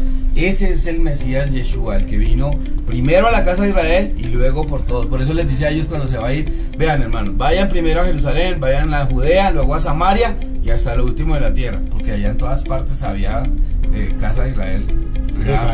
ese 0.45 0.71
es 0.71 0.85
el 0.87 0.99
Mesías 0.99 1.51
Yeshua, 1.51 1.97
el 1.97 2.05
que 2.05 2.17
vino 2.17 2.51
primero 2.85 3.27
a 3.27 3.31
la 3.31 3.43
casa 3.43 3.63
de 3.63 3.69
Israel 3.69 4.13
y 4.17 4.23
luego 4.25 4.65
por 4.67 4.83
todos. 4.83 5.05
Por 5.07 5.21
eso 5.21 5.33
les 5.33 5.49
dice 5.49 5.65
a 5.65 5.69
ellos 5.69 5.85
cuando 5.87 6.07
se 6.07 6.17
va 6.17 6.27
a 6.27 6.33
ir, 6.33 6.69
vean 6.77 7.01
hermanos, 7.01 7.35
vayan 7.37 7.67
primero 7.69 8.01
a 8.01 8.05
Jerusalén, 8.05 8.59
vayan 8.59 8.93
a 8.93 9.05
Judea, 9.05 9.51
luego 9.51 9.75
a 9.75 9.79
Samaria 9.79 10.35
y 10.63 10.69
hasta 10.69 10.95
lo 10.95 11.05
último 11.05 11.35
de 11.35 11.41
la 11.41 11.53
tierra, 11.53 11.79
porque 11.91 12.11
allá 12.11 12.29
en 12.29 12.37
todas 12.37 12.63
partes 12.63 13.01
había 13.03 13.49
eh, 13.93 14.15
casa 14.19 14.43
de 14.43 14.49
Israel 14.51 14.83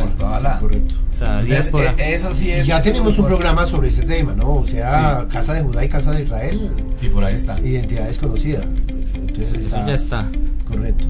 por 0.02 0.10
toda 0.18 0.40
la... 0.40 0.60
correcto. 0.60 0.94
O 1.12 1.16
sea, 1.16 1.28
Entonces, 1.40 1.50
diáspora. 1.50 1.96
eh, 1.98 2.14
eso 2.16 2.34
sí 2.34 2.48
Y 2.50 2.52
es... 2.52 2.68
ya 2.68 2.82
tenemos 2.82 3.18
un 3.18 3.26
programa 3.26 3.66
sobre 3.66 3.90
ese 3.90 4.04
tema, 4.04 4.34
¿no? 4.34 4.56
O 4.56 4.68
sea, 4.68 5.22
Sí. 5.22 5.28
Casa 5.34 5.54
de 5.54 5.62
Judá 5.64 5.86
y 5.86 5.90
Casa 5.90 6.12
de 6.12 6.24
Israel, 6.24 6.72
Sí, 7.00 7.08
por 7.10 7.24
ahí 7.24 7.36
está. 7.36 7.60
identidad 7.60 8.06
desconocida. 8.08 8.62
Entonces 9.16 9.50
Eso 9.54 9.60
está, 9.62 9.86
ya 9.88 9.94
está. 9.94 10.26
Correcto. 10.68 11.06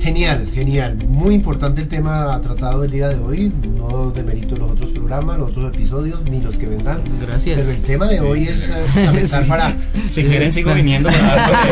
Genial, 0.00 0.48
genial. 0.54 0.96
Muy 1.06 1.34
importante 1.34 1.82
el 1.82 1.88
tema 1.88 2.40
tratado 2.42 2.84
el 2.84 2.90
día 2.90 3.08
de 3.08 3.16
hoy. 3.16 3.52
No 3.76 4.10
demerito 4.10 4.56
los 4.56 4.70
otros 4.70 4.88
programas, 4.90 5.38
los 5.38 5.50
otros 5.50 5.74
episodios, 5.74 6.22
ni 6.24 6.40
los 6.40 6.56
que 6.56 6.66
vendrán. 6.66 7.00
Gracias. 7.20 7.58
Pero 7.58 7.70
el 7.70 7.82
tema 7.82 8.06
de 8.08 8.20
hoy 8.20 8.44
es 8.48 8.62
eh, 8.70 8.82
fundamental 8.86 9.44
Sí. 9.44 9.48
para. 9.50 9.74
Si 10.08 10.24
quieren 10.24 10.52
sigo 10.54 10.72
viniendo 10.74 11.10
para 11.10 11.36
darle, 11.36 11.68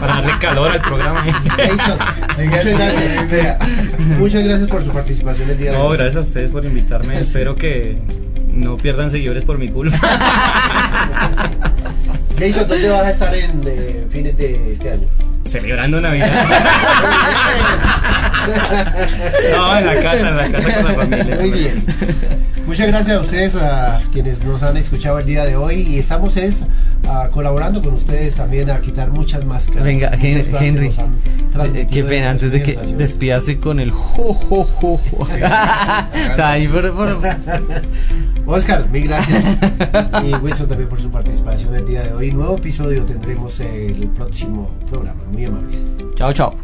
para 0.00 0.14
darle 0.14 0.32
calor 0.40 0.70
al 0.72 0.80
programa. 0.80 1.24
Muchas 1.24 2.66
gracias. 2.66 3.58
Muchas 4.18 4.42
gracias 4.44 4.68
por 4.68 4.84
su 4.84 4.90
participación 4.90 5.50
el 5.50 5.58
día 5.58 5.70
de 5.70 5.78
No, 5.78 5.84
hoy. 5.84 5.96
gracias 5.98 6.16
a 6.24 6.26
ustedes 6.26 6.50
por 6.50 6.64
invitarme. 6.64 7.20
Espero 7.20 7.54
que 7.54 7.96
no 8.52 8.76
pierdan 8.76 9.10
seguidores 9.12 9.44
por 9.44 9.58
mi 9.58 9.68
culpa. 9.68 9.98
Jason, 12.38 12.66
¿dónde 12.68 12.88
vas 12.90 13.02
a 13.04 13.10
estar 13.10 13.32
en 13.36 13.62
eh, 13.66 14.06
fines 14.10 14.36
de 14.36 14.72
este 14.72 14.90
año? 14.90 15.06
Celebrando 15.52 16.00
Navidad. 16.00 16.30
No, 19.56 19.78
en 19.78 19.86
la 19.86 19.94
casa, 20.02 20.28
en 20.28 20.36
la 20.36 20.50
casa 20.50 20.74
con 20.74 20.84
la 20.84 20.94
familia. 20.94 21.36
Muy 21.36 21.50
bien. 21.50 21.84
Muchas 22.66 22.86
gracias 22.88 23.16
a 23.16 23.20
ustedes, 23.20 23.56
a 23.56 24.00
quienes 24.12 24.42
nos 24.44 24.62
han 24.62 24.76
escuchado 24.76 25.18
el 25.18 25.26
día 25.26 25.44
de 25.44 25.56
hoy. 25.56 25.80
Y 25.82 25.98
estamos 25.98 26.36
es 26.36 26.64
ah, 27.08 27.28
colaborando 27.32 27.82
con 27.82 27.94
ustedes 27.94 28.36
también 28.36 28.70
a 28.70 28.80
quitar 28.80 29.10
muchas 29.10 29.44
máscaras. 29.44 29.82
Venga, 29.82 30.10
Henry. 30.12 30.94
han 30.98 31.76
eh, 31.76 31.86
Qué 31.90 32.00
en 32.00 32.06
pena, 32.06 32.30
antes 32.30 32.50
de 32.52 32.62
que 32.62 32.78
despidase 32.96 33.58
con 33.58 33.80
el 33.80 33.90
jo, 33.90 34.32
jo, 34.32 34.64
jo, 34.64 34.96
jo. 34.96 35.18
o 35.20 35.26
sea, 35.26 36.50
ahí 36.50 36.68
por, 36.68 36.92
por- 36.92 37.18
Oscar, 38.46 38.88
mil 38.90 39.08
gracias. 39.08 39.58
y 40.24 40.34
Wilson 40.34 40.68
también 40.68 40.88
por 40.88 41.00
su 41.00 41.10
participación 41.10 41.74
el 41.74 41.86
día 41.86 42.02
de 42.04 42.12
hoy. 42.12 42.32
Nuevo 42.32 42.56
episodio 42.56 43.04
tendremos 43.04 43.58
el 43.60 44.08
próximo 44.16 44.70
programa. 44.88 45.20
Muy 45.30 45.44
amables. 45.44 45.78
Chao, 46.14 46.32
chao. 46.32 46.54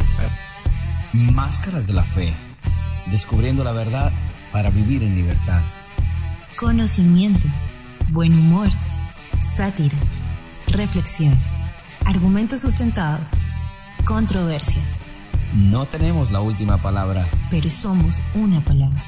Máscaras 1.19 1.89
de 1.89 1.95
la 1.95 2.05
fe. 2.05 2.33
Descubriendo 3.11 3.65
la 3.65 3.73
verdad 3.73 4.13
para 4.53 4.71
vivir 4.71 5.03
en 5.03 5.17
libertad. 5.17 5.63
Conocimiento, 6.57 7.49
buen 8.11 8.33
humor, 8.33 8.69
sátira, 9.43 9.97
reflexión, 10.69 11.37
argumentos 12.05 12.61
sustentados, 12.61 13.33
controversia. 14.05 14.81
No 15.55 15.87
tenemos 15.87 16.31
la 16.31 16.41
última 16.41 16.81
palabra. 16.81 17.29
Pero 17.51 17.69
somos 17.69 18.23
una 18.37 18.61
palabra. 18.61 19.03